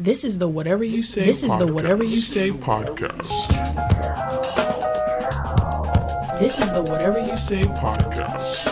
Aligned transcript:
This 0.00 0.22
is 0.22 0.38
the 0.38 0.46
whatever 0.46 0.84
you, 0.84 1.02
say. 1.02 1.24
This 1.24 1.42
is 1.42 1.50
the 1.58 1.66
whatever 1.66 2.04
you 2.04 2.20
say 2.20 2.52
podcast. 2.52 3.48
This 6.38 6.60
is 6.60 6.72
the 6.72 6.82
whatever 6.82 7.18
you 7.18 7.34
say 7.36 7.62
podcast. 7.62 8.68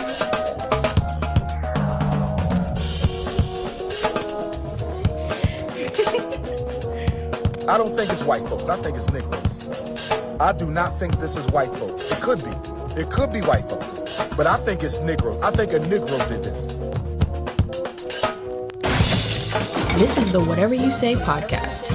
I 7.67 7.77
don't 7.77 7.93
think 7.93 8.09
it's 8.09 8.23
white 8.23 8.47
folks. 8.47 8.69
I 8.69 8.77
think 8.77 8.95
it's 8.95 9.11
Negroes. 9.11 9.67
I 10.39 10.53
do 10.53 10.71
not 10.71 10.97
think 10.97 11.19
this 11.19 11.35
is 11.35 11.45
white 11.47 11.75
folks. 11.75 12.09
It 12.09 12.21
could 12.21 12.41
be. 12.41 12.51
It 13.01 13.11
could 13.11 13.33
be 13.33 13.41
white 13.41 13.65
folks. 13.65 13.99
But 14.37 14.47
I 14.47 14.55
think 14.55 14.81
it's 14.81 15.01
Negro. 15.01 15.43
I 15.43 15.51
think 15.51 15.73
a 15.73 15.79
Negro 15.79 16.25
did 16.29 16.41
this. 16.41 16.77
This 19.97 20.19
is 20.19 20.31
the 20.31 20.39
Whatever 20.39 20.75
You 20.75 20.89
Say 20.89 21.15
podcast. 21.15 21.89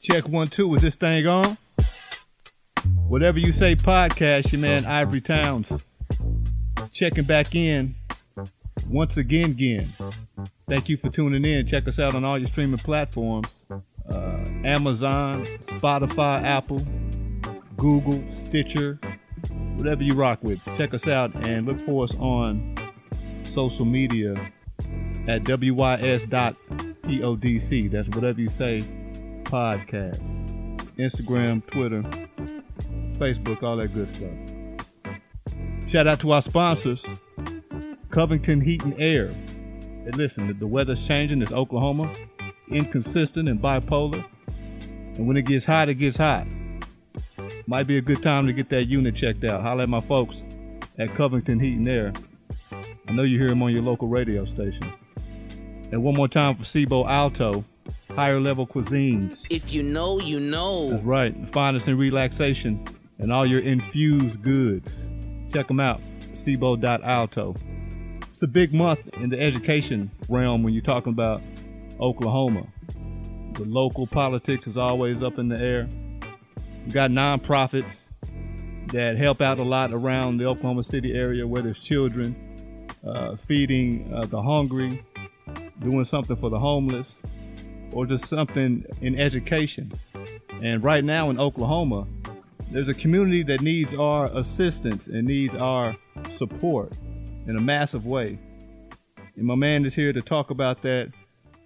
Check 0.00 0.28
one, 0.28 0.48
two. 0.48 0.74
Is 0.74 0.82
this 0.82 0.96
thing 0.96 1.24
on? 1.28 1.56
Whatever 3.06 3.38
You 3.38 3.52
Say 3.52 3.76
podcast, 3.76 4.50
your 4.50 4.60
man 4.60 4.84
Ivory 4.86 5.20
Towns. 5.20 5.68
Checking 6.90 7.22
back 7.22 7.54
in 7.54 7.94
once 8.90 9.16
again, 9.16 9.52
again. 9.52 9.88
Thank 10.68 10.88
you 10.88 10.96
for 10.96 11.10
tuning 11.10 11.44
in. 11.44 11.68
Check 11.68 11.86
us 11.86 12.00
out 12.00 12.16
on 12.16 12.24
all 12.24 12.40
your 12.40 12.48
streaming 12.48 12.78
platforms 12.78 13.46
uh, 13.70 14.16
Amazon, 14.64 15.44
Spotify, 15.66 16.42
Apple, 16.42 16.84
Google, 17.76 18.24
Stitcher, 18.32 18.98
whatever 19.76 20.02
you 20.02 20.14
rock 20.14 20.42
with. 20.42 20.60
Check 20.76 20.92
us 20.92 21.06
out 21.06 21.32
and 21.46 21.66
look 21.66 21.78
for 21.86 22.02
us 22.02 22.16
on 22.16 22.74
social 23.58 23.84
media 23.84 24.34
at 25.26 25.42
wys.podc. 25.42 26.30
That's 27.90 28.08
whatever 28.10 28.40
you 28.40 28.48
say, 28.50 28.84
podcast. 29.42 30.20
Instagram, 30.96 31.66
Twitter, 31.66 32.04
Facebook, 33.14 33.64
all 33.64 33.78
that 33.78 33.92
good 33.92 34.14
stuff. 34.14 34.30
Shout 35.88 36.06
out 36.06 36.20
to 36.20 36.30
our 36.30 36.40
sponsors, 36.40 37.04
Covington 38.10 38.60
Heat 38.60 38.84
and 38.84 38.94
Air. 38.96 39.26
Hey, 40.04 40.12
listen, 40.12 40.56
the 40.56 40.66
weather's 40.68 41.04
changing. 41.04 41.42
It's 41.42 41.50
Oklahoma, 41.50 42.08
inconsistent 42.68 43.48
and 43.48 43.60
bipolar. 43.60 44.24
And 45.16 45.26
when 45.26 45.36
it 45.36 45.46
gets 45.46 45.64
hot, 45.64 45.88
it 45.88 45.94
gets 45.94 46.16
hot. 46.16 46.46
Might 47.66 47.88
be 47.88 47.98
a 47.98 48.02
good 48.02 48.22
time 48.22 48.46
to 48.46 48.52
get 48.52 48.68
that 48.68 48.84
unit 48.84 49.16
checked 49.16 49.42
out. 49.42 49.62
Holler 49.62 49.82
at 49.82 49.88
my 49.88 50.00
folks 50.00 50.44
at 50.96 51.12
Covington 51.16 51.58
Heat 51.58 51.76
and 51.76 51.88
Air. 51.88 52.12
I 52.72 53.12
know 53.12 53.22
you 53.22 53.38
hear 53.38 53.48
them 53.48 53.62
on 53.62 53.72
your 53.72 53.82
local 53.82 54.08
radio 54.08 54.44
station. 54.44 54.92
And 55.90 56.02
one 56.02 56.14
more 56.14 56.28
time 56.28 56.56
for 56.56 56.64
Cibo 56.64 57.06
Alto, 57.06 57.64
higher 58.14 58.40
level 58.40 58.66
cuisines. 58.66 59.46
If 59.50 59.72
you 59.72 59.82
know, 59.82 60.20
you 60.20 60.38
know. 60.40 60.90
That's 60.90 61.04
right. 61.04 61.46
The 61.46 61.50
finest 61.52 61.88
in 61.88 61.96
relaxation 61.96 62.86
and 63.18 63.32
all 63.32 63.46
your 63.46 63.60
infused 63.60 64.42
goods. 64.42 65.08
Check 65.52 65.68
them 65.68 65.80
out. 65.80 66.00
Cibo.alto. 66.34 67.56
It's 68.30 68.42
a 68.42 68.46
big 68.46 68.72
month 68.72 69.00
in 69.14 69.30
the 69.30 69.40
education 69.40 70.10
realm 70.28 70.62
when 70.62 70.74
you're 70.74 70.82
talking 70.82 71.12
about 71.12 71.40
Oklahoma. 72.00 72.66
The 73.54 73.64
local 73.64 74.06
politics 74.06 74.66
is 74.66 74.76
always 74.76 75.22
up 75.22 75.38
in 75.38 75.48
the 75.48 75.58
air. 75.58 75.88
We 76.86 76.92
got 76.92 77.10
nonprofits 77.10 77.92
that 78.92 79.16
help 79.16 79.40
out 79.40 79.58
a 79.58 79.64
lot 79.64 79.92
around 79.92 80.38
the 80.38 80.44
Oklahoma 80.44 80.84
City 80.84 81.12
area 81.12 81.46
where 81.46 81.62
there's 81.62 81.80
children 81.80 82.36
uh, 83.08 83.36
feeding 83.36 84.12
uh, 84.12 84.26
the 84.26 84.40
hungry, 84.40 85.04
doing 85.80 86.04
something 86.04 86.36
for 86.36 86.50
the 86.50 86.58
homeless, 86.58 87.08
or 87.92 88.06
just 88.06 88.26
something 88.26 88.84
in 89.00 89.18
education. 89.18 89.92
And 90.62 90.82
right 90.82 91.04
now 91.04 91.30
in 91.30 91.40
Oklahoma, 91.40 92.06
there's 92.70 92.88
a 92.88 92.94
community 92.94 93.42
that 93.44 93.62
needs 93.62 93.94
our 93.94 94.26
assistance 94.36 95.06
and 95.06 95.26
needs 95.26 95.54
our 95.54 95.96
support 96.30 96.92
in 97.46 97.56
a 97.56 97.60
massive 97.60 98.04
way. 98.04 98.38
And 99.36 99.46
my 99.46 99.54
man 99.54 99.86
is 99.86 99.94
here 99.94 100.12
to 100.12 100.20
talk 100.20 100.50
about 100.50 100.82
that 100.82 101.12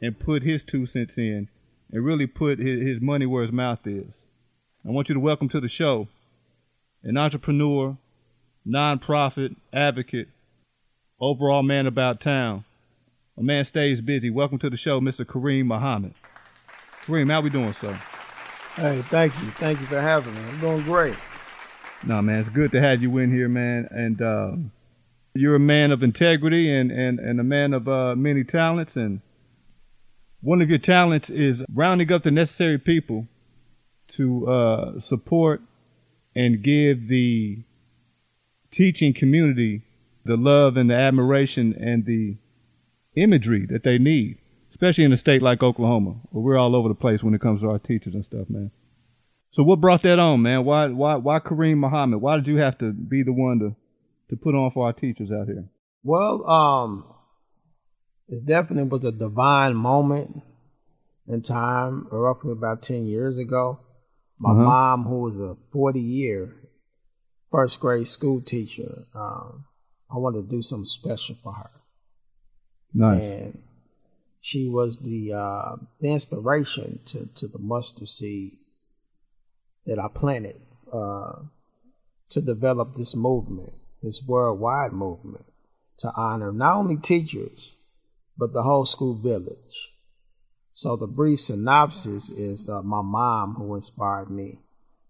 and 0.00 0.18
put 0.18 0.42
his 0.42 0.62
two 0.62 0.86
cents 0.86 1.18
in 1.18 1.48
and 1.90 2.04
really 2.04 2.26
put 2.26 2.58
his, 2.58 2.82
his 2.82 3.00
money 3.00 3.26
where 3.26 3.42
his 3.42 3.52
mouth 3.52 3.84
is. 3.86 4.14
I 4.86 4.90
want 4.90 5.08
you 5.08 5.14
to 5.14 5.20
welcome 5.20 5.48
to 5.50 5.60
the 5.60 5.68
show 5.68 6.08
an 7.04 7.16
entrepreneur, 7.16 7.96
nonprofit, 8.66 9.56
advocate, 9.72 10.28
overall 11.22 11.62
man 11.62 11.86
about 11.86 12.20
town. 12.20 12.64
A 13.38 13.42
man 13.42 13.64
stays 13.64 14.00
busy. 14.00 14.28
Welcome 14.28 14.58
to 14.58 14.68
the 14.68 14.76
show, 14.76 15.00
Mr. 15.00 15.26
Karim 15.26 15.68
Muhammad. 15.68 16.14
Karim, 17.06 17.28
how 17.28 17.40
we 17.40 17.48
doing, 17.48 17.72
sir? 17.74 17.92
Hey, 18.74 19.00
thank 19.02 19.32
you. 19.40 19.48
Thank 19.52 19.80
you 19.80 19.86
for 19.86 20.00
having 20.00 20.34
me. 20.34 20.40
I'm 20.40 20.60
doing 20.60 20.82
great. 20.82 21.14
No, 22.02 22.20
man, 22.20 22.40
it's 22.40 22.48
good 22.48 22.72
to 22.72 22.80
have 22.80 23.00
you 23.00 23.16
in 23.18 23.32
here, 23.32 23.48
man. 23.48 23.86
And 23.92 24.20
uh, 24.20 24.52
you're 25.34 25.54
a 25.54 25.60
man 25.60 25.92
of 25.92 26.02
integrity 26.02 26.74
and, 26.74 26.90
and, 26.90 27.20
and 27.20 27.38
a 27.38 27.44
man 27.44 27.72
of 27.72 27.86
uh, 27.86 28.16
many 28.16 28.42
talents. 28.42 28.96
And 28.96 29.20
one 30.40 30.60
of 30.60 30.68
your 30.68 30.80
talents 30.80 31.30
is 31.30 31.64
rounding 31.72 32.10
up 32.12 32.24
the 32.24 32.32
necessary 32.32 32.78
people 32.78 33.28
to 34.08 34.48
uh, 34.48 35.00
support 35.00 35.62
and 36.34 36.62
give 36.62 37.06
the 37.06 37.58
teaching 38.72 39.14
community 39.14 39.82
the 40.24 40.36
love 40.36 40.76
and 40.76 40.90
the 40.90 40.94
admiration 40.94 41.74
and 41.74 42.04
the 42.06 42.36
imagery 43.14 43.66
that 43.66 43.82
they 43.82 43.98
need, 43.98 44.38
especially 44.70 45.04
in 45.04 45.12
a 45.12 45.16
state 45.16 45.42
like 45.42 45.62
Oklahoma, 45.62 46.16
where 46.30 46.42
we're 46.42 46.58
all 46.58 46.74
over 46.76 46.88
the 46.88 46.94
place 46.94 47.22
when 47.22 47.34
it 47.34 47.40
comes 47.40 47.60
to 47.60 47.70
our 47.70 47.78
teachers 47.78 48.14
and 48.14 48.24
stuff, 48.24 48.48
man. 48.48 48.70
So 49.52 49.62
what 49.62 49.80
brought 49.80 50.02
that 50.04 50.18
on, 50.18 50.42
man? 50.42 50.64
Why 50.64 50.86
why 50.86 51.16
why 51.16 51.38
Karim 51.40 51.78
Muhammad? 51.80 52.20
Why 52.22 52.36
did 52.36 52.46
you 52.46 52.56
have 52.58 52.78
to 52.78 52.92
be 52.92 53.22
the 53.22 53.32
one 53.32 53.58
to 53.58 53.76
to 54.30 54.36
put 54.36 54.54
on 54.54 54.70
for 54.70 54.86
our 54.86 54.92
teachers 54.94 55.30
out 55.30 55.46
here? 55.46 55.68
Well, 56.02 56.48
um, 56.48 57.04
it 58.28 58.46
definitely 58.46 58.84
was 58.88 59.04
a 59.04 59.12
divine 59.12 59.74
moment 59.76 60.42
in 61.28 61.42
time, 61.42 62.08
roughly 62.10 62.52
about 62.52 62.82
ten 62.82 63.04
years 63.04 63.36
ago. 63.36 63.80
My 64.38 64.52
Uh-huh. 64.52 64.64
mom, 64.64 65.04
who 65.04 65.20
was 65.20 65.38
a 65.38 65.56
forty-year 65.70 66.54
first 67.50 67.78
grade 67.78 68.08
school 68.08 68.40
teacher, 68.40 69.04
um, 69.14 69.64
I 70.12 70.18
wanted 70.18 70.42
to 70.42 70.50
do 70.50 70.62
something 70.62 70.84
special 70.84 71.36
for 71.42 71.52
her. 71.52 71.70
Nice. 72.94 73.20
and 73.22 73.58
she 74.42 74.68
was 74.68 74.98
the 74.98 75.32
uh, 75.32 75.76
the 76.00 76.08
inspiration 76.08 76.98
to, 77.06 77.28
to 77.36 77.46
the 77.46 77.58
mustard 77.58 78.08
seed 78.08 78.52
that 79.86 79.98
I 79.98 80.08
planted 80.08 80.56
uh, 80.92 81.32
to 82.30 82.40
develop 82.40 82.96
this 82.96 83.16
movement, 83.16 83.72
this 84.02 84.22
worldwide 84.26 84.92
movement, 84.92 85.46
to 85.98 86.12
honor 86.16 86.52
not 86.52 86.76
only 86.76 86.96
teachers 86.96 87.72
but 88.36 88.52
the 88.52 88.62
whole 88.62 88.84
school 88.84 89.14
village. 89.14 89.90
So 90.74 90.96
the 90.96 91.06
brief 91.06 91.40
synopsis 91.40 92.30
is 92.30 92.68
uh, 92.68 92.82
my 92.82 93.02
mom 93.02 93.54
who 93.54 93.74
inspired 93.74 94.30
me, 94.30 94.58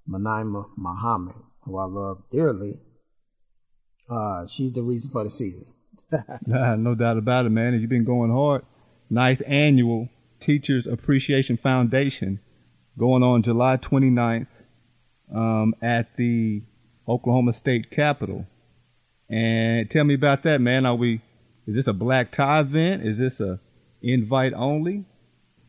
Manaima 0.09 0.67
Muhammad, 0.77 1.37
who 1.63 1.79
I 1.79 1.85
love 1.85 2.23
dearly. 2.31 2.79
Uh, 4.09 4.47
she's 4.47 4.73
the 4.73 4.83
reason 4.83 5.11
for 5.11 5.25
the 5.25 5.31
season. 5.31 5.67
Nah, 6.47 6.77
no 6.77 6.95
doubt 6.95 7.19
about 7.19 7.47
it, 7.47 7.51
man. 7.51 7.73
You've 7.75 7.91
been 7.91 8.05
going 8.05 8.31
hard. 8.31 8.65
Ninth 9.11 9.43
annual 9.47 10.09
Teachers 10.41 10.87
Appreciation 10.87 11.57
Foundation 11.57 12.41
going 12.99 13.23
on 13.23 13.43
July 13.43 13.77
29th 13.77 14.47
um, 15.35 15.75
at 15.81 16.15
the 16.17 16.63
Oklahoma 17.09 17.53
State 17.53 17.91
Capitol. 17.91 18.47
And 19.29 19.91
tell 19.91 20.05
me 20.05 20.15
about 20.15 20.43
that, 20.43 20.61
man. 20.61 20.85
Are 20.85 20.95
we? 20.95 21.21
Is 21.67 21.75
this 21.75 21.87
a 21.87 21.93
black 21.93 22.33
tie 22.33 22.61
event? 22.61 23.07
Is 23.07 23.19
this 23.19 23.41
a 23.41 23.61
invite 24.03 24.53
only? 24.55 25.05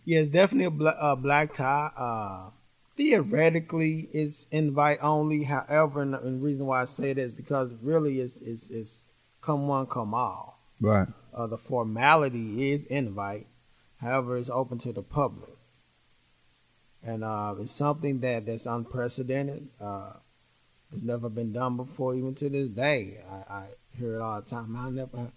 Yeah, 0.06 0.20
it's 0.20 0.30
definitely 0.30 0.66
a 0.66 0.72
bla- 0.72 0.98
uh, 1.00 1.16
black 1.16 1.54
tie. 1.54 1.92
Uh, 1.96 2.50
theoretically, 2.96 4.10
it's 4.14 4.46
invite 4.52 5.00
only. 5.02 5.44
However, 5.44 6.02
and 6.02 6.14
the, 6.14 6.22
and 6.22 6.42
the 6.42 6.46
reason 6.46 6.66
why 6.66 6.82
I 6.82 6.86
say 6.86 7.14
that 7.14 7.22
is 7.22 7.32
because 7.32 7.72
really 7.82 8.20
it's, 8.20 8.38
it's, 8.38 8.70
it's 8.70 9.02
come 9.42 9.68
one, 9.68 9.88
come 9.88 10.14
all. 10.14 10.60
Right. 10.80 11.08
Uh, 11.34 11.48
the 11.48 11.58
formality 11.58 12.72
is 12.72 12.86
invite. 12.86 13.48
However, 14.02 14.38
it's 14.38 14.50
open 14.50 14.80
to 14.80 14.94
the 14.94 15.02
public. 15.02 15.50
And 17.06 17.24
uh, 17.24 17.56
it's 17.60 17.74
something 17.74 18.20
that, 18.22 18.46
that's 18.46 18.66
unprecedented. 18.66 19.68
Uh, 19.80 20.14
it's 20.92 21.04
never 21.04 21.30
been 21.30 21.52
done 21.52 21.76
before, 21.76 22.16
even 22.16 22.36
to 22.36 22.50
this 22.50 22.70
day. 22.70 23.18
I, 23.30 23.54
I 23.54 23.64
hear 23.98 24.16
it 24.16 24.22
all 24.22 24.42
the 24.42 24.50
time. 24.50 24.76
I 24.78 24.90
never 24.90 25.32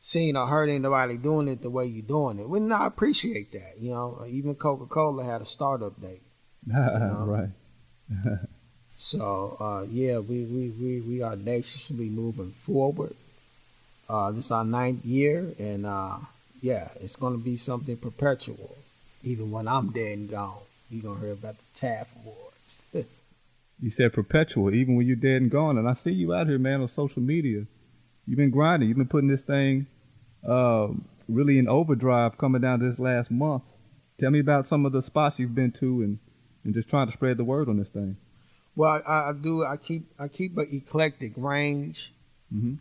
seen 0.00 0.36
or 0.36 0.46
heard 0.46 0.68
anybody 0.68 1.16
doing 1.16 1.48
it 1.48 1.62
the 1.62 1.70
way 1.70 1.86
you're 1.86 2.02
doing 2.02 2.38
it. 2.38 2.48
We 2.48 2.60
I 2.72 2.86
appreciate 2.86 3.52
that. 3.52 3.74
You 3.78 3.90
know, 3.90 4.24
even 4.28 4.54
Coca 4.54 4.86
Cola 4.86 5.24
had 5.24 5.40
a 5.40 5.46
startup 5.46 6.00
date. 6.00 6.22
right. 6.74 7.48
So 8.98 9.56
uh, 9.60 9.86
yeah, 9.90 10.18
we, 10.18 10.44
we, 10.44 10.70
we, 10.70 11.00
we 11.00 11.22
are 11.22 11.32
audaciously 11.32 12.08
moving 12.08 12.52
forward. 12.52 13.14
Uh, 14.08 14.30
this 14.30 14.46
is 14.46 14.50
our 14.52 14.64
ninth 14.64 15.04
year, 15.04 15.52
and 15.58 15.84
uh, 15.84 16.16
yeah, 16.62 16.88
it's 17.00 17.16
going 17.16 17.34
to 17.34 17.42
be 17.42 17.56
something 17.56 17.96
perpetual. 17.96 18.76
Even 19.22 19.50
when 19.50 19.68
I'm 19.68 19.90
dead 19.90 20.18
and 20.18 20.30
gone, 20.30 20.58
you're 20.90 21.02
going 21.02 21.16
to 21.16 21.24
hear 21.24 21.32
about 21.32 21.56
the 21.58 21.80
TAF 21.80 22.06
Awards. 22.22 23.08
You 23.78 23.90
said 23.90 24.14
perpetual, 24.14 24.74
even 24.74 24.96
when 24.96 25.06
you're 25.06 25.16
dead 25.16 25.42
and 25.42 25.50
gone. 25.50 25.76
And 25.76 25.86
I 25.86 25.92
see 25.92 26.10
you 26.10 26.32
out 26.32 26.46
here, 26.46 26.58
man, 26.58 26.80
on 26.80 26.88
social 26.88 27.20
media. 27.20 27.66
You've 28.26 28.38
been 28.38 28.48
grinding. 28.48 28.88
You've 28.88 28.96
been 28.96 29.06
putting 29.06 29.28
this 29.28 29.42
thing 29.42 29.84
uh, 30.48 30.88
really 31.28 31.58
in 31.58 31.68
overdrive 31.68 32.38
coming 32.38 32.62
down 32.62 32.80
this 32.80 32.98
last 32.98 33.30
month. 33.30 33.64
Tell 34.18 34.30
me 34.30 34.38
about 34.38 34.66
some 34.66 34.86
of 34.86 34.92
the 34.92 35.02
spots 35.02 35.38
you've 35.38 35.54
been 35.54 35.72
to 35.72 36.00
and, 36.00 36.18
and 36.66 36.74
just 36.74 36.88
trying 36.88 37.06
to 37.06 37.12
spread 37.12 37.36
the 37.36 37.44
word 37.44 37.68
on 37.68 37.78
this 37.78 37.88
thing. 37.88 38.16
Well, 38.74 39.00
I, 39.06 39.30
I 39.30 39.32
do. 39.32 39.64
I 39.64 39.76
keep 39.78 40.02
I 40.18 40.28
keep 40.28 40.58
an 40.58 40.68
eclectic 40.70 41.32
range 41.36 42.12
Mhm. 42.54 42.78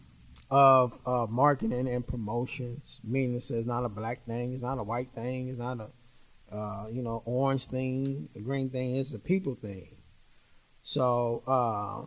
of 0.52 0.94
uh, 1.06 1.28
marketing 1.30 1.88
and 1.88 2.06
promotions. 2.06 3.00
Meaning, 3.04 3.36
it's 3.36 3.50
not 3.52 3.86
a 3.86 3.90
black 3.90 4.26
thing. 4.26 4.54
It's 4.54 4.62
not 4.64 4.78
a 4.78 4.84
white 4.84 5.10
thing. 5.16 5.48
It's 5.50 5.60
not 5.60 5.80
a 5.80 6.56
uh, 6.56 6.88
you 6.92 7.02
know 7.02 7.22
orange 7.26 7.68
thing. 7.68 8.28
The 8.34 8.42
green 8.42 8.70
thing. 8.70 8.96
It's 8.98 9.14
a 9.14 9.20
people 9.20 9.56
thing. 9.56 9.88
So, 10.84 11.42
uh, 11.48 12.06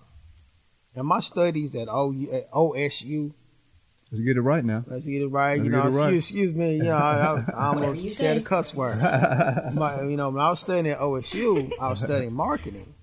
in 0.98 1.06
my 1.06 1.20
studies 1.20 1.75
at, 1.75 1.88
OU, 1.88 2.28
at 2.32 2.50
OSU, 2.52 3.32
Let's 4.10 4.25
get 4.25 4.37
it 4.38 4.40
right 4.40 4.64
now. 4.64 4.84
let's 4.87 5.05
get 5.05 5.20
it 5.20 5.26
right. 5.26 5.58
You 5.62 5.70
Let's 5.70 5.72
know, 5.72 5.82
get 5.82 5.93
it 5.93 6.02
right. 6.02 6.14
excuse, 6.14 6.25
excuse 6.25 6.52
me. 6.55 6.76
You 6.76 6.84
know, 6.84 6.96
I, 6.96 7.34
I, 7.34 7.44
I 7.52 7.66
almost 7.75 8.02
you 8.02 8.10
said 8.10 8.38
a 8.38 8.40
cuss 8.40 8.75
word. 8.75 8.99
but 9.78 10.05
you 10.05 10.16
know, 10.16 10.31
when 10.31 10.43
I 10.43 10.49
was 10.49 10.60
studying 10.60 10.88
at 10.88 10.99
OSU, 10.99 11.72
I 11.78 11.90
was 11.90 12.00
studying 12.00 12.32
marketing, 12.32 12.94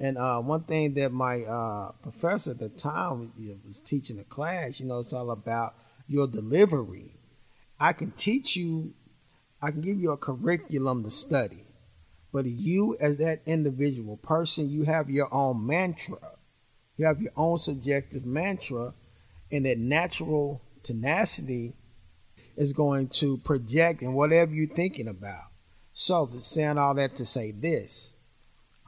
and 0.00 0.18
uh, 0.18 0.40
one 0.40 0.62
thing 0.62 0.94
that 0.94 1.12
my 1.12 1.42
uh, 1.42 1.92
professor 2.02 2.50
at 2.50 2.58
the 2.58 2.70
time 2.70 3.20
was, 3.20 3.56
was 3.66 3.80
teaching 3.80 4.18
a 4.18 4.24
class, 4.24 4.80
you 4.80 4.86
know, 4.86 4.98
it's 4.98 5.12
all 5.12 5.30
about 5.30 5.74
your 6.08 6.26
delivery. 6.26 7.12
I 7.78 7.92
can 7.92 8.10
teach 8.12 8.56
you, 8.56 8.94
I 9.60 9.70
can 9.70 9.80
give 9.80 9.98
you 9.98 10.10
a 10.10 10.16
curriculum 10.16 11.04
to 11.04 11.10
study, 11.12 11.64
but 12.32 12.46
you 12.46 12.96
as 12.98 13.18
that 13.18 13.42
individual 13.46 14.16
person, 14.16 14.70
you 14.70 14.84
have 14.84 15.08
your 15.08 15.32
own 15.32 15.64
mantra, 15.64 16.18
you 16.96 17.06
have 17.06 17.22
your 17.22 17.32
own 17.36 17.58
subjective 17.58 18.26
mantra, 18.26 18.92
and 19.52 19.66
that 19.66 19.78
natural 19.78 20.62
tenacity 20.82 21.74
is 22.56 22.72
going 22.72 23.08
to 23.08 23.36
project 23.38 24.02
in 24.02 24.14
whatever 24.14 24.52
you're 24.52 24.66
thinking 24.66 25.08
about. 25.08 25.44
So, 25.92 26.28
saying 26.40 26.78
all 26.78 26.94
that 26.94 27.16
to 27.16 27.26
say 27.26 27.50
this, 27.50 28.10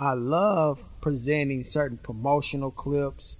I 0.00 0.14
love 0.14 0.82
presenting 1.00 1.62
certain 1.64 1.98
promotional 1.98 2.70
clips 2.70 3.36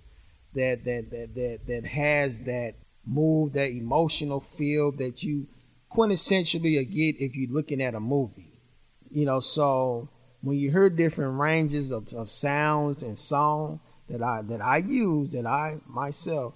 that 0.55 0.85
that 0.85 1.11
that 1.11 1.35
that, 1.35 1.61
that 1.67 1.85
has 1.87 2.41
that 2.41 2.75
move, 3.07 3.55
that 3.55 3.71
emotional 3.71 4.41
feel 4.41 4.93
that 4.93 5.23
you 5.23 5.47
quintessentially 5.91 6.75
get 6.93 7.21
if 7.21 7.35
you're 7.37 7.51
looking 7.51 7.83
at 7.83 7.95
a 7.95 8.01
movie. 8.01 8.53
You 9.11 9.25
know, 9.25 9.41
so 9.41 10.09
when 10.43 10.59
you 10.59 10.71
hear 10.71 10.91
different 10.91 11.39
ranges 11.39 11.91
of, 11.91 12.13
of 12.13 12.31
sounds 12.31 13.03
and 13.03 13.17
song 13.17 13.81
that 14.11 14.23
I 14.23 14.43
that 14.43 14.61
I 14.61 14.79
use, 14.79 15.33
that 15.33 15.47
I 15.47 15.79
myself 15.87 16.55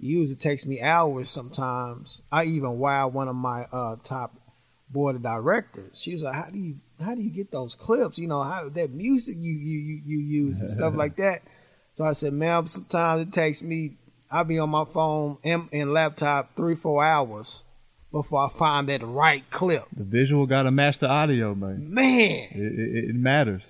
use, 0.00 0.30
it 0.32 0.40
takes 0.40 0.66
me 0.66 0.80
hours 0.80 1.30
sometimes. 1.30 2.20
I 2.32 2.44
even 2.44 2.78
wow 2.78 3.08
one 3.08 3.28
of 3.28 3.36
my 3.36 3.64
uh, 3.72 3.96
top 4.04 4.34
board 4.90 5.16
of 5.16 5.22
directors. 5.22 6.00
She 6.00 6.14
was 6.14 6.22
like, 6.22 6.34
"How 6.34 6.50
do 6.50 6.58
you 6.58 6.76
how 7.00 7.14
do 7.14 7.22
you 7.22 7.30
get 7.30 7.50
those 7.50 7.74
clips? 7.74 8.18
You 8.18 8.26
know, 8.26 8.42
how 8.42 8.68
that 8.70 8.90
music 8.90 9.36
you 9.38 9.52
you 9.52 10.00
you, 10.04 10.18
use 10.18 10.60
and 10.60 10.70
stuff 10.70 10.94
like 10.94 11.16
that." 11.16 11.42
So 11.96 12.04
I 12.04 12.12
said, 12.14 12.32
"Man, 12.32 12.66
sometimes 12.66 13.28
it 13.28 13.32
takes 13.32 13.62
me. 13.62 13.92
I'll 14.30 14.44
be 14.44 14.58
on 14.58 14.70
my 14.70 14.84
phone 14.84 15.38
and, 15.42 15.68
and 15.72 15.92
laptop 15.92 16.54
three 16.56 16.76
four 16.76 17.02
hours 17.04 17.62
before 18.12 18.40
I 18.52 18.58
find 18.58 18.88
that 18.88 19.02
right 19.02 19.42
clip. 19.50 19.84
The 19.96 20.04
visual 20.04 20.46
got 20.46 20.64
to 20.64 20.70
match 20.70 20.98
the 20.98 21.06
audio, 21.08 21.54
man. 21.54 21.92
Man, 21.92 22.48
It, 22.50 22.78
it, 22.78 23.04
it 23.10 23.14
matters. 23.14 23.62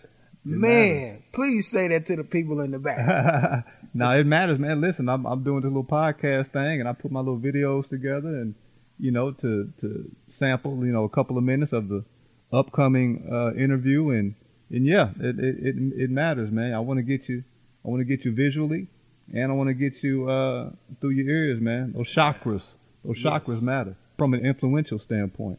man, 0.44 1.22
please 1.32 1.68
say 1.70 1.88
that 1.88 2.06
to 2.06 2.16
the 2.16 2.24
people 2.24 2.60
in 2.60 2.70
the 2.70 2.78
back. 2.78 3.64
no, 3.92 4.10
it 4.10 4.26
matters, 4.26 4.58
man. 4.58 4.80
Listen, 4.80 5.08
I'm 5.08 5.26
I'm 5.26 5.42
doing 5.42 5.62
this 5.62 5.68
little 5.68 5.84
podcast 5.84 6.50
thing, 6.52 6.80
and 6.80 6.88
I 6.88 6.92
put 6.92 7.10
my 7.10 7.20
little 7.20 7.38
videos 7.38 7.88
together, 7.88 8.28
and 8.28 8.54
you 8.98 9.10
know, 9.10 9.32
to 9.32 9.72
to 9.80 10.10
sample, 10.28 10.84
you 10.84 10.92
know, 10.92 11.04
a 11.04 11.08
couple 11.08 11.38
of 11.38 11.44
minutes 11.44 11.72
of 11.72 11.88
the 11.88 12.04
upcoming 12.52 13.28
uh, 13.30 13.52
interview, 13.54 14.10
and 14.10 14.34
and 14.70 14.86
yeah, 14.86 15.10
it 15.18 15.38
it 15.38 15.56
it, 15.58 16.02
it 16.02 16.10
matters, 16.10 16.50
man. 16.50 16.74
I 16.74 16.80
want 16.80 16.98
to 16.98 17.02
get 17.02 17.28
you, 17.28 17.42
I 17.84 17.88
want 17.88 18.00
to 18.00 18.04
get 18.04 18.24
you 18.24 18.32
visually, 18.32 18.86
and 19.32 19.50
I 19.50 19.54
want 19.54 19.68
to 19.68 19.74
get 19.74 20.02
you 20.02 20.28
uh, 20.28 20.70
through 21.00 21.10
your 21.10 21.28
ears, 21.28 21.60
man. 21.60 21.92
Those 21.92 22.14
chakras, 22.14 22.68
those 23.04 23.18
chakras 23.18 23.62
matter 23.62 23.96
from 24.16 24.34
an 24.34 24.44
influential 24.44 24.98
standpoint. 24.98 25.58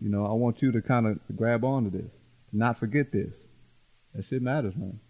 You 0.00 0.10
know, 0.10 0.26
I 0.26 0.32
want 0.32 0.62
you 0.62 0.72
to 0.72 0.82
kind 0.82 1.06
of 1.06 1.18
grab 1.34 1.64
onto 1.64 1.90
this, 1.90 2.10
not 2.52 2.78
forget 2.78 3.10
this. 3.10 3.34
That 4.14 4.24
shit 4.26 4.42
matters, 4.42 4.76
man. 4.76 5.00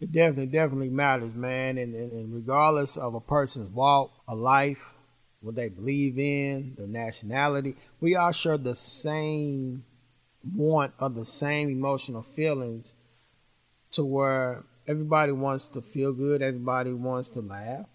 It 0.00 0.12
definitely, 0.12 0.46
definitely 0.46 0.88
matters, 0.88 1.34
man. 1.34 1.76
And, 1.76 1.94
and, 1.94 2.12
and 2.12 2.34
regardless 2.34 2.96
of 2.96 3.14
a 3.14 3.20
person's 3.20 3.70
walk 3.70 4.10
of 4.26 4.38
life, 4.38 4.82
what 5.42 5.54
they 5.54 5.68
believe 5.68 6.18
in, 6.18 6.74
the 6.78 6.86
nationality, 6.86 7.76
we 8.00 8.16
all 8.16 8.32
share 8.32 8.58
the 8.58 8.74
same 8.74 9.84
want 10.54 10.94
of 10.98 11.14
the 11.14 11.26
same 11.26 11.68
emotional 11.68 12.22
feelings 12.22 12.92
to 13.92 14.04
where 14.04 14.64
everybody 14.86 15.32
wants 15.32 15.66
to 15.66 15.82
feel 15.82 16.12
good, 16.12 16.42
everybody 16.42 16.92
wants 16.92 17.28
to 17.30 17.40
laugh, 17.40 17.86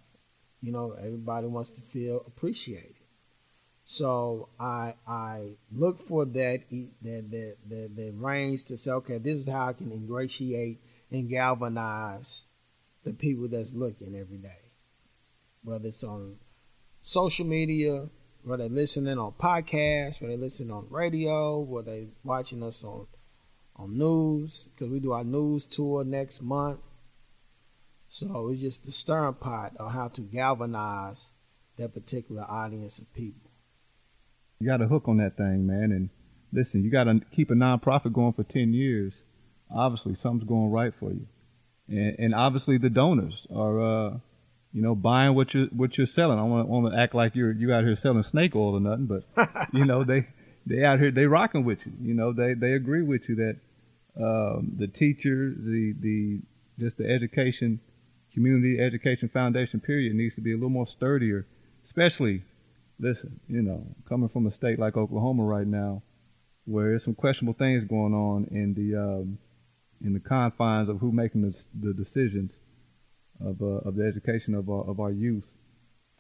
you 0.62 0.72
know, 0.72 0.92
everybody 0.92 1.48
wants 1.48 1.72
to 1.72 1.82
feel 1.82 2.24
appreciated. 2.28 2.96
So 3.88 4.50
I 4.60 4.96
I 5.08 5.52
look 5.72 6.08
for 6.08 6.26
that 6.26 6.62
that 6.70 7.32
that 7.32 7.58
that, 7.70 7.96
that 7.96 8.14
range 8.18 8.66
to 8.66 8.78
say, 8.78 8.92
okay, 8.92 9.18
this 9.20 9.38
is 9.38 9.48
how 9.48 9.68
I 9.68 9.74
can 9.74 9.92
ingratiate 9.92 10.80
and 11.12 11.30
galvanize 11.30 12.44
the 13.04 13.14
people 13.14 13.48
that's 13.48 13.74
looking 13.74 14.16
every 14.16 14.38
day, 14.38 14.72
whether 15.64 15.88
it's 15.88 16.04
on 16.04 16.38
social 17.02 17.46
media, 17.46 18.08
whether 18.44 18.68
they're 18.68 18.76
listening 18.76 19.18
on 19.18 19.32
podcasts, 19.34 20.22
whether 20.22 20.34
they're 20.34 20.46
listening 20.46 20.72
on 20.72 20.88
radio, 20.90 21.60
whether 21.60 21.92
they're 21.92 22.10
watching 22.24 22.64
us 22.64 22.84
on 22.84 23.08
on 23.78 23.98
news, 23.98 24.70
because 24.74 24.92
we 24.92 25.00
do 25.00 25.12
our 25.12 25.24
news 25.24 25.66
tour 25.66 26.04
next 26.04 26.42
month. 26.42 26.80
So 28.08 28.50
it's 28.50 28.62
just 28.62 28.86
the 28.86 28.92
stirring 28.92 29.34
pot 29.34 29.74
of 29.78 29.92
how 29.92 30.08
to 30.10 30.22
galvanize 30.22 31.26
that 31.78 31.94
particular 31.94 32.44
audience 32.44 33.00
of 33.00 33.14
people. 33.14 33.52
You 34.60 34.68
got 34.68 34.82
a 34.82 34.88
hook 34.88 35.10
on 35.10 35.18
that 35.18 35.36
thing, 35.36 35.68
man. 35.68 35.92
And 35.92 36.10
listen, 36.54 36.84
you 36.84 36.90
got 36.90 37.04
to 37.06 37.20
keep 37.32 37.52
a 37.52 37.56
nonprofit 37.56 38.14
going 38.14 38.32
for 38.32 38.44
10 38.44 38.74
years. 38.74 39.14
Obviously, 39.74 40.16
something's 40.16 40.48
going 40.48 40.72
right 40.72 40.94
for 40.94 41.12
you. 41.12 41.28
And, 41.88 42.16
and 42.20 42.36
obviously, 42.36 42.78
the 42.78 42.90
donors 42.90 43.46
are, 43.54 43.82
uh, 43.82 44.18
you 44.74 44.82
know, 44.82 44.96
buying 44.96 45.36
what 45.36 45.54
you're 45.54 45.68
what 45.68 45.98
you're 45.98 46.08
selling. 46.08 46.40
I 46.40 46.44
want 46.44 46.68
want 46.68 46.94
to 46.94 47.00
act 47.00 47.16
like 47.16 47.36
you're 47.36 47.52
you 47.52 47.74
out 47.74 47.84
here 47.84 47.96
selling 47.96 48.24
snake 48.24 48.56
oil 48.56 48.76
or 48.76 48.80
nothing, 48.80 49.06
but 49.06 49.24
you 49.74 49.86
know 49.86 50.04
they 50.04 50.28
they 50.66 50.84
out 50.84 51.00
here 51.00 51.12
they 51.12 51.26
rocking 51.26 51.64
with 51.64 51.86
you. 51.86 51.94
You 52.02 52.14
know 52.14 52.34
they 52.34 52.54
they 52.54 52.74
agree 52.74 53.04
with 53.04 53.30
you 53.30 53.36
that 53.36 53.58
um, 54.18 54.74
the 54.78 54.88
teachers, 54.88 55.56
the 55.58 55.94
the 56.00 56.40
just 56.80 56.98
the 56.98 57.10
education 57.10 57.80
community 58.34 58.80
education 58.80 59.30
foundation 59.30 59.80
period 59.80 60.14
needs 60.14 60.36
to 60.36 60.42
be 60.42 60.52
a 60.52 60.56
little 60.56 60.70
more 60.70 60.88
sturdier, 60.88 61.46
especially 61.84 62.44
listen, 63.00 63.40
you 63.48 63.62
know, 63.62 63.86
coming 64.08 64.30
from 64.30 64.48
a 64.48 64.52
state 64.52 64.80
like 64.80 64.98
Oklahoma 64.98 65.44
right 65.44 65.68
now, 65.68 66.02
where 66.66 66.90
there's 66.90 67.04
some 67.04 67.16
questionable 67.16 67.58
things 67.58 67.84
going 67.86 68.14
on 68.14 68.46
in 68.52 68.74
the 68.74 68.96
um, 68.96 69.38
in 70.04 70.14
the 70.14 70.20
confines 70.20 70.90
of 70.90 71.00
who 71.00 71.12
making 71.12 71.42
the, 71.42 71.56
the 71.88 71.94
decisions 71.94 72.52
of 73.44 73.62
uh, 73.62 73.66
of 73.88 73.96
the 73.96 74.06
education 74.06 74.54
of 74.56 74.70
our 74.70 74.84
of 74.84 75.00
our 75.00 75.12
youth. 75.12 75.46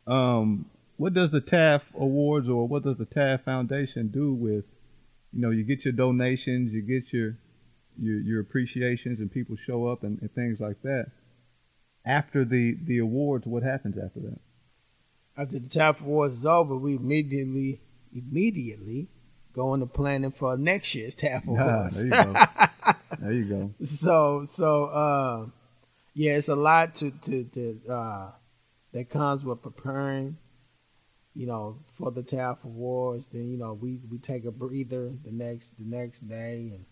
Um, 0.07 0.65
what 0.97 1.13
does 1.13 1.31
the 1.31 1.41
TAF 1.41 1.81
Awards 1.99 2.47
or 2.49 2.67
what 2.67 2.83
does 2.83 2.97
the 2.97 3.05
TAF 3.05 3.41
Foundation 3.43 4.07
do 4.07 4.33
with, 4.33 4.63
you 5.33 5.41
know, 5.41 5.49
you 5.49 5.63
get 5.63 5.83
your 5.83 5.91
donations, 5.93 6.71
you 6.73 6.81
get 6.81 7.11
your 7.11 7.35
your, 7.99 8.19
your 8.19 8.41
appreciations, 8.41 9.19
and 9.19 9.31
people 9.31 9.55
show 9.55 9.87
up 9.87 10.03
and, 10.03 10.21
and 10.21 10.31
things 10.33 10.59
like 10.59 10.81
that. 10.83 11.07
After 12.05 12.45
the 12.45 12.77
the 12.85 12.99
awards, 12.99 13.45
what 13.45 13.63
happens 13.63 13.97
after 13.97 14.19
that? 14.21 14.39
After 15.37 15.59
the 15.59 15.67
TAF 15.67 15.99
Awards 16.01 16.35
is 16.39 16.45
over, 16.45 16.75
we 16.75 16.95
immediately 16.95 17.79
immediately 18.13 19.07
go 19.53 19.73
into 19.73 19.85
planning 19.85 20.31
for 20.31 20.55
next 20.57 20.93
year's 20.95 21.15
TAF 21.15 21.43
Ah, 21.47 21.51
Awards. 21.51 21.95
there 22.03 22.05
you 22.05 22.33
go. 22.33 22.91
There 23.19 23.31
you 23.33 23.45
go. 23.45 23.71
so 23.85 24.45
so 24.45 24.85
uh, 24.85 25.45
yeah, 26.13 26.37
it's 26.37 26.49
a 26.49 26.55
lot 26.55 26.95
to 26.95 27.11
to, 27.11 27.43
to 27.43 27.79
uh, 27.89 28.31
that 28.93 29.09
comes 29.09 29.43
with 29.43 29.61
preparing. 29.61 30.37
You 31.37 31.47
know, 31.47 31.75
for 31.97 32.11
the 32.11 32.21
TAF 32.23 32.63
Awards, 32.63 33.27
then 33.27 33.51
you 33.51 33.57
know 33.57 33.73
we, 33.73 33.99
we 34.09 34.17
take 34.19 34.45
a 34.45 34.51
breather 34.51 35.11
the 35.25 35.31
next 35.33 35.77
the 35.77 35.83
next 35.83 36.21
day, 36.29 36.71
and 36.73 36.85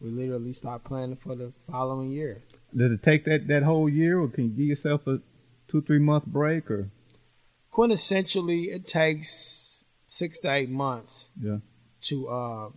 we 0.00 0.08
literally 0.08 0.54
start 0.54 0.84
planning 0.84 1.16
for 1.16 1.34
the 1.34 1.52
following 1.70 2.10
year. 2.10 2.40
Does 2.74 2.92
it 2.92 3.02
take 3.02 3.24
that, 3.26 3.46
that 3.48 3.62
whole 3.62 3.88
year, 3.90 4.18
or 4.20 4.28
can 4.28 4.44
you 4.44 4.50
give 4.50 4.66
yourself 4.66 5.06
a 5.06 5.20
two 5.68 5.82
three 5.82 5.98
month 5.98 6.24
break? 6.24 6.70
Or 6.70 6.88
Quintessentially, 7.72 8.74
it 8.74 8.86
takes 8.86 9.84
six 10.06 10.38
to 10.40 10.50
eight 10.52 10.70
months 10.70 11.28
Yeah. 11.40 11.58
to 12.04 12.28
uh, 12.28 12.68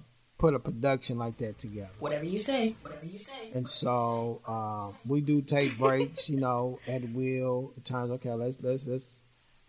put 0.44 0.54
a 0.54 0.60
production 0.60 1.18
like 1.18 1.38
that 1.38 1.58
together. 1.58 1.90
Whatever 2.00 2.26
you 2.26 2.38
say. 2.38 2.76
Whatever 2.82 3.06
you 3.06 3.18
say. 3.18 3.52
And 3.54 3.70
so 3.70 4.42
uh, 4.46 4.92
we 5.08 5.22
do 5.22 5.42
take 5.42 5.78
breaks, 5.78 6.30
you 6.30 6.38
know, 6.38 6.80
at 6.86 7.02
will. 7.12 7.72
At 7.78 7.86
times, 7.86 8.12
okay, 8.12 8.34
let's 8.34 8.58
let's 8.62 8.86
let's 8.86 9.08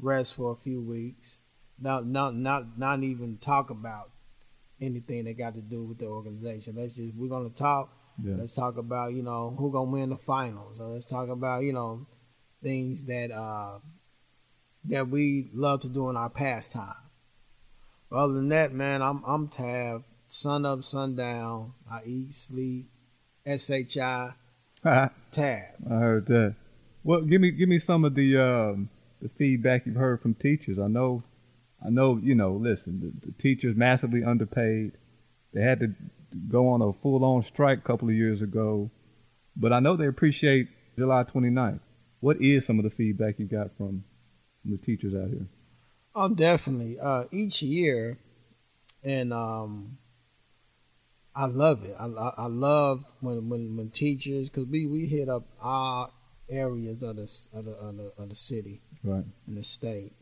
rest 0.01 0.35
for 0.35 0.51
a 0.51 0.57
few 0.57 0.81
weeks. 0.81 1.37
Not 1.81 2.07
not 2.07 2.35
not 2.35 2.77
not 2.77 3.05
even 3.05 3.37
talk 3.37 3.71
about 3.71 4.11
anything 4.81 5.27
that 5.27 5.39
got 5.39 5.55
to 5.55 5.61
do 5.61 5.85
with 5.85 5.99
the 5.99 6.07
organization. 6.07 6.75
Let's 6.77 6.95
just 6.95 7.15
we're 7.15 7.29
gonna 7.29 7.51
talk. 7.51 7.97
Yeah. 8.21 8.35
Let's 8.37 8.57
talk 8.57 8.77
about 8.77 9.13
you 9.13 9.23
know 9.23 9.55
who 9.57 9.71
gonna 9.71 9.93
win 9.93 10.09
the 10.09 10.17
finals. 10.17 10.81
Or 10.81 10.89
let's 10.89 11.07
talk 11.07 11.29
about 11.29 11.63
you 11.63 11.73
know 11.73 12.05
things 12.65 13.05
that 13.05 13.31
uh, 13.31 13.79
that 14.87 15.07
we 15.07 15.51
love 15.55 15.83
to 15.83 15.89
do 15.89 16.11
in 16.11 16.17
our 16.17 16.31
pastime. 16.31 16.97
Other 18.11 18.33
than 18.33 18.49
that, 18.49 18.73
man, 18.73 19.03
I'm 19.03 19.23
I'm 19.25 19.47
TAF. 19.47 20.03
Sun 20.35 20.67
up, 20.67 20.83
sun 20.83 21.15
down. 21.15 21.75
I 21.89 22.01
eat, 22.05 22.35
sleep, 22.35 22.87
shi 23.47 23.85
TAF. 23.85 24.35
I 25.89 25.95
heard 25.95 26.27
that. 26.27 26.57
Well, 27.05 27.21
give 27.21 27.41
me 27.41 27.53
give 27.53 27.69
me 27.69 27.79
some 27.79 28.05
of 28.05 28.17
the 28.17 28.37
um, 28.39 28.89
the 29.23 29.29
feedback 29.29 29.87
you've 29.87 29.95
heard 29.95 30.21
from 30.21 30.35
teachers. 30.35 30.81
I 30.81 30.89
know, 30.89 31.23
I 31.87 31.91
know. 31.91 32.19
You 32.21 32.35
know, 32.35 32.55
listen, 32.55 32.99
the, 33.01 33.29
the 33.29 33.33
teachers 33.41 33.77
massively 33.77 34.25
underpaid. 34.25 34.95
They 35.53 35.63
had 35.63 35.79
to 35.79 35.95
go 36.49 36.67
on 36.67 36.83
a 36.83 36.93
full 36.93 37.25
on 37.25 37.45
strike 37.45 37.79
a 37.79 37.83
couple 37.83 38.09
of 38.09 38.17
years 38.17 38.43
ago, 38.43 38.91
but 39.57 39.73
I 39.73 39.79
know 39.79 39.95
they 39.95 40.09
appreciate 40.09 40.67
July 40.99 41.23
29th. 41.23 41.79
What 42.19 42.41
is 42.41 42.67
some 42.67 42.81
of 42.81 42.85
the 42.85 42.91
feedback 42.91 43.39
you 43.39 43.47
got 43.47 43.71
from, 43.77 44.03
from 44.63 44.73
the 44.73 44.79
teachers 44.79 45.15
out 45.15 45.29
here? 45.29 45.47
Oh, 46.13 46.29
definitely. 46.29 46.99
Uh, 46.99 47.27
each 47.31 47.63
year, 47.63 48.19
and 49.05 49.33
um, 49.33 49.99
I 51.37 51.47
love 51.47 51.85
it. 51.85 51.97
I, 51.99 52.07
I, 52.07 52.33
I 52.39 52.47
love 52.47 53.05
when 53.21 53.49
when 53.49 53.77
when 53.77 53.91
teachers 53.91 54.49
because 54.49 54.67
we 54.69 54.87
we 54.87 55.07
hit 55.07 55.29
up 55.29 55.43
our 55.61 56.11
areas 56.49 57.03
of 57.03 57.17
the 57.17 57.23
of 57.53 57.65
the, 57.65 57.73
of 57.73 57.97
the 57.97 58.13
of 58.19 58.29
the 58.29 58.37
city 58.37 58.81
Right. 59.03 59.25
in 59.49 59.55
the 59.57 59.65
state. 59.65 60.13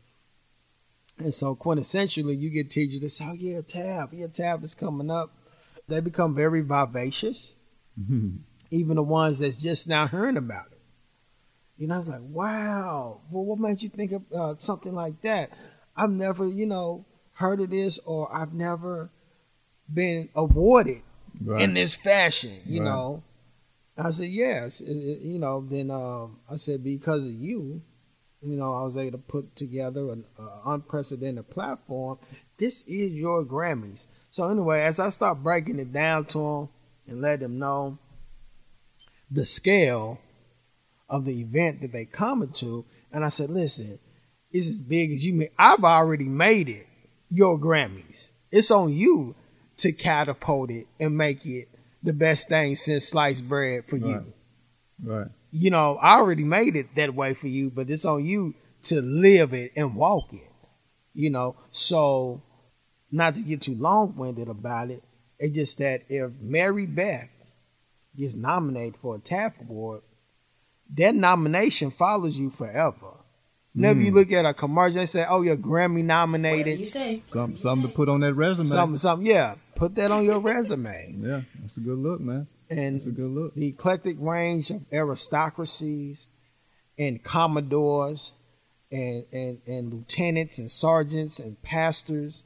And 1.18 1.34
so 1.34 1.54
quintessentially, 1.54 2.38
you 2.38 2.48
get 2.50 2.70
teachers 2.70 3.00
that 3.00 3.10
say, 3.10 3.26
"Oh 3.28 3.34
yeah, 3.34 3.60
TAF, 3.60 4.08
yeah, 4.12 4.26
TAF 4.26 4.64
is 4.64 4.74
coming 4.74 5.10
up." 5.10 5.30
They 5.88 6.00
become 6.00 6.34
very 6.34 6.62
vivacious. 6.62 7.52
Mhm. 8.00 8.38
Even 8.70 8.96
the 8.96 9.02
ones 9.02 9.38
that's 9.40 9.58
just 9.58 9.86
now 9.86 10.06
hearing 10.06 10.38
about 10.38 10.66
it. 10.72 10.78
You 11.76 11.88
know, 11.88 11.96
I 11.96 11.98
was 11.98 12.08
like, 12.08 12.20
"Wow, 12.22 13.20
well, 13.30 13.44
what 13.44 13.58
made 13.58 13.82
you 13.82 13.90
think 13.90 14.12
of 14.12 14.22
uh, 14.32 14.54
something 14.56 14.94
like 14.94 15.20
that?" 15.22 15.50
I've 15.94 16.10
never, 16.10 16.46
you 16.48 16.64
know, 16.64 17.04
heard 17.34 17.60
of 17.60 17.68
this, 17.70 17.98
or 18.06 18.34
I've 18.34 18.54
never 18.54 19.10
been 19.92 20.28
awarded 20.34 21.02
Right. 21.44 21.62
in 21.62 21.74
this 21.74 21.94
fashion. 21.94 22.52
You 22.66 22.80
Right. 22.82 22.88
know, 22.88 23.22
I 23.96 24.10
said, 24.10 24.28
"Yes." 24.30 24.80
It- 24.80 24.90
it- 24.96 25.22
you 25.22 25.38
know, 25.38 25.60
then 25.60 25.90
um, 25.90 26.38
I 26.50 26.56
said, 26.56 26.82
"Because 26.84 27.22
of 27.22 27.32
you." 27.32 27.80
you 28.44 28.56
know, 28.56 28.74
I 28.74 28.82
was 28.82 28.96
able 28.96 29.12
to 29.12 29.22
put 29.24 29.54
together 29.54 30.10
an 30.10 30.24
uh, 30.36 30.62
unprecedented 30.66 31.48
platform. 31.50 32.18
This 32.58 32.82
is 32.88 33.12
your 33.12 33.44
Grammys. 33.44 34.06
So 34.32 34.48
anyway, 34.48 34.80
as 34.82 34.98
I 34.98 35.10
start 35.10 35.44
breaking 35.44 35.78
it 35.78 35.92
down 35.92 36.24
to 36.26 36.38
them 36.38 36.68
and 37.06 37.20
let 37.20 37.38
them 37.38 37.60
know 37.60 37.98
the 39.30 39.44
scale 39.44 40.18
of 41.08 41.24
the 41.24 41.40
event 41.40 41.82
that 41.82 41.92
they 41.92 42.04
coming 42.04 42.50
to, 42.54 42.84
and 43.12 43.24
I 43.24 43.28
said, 43.28 43.48
listen, 43.48 44.00
it's 44.50 44.66
as 44.66 44.80
big 44.80 45.12
as 45.12 45.24
you 45.24 45.34
make. 45.34 45.52
I've 45.56 45.84
already 45.84 46.24
made 46.28 46.68
it 46.68 46.88
your 47.30 47.56
Grammys. 47.56 48.30
It's 48.50 48.72
on 48.72 48.92
you 48.92 49.36
to 49.82 49.92
catapult 49.92 50.70
it 50.70 50.86
and 50.98 51.16
make 51.16 51.44
it 51.46 51.68
the 52.02 52.12
best 52.12 52.48
thing 52.48 52.76
since 52.76 53.08
sliced 53.08 53.48
bread 53.48 53.84
for 53.84 53.96
you 53.96 54.32
Right. 55.04 55.18
Right. 55.18 55.26
you 55.50 55.70
know, 55.70 55.98
I 56.00 56.16
already 56.16 56.44
made 56.44 56.76
it 56.76 56.94
that 56.94 57.14
way 57.14 57.34
for 57.34 57.48
you, 57.48 57.70
but 57.70 57.90
it's 57.90 58.04
on 58.04 58.24
you 58.24 58.54
to 58.84 59.00
live 59.00 59.52
it 59.52 59.72
and 59.76 59.96
walk 59.96 60.32
it. 60.32 60.48
You 61.14 61.30
know, 61.30 61.56
so 61.72 62.40
not 63.10 63.34
to 63.34 63.40
get 63.40 63.62
too 63.62 63.74
long 63.74 64.16
winded 64.16 64.48
about 64.48 64.90
it, 64.90 65.02
it's 65.38 65.54
just 65.54 65.78
that 65.78 66.02
if 66.08 66.30
Mary 66.40 66.86
Beth 66.86 67.28
gets 68.16 68.34
nominated 68.34 68.96
for 68.96 69.16
a 69.16 69.18
TAF 69.18 69.60
award, 69.60 70.02
that 70.96 71.14
nomination 71.14 71.90
follows 71.90 72.36
you 72.36 72.50
forever. 72.50 73.08
Whenever 73.74 74.00
you 74.00 74.10
hmm. 74.10 74.18
look 74.18 74.32
at 74.32 74.44
a 74.44 74.54
commercial, 74.54 75.00
they 75.00 75.06
say, 75.06 75.24
"Oh, 75.28 75.42
you're 75.42 75.56
Grammy 75.56 76.02
Whatever 76.02 76.02
nominated." 76.02 76.80
you 76.80 76.86
say. 76.86 77.22
Something, 77.32 77.56
something 77.58 77.88
to 77.88 77.94
put 77.94 78.08
on 78.08 78.20
that 78.20 78.34
resume. 78.34 78.66
Something, 78.66 78.98
something, 78.98 79.26
yeah. 79.26 79.54
Put 79.74 79.94
that 79.96 80.10
on 80.10 80.24
your 80.24 80.38
resume. 80.40 81.14
Yeah, 81.20 81.42
that's 81.60 81.76
a 81.76 81.80
good 81.80 81.98
look, 81.98 82.20
man. 82.20 82.46
And 82.70 82.96
That's 82.96 83.06
a 83.06 83.10
good 83.10 83.30
look. 83.30 83.54
the 83.54 83.66
eclectic 83.66 84.16
range 84.18 84.70
of 84.70 84.82
aristocracies 84.92 86.26
and 86.98 87.22
commodores 87.22 88.32
and, 88.90 89.24
and, 89.32 89.60
and 89.66 89.92
lieutenants 89.92 90.58
and 90.58 90.70
sergeants 90.70 91.38
and 91.38 91.60
pastors 91.62 92.42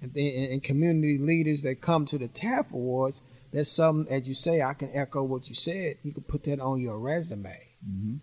and, 0.00 0.14
and, 0.16 0.52
and 0.52 0.62
community 0.62 1.18
leaders 1.18 1.62
that 1.62 1.80
come 1.80 2.06
to 2.06 2.18
the 2.18 2.28
TAF 2.28 2.70
Awards, 2.72 3.20
that's 3.52 3.70
something, 3.70 4.12
as 4.12 4.26
you 4.26 4.34
say, 4.34 4.62
I 4.62 4.74
can 4.74 4.90
echo 4.94 5.22
what 5.22 5.48
you 5.48 5.54
said. 5.54 5.96
You 6.02 6.12
can 6.12 6.22
put 6.22 6.44
that 6.44 6.60
on 6.60 6.80
your 6.80 6.98
resume. 6.98 7.58
Mhm. 7.86 8.20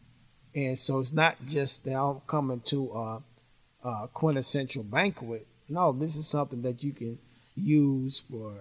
And 0.56 0.78
so 0.78 1.00
it's 1.00 1.14
not 1.14 1.36
just 1.48 1.86
that 1.86 1.96
I'm 2.00 2.20
coming 2.28 2.62
to 2.68 2.92
a, 2.94 3.88
a 3.88 4.08
quintessential 4.14 4.84
banquet. 4.84 5.48
No, 5.70 5.92
this 5.92 6.16
is 6.16 6.28
something 6.28 6.62
that 6.64 6.84
you 6.84 6.94
can 6.94 7.18
use 7.56 8.22
for 8.30 8.54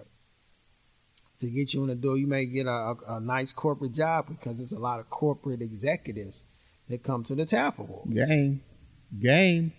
to 1.39 1.47
get 1.47 1.73
you 1.73 1.81
in 1.83 1.87
the 1.89 1.95
door. 1.95 2.17
You 2.17 2.27
may 2.27 2.45
get 2.45 2.67
a, 2.67 2.71
a, 2.71 2.97
a 3.07 3.19
nice 3.19 3.51
corporate 3.51 3.93
job 3.93 4.27
because 4.29 4.57
there's 4.57 4.71
a 4.71 4.79
lot 4.79 4.99
of 4.99 5.09
corporate 5.09 5.61
executives 5.61 6.43
that 6.89 7.03
come 7.03 7.23
to 7.25 7.35
the 7.35 7.43
TAF 7.43 7.77
Award. 7.79 8.13
Game. 8.13 8.61
Game. 9.19 9.71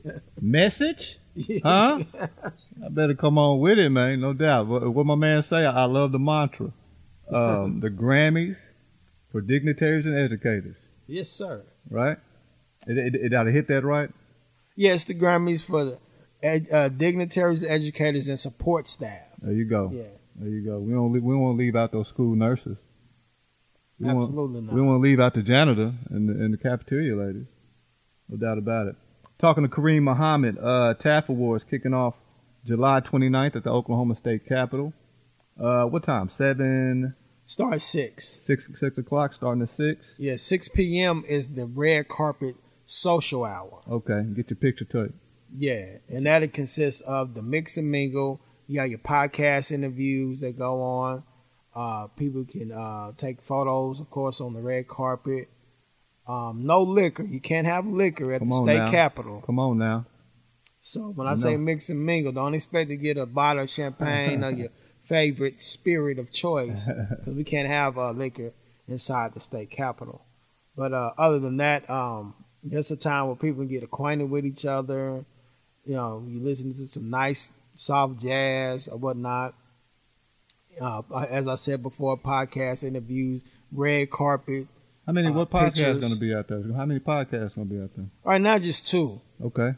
Message? 0.40 1.18
Huh? 1.62 2.00
I 2.84 2.88
better 2.90 3.14
come 3.14 3.38
on 3.38 3.60
with 3.60 3.78
it, 3.78 3.88
man. 3.90 4.20
No 4.20 4.32
doubt. 4.32 4.66
What, 4.66 4.88
what 4.94 5.06
my 5.06 5.14
man 5.14 5.42
say, 5.42 5.64
I 5.64 5.84
love 5.84 6.12
the 6.12 6.18
mantra. 6.18 6.72
Um, 7.32 7.80
the 7.80 7.90
Grammys 7.90 8.56
for 9.30 9.40
dignitaries 9.40 10.06
and 10.06 10.18
educators, 10.18 10.74
Yes, 11.06 11.30
sir. 11.30 11.62
right? 11.88 12.18
It, 12.86 12.98
it, 12.98 13.14
it 13.14 13.34
ought 13.34 13.44
to 13.44 13.52
hit 13.52 13.68
that 13.68 13.84
right? 13.84 14.10
Yes, 14.74 15.04
the 15.04 15.14
Grammys 15.14 15.62
for 15.62 15.84
the 15.84 15.98
ed, 16.42 16.66
uh, 16.72 16.88
dignitaries, 16.88 17.64
educators, 17.64 18.28
and 18.28 18.38
support 18.38 18.86
staff. 18.86 19.22
There 19.42 19.52
you 19.52 19.64
go. 19.64 19.90
Yeah, 19.92 20.02
There 20.36 20.48
you 20.48 20.64
go. 20.64 20.78
We 20.78 20.92
don't, 20.92 21.12
le- 21.12 21.20
we 21.20 21.36
won't 21.36 21.58
leave 21.58 21.76
out 21.76 21.92
those 21.92 22.08
school 22.08 22.34
nurses. 22.34 22.78
We 23.98 24.12
won't- 24.12 24.34
not. 24.34 24.72
We 24.74 24.80
want 24.80 24.96
to 24.98 25.02
leave 25.02 25.20
out 25.20 25.34
the 25.34 25.42
janitor 25.42 25.92
and 26.10 26.28
the, 26.28 26.32
and 26.32 26.54
the 26.54 26.58
cafeteria 26.58 27.14
ladies. 27.16 27.46
No 28.28 28.36
doubt 28.36 28.58
about 28.58 28.86
it. 28.88 28.96
Talking 29.38 29.62
to 29.64 29.68
Karim 29.68 30.04
Muhammad, 30.04 30.56
uh, 30.60 30.94
TAF 30.98 31.28
Awards 31.28 31.64
kicking 31.64 31.94
off 31.94 32.14
July 32.64 33.00
29th 33.00 33.56
at 33.56 33.64
the 33.64 33.70
Oklahoma 33.70 34.14
State 34.16 34.46
Capitol. 34.46 34.92
Uh, 35.58 35.84
what 35.84 36.02
time? 36.02 36.28
Seven, 36.30 37.14
Start 37.46 37.74
at 37.74 37.80
six. 37.82 38.26
six, 38.40 38.68
six 38.78 38.96
o'clock, 38.98 39.34
starting 39.34 39.62
at 39.62 39.68
six. 39.70 40.14
Yeah, 40.18 40.36
six 40.36 40.68
p.m. 40.68 41.24
is 41.28 41.48
the 41.48 41.66
red 41.66 42.08
carpet 42.08 42.54
social 42.86 43.44
hour. 43.44 43.80
Okay, 43.90 44.22
get 44.34 44.48
your 44.50 44.56
picture 44.56 44.84
taken. 44.84 45.14
Yeah, 45.56 45.96
and 46.08 46.26
that 46.26 46.42
it 46.42 46.52
consists 46.52 47.00
of 47.00 47.34
the 47.34 47.42
mix 47.42 47.76
and 47.76 47.90
mingle. 47.90 48.40
You 48.66 48.76
got 48.76 48.90
your 48.90 49.00
podcast 49.00 49.72
interviews 49.72 50.40
that 50.40 50.56
go 50.56 50.80
on. 50.82 51.22
Uh, 51.74 52.06
people 52.16 52.44
can 52.44 52.72
uh, 52.72 53.12
take 53.16 53.42
photos, 53.42 54.00
of 54.00 54.10
course, 54.10 54.40
on 54.40 54.54
the 54.54 54.60
red 54.60 54.86
carpet. 54.88 55.48
Um, 56.28 56.64
no 56.64 56.82
liquor. 56.82 57.24
You 57.24 57.40
can't 57.40 57.66
have 57.66 57.86
liquor 57.86 58.32
at 58.32 58.40
Come 58.40 58.50
the 58.50 58.62
state 58.62 58.78
now. 58.78 58.90
capitol. 58.90 59.42
Come 59.44 59.58
on 59.58 59.78
now. 59.78 60.06
So 60.82 61.12
when 61.14 61.26
I 61.26 61.32
I 61.32 61.34
say 61.34 61.56
mix 61.56 61.90
and 61.90 62.04
mingle, 62.04 62.32
don't 62.32 62.54
expect 62.54 62.88
to 62.90 62.96
get 62.96 63.16
a 63.16 63.26
bottle 63.26 63.64
of 63.64 63.70
champagne 63.70 64.44
or 64.44 64.50
your 64.50 64.68
favorite 65.08 65.60
spirit 65.60 66.18
of 66.18 66.32
choice 66.32 66.84
because 67.18 67.34
we 67.34 67.44
can't 67.44 67.68
have 67.68 67.98
uh, 67.98 68.12
liquor 68.12 68.52
inside 68.88 69.34
the 69.34 69.40
state 69.40 69.70
capitol. 69.70 70.22
But 70.76 70.92
uh, 70.92 71.12
other 71.18 71.38
than 71.38 71.58
that, 71.58 71.88
um, 71.90 72.34
it's 72.70 72.90
a 72.90 72.96
time 72.96 73.26
where 73.26 73.36
people 73.36 73.62
can 73.62 73.68
get 73.68 73.82
acquainted 73.82 74.30
with 74.30 74.46
each 74.46 74.64
other. 74.64 75.24
You 75.86 75.94
know, 75.94 76.24
you 76.26 76.40
listen 76.40 76.74
to 76.74 76.86
some 76.92 77.10
nice 77.10 77.50
soft 77.76 78.20
jazz 78.20 78.88
or 78.88 78.98
whatnot. 78.98 79.54
Uh, 80.80 81.02
as 81.28 81.46
I 81.48 81.56
said 81.56 81.82
before, 81.82 82.16
podcast 82.16 82.84
interviews, 82.84 83.42
red 83.72 84.10
carpet. 84.10 84.66
How 85.06 85.12
many? 85.12 85.28
Uh, 85.28 85.32
what 85.32 85.50
podcast 85.50 86.00
going 86.00 86.12
to 86.12 86.18
be 86.18 86.34
out 86.34 86.48
there? 86.48 86.62
How 86.76 86.84
many 86.86 87.00
podcasts 87.00 87.54
going 87.54 87.68
to 87.68 87.74
be 87.74 87.80
out 87.82 87.90
there? 87.96 88.06
All 88.24 88.32
right, 88.32 88.40
now, 88.40 88.58
just 88.58 88.86
two, 88.86 89.20
Okay. 89.42 89.74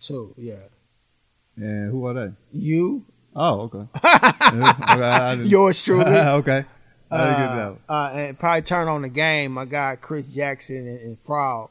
two, 0.00 0.34
yeah. 0.36 0.56
And 1.56 1.90
who 1.90 2.06
are 2.06 2.14
they? 2.14 2.32
You, 2.52 3.04
Oh, 3.36 3.62
okay. 3.72 3.88
yours 5.48 5.82
truly. 5.82 6.04
okay. 6.06 6.64
I 7.10 7.24
didn't 7.26 7.38
get 7.38 7.82
Uh, 7.88 7.92
uh, 7.92 8.10
and 8.14 8.38
probably 8.38 8.62
turn 8.62 8.88
on 8.88 9.02
the 9.02 9.08
game. 9.08 9.52
My 9.52 9.64
guy 9.64 9.96
Chris 10.00 10.26
Jackson 10.26 10.76
and, 10.86 11.00
and 11.00 11.18
Frog 11.20 11.70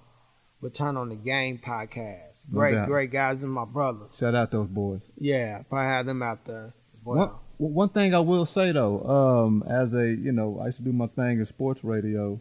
would 0.62 0.74
turn 0.74 0.98
on 0.98 1.10
the 1.10 1.16
game 1.16 1.60
podcast. 1.64 2.33
No 2.52 2.60
great, 2.60 2.76
doubt. 2.76 2.88
great 2.88 3.12
guys 3.12 3.42
and 3.44 3.52
my 3.52 3.66
brothers. 3.66 4.12
Shout 4.20 4.36
out 4.36 4.52
those 4.52 4.68
boys. 4.68 5.02
Yeah, 5.18 5.60
if 5.60 5.72
I 5.74 5.84
had 5.84 6.06
them 6.06 6.22
out 6.22 6.46
there. 6.46 6.74
One, 7.04 7.18
Well, 7.18 7.42
one 7.58 7.90
thing 7.90 8.14
I 8.14 8.20
will 8.20 8.46
say 8.46 8.72
though, 8.72 9.02
um, 9.46 9.64
as 9.70 9.94
a 9.94 10.08
you 10.08 10.32
know, 10.32 10.60
I 10.62 10.68
used 10.68 10.78
to 10.78 10.84
do 10.84 10.94
my 10.94 11.08
thing 11.08 11.40
in 11.40 11.46
sports 11.46 11.84
radio. 11.84 12.40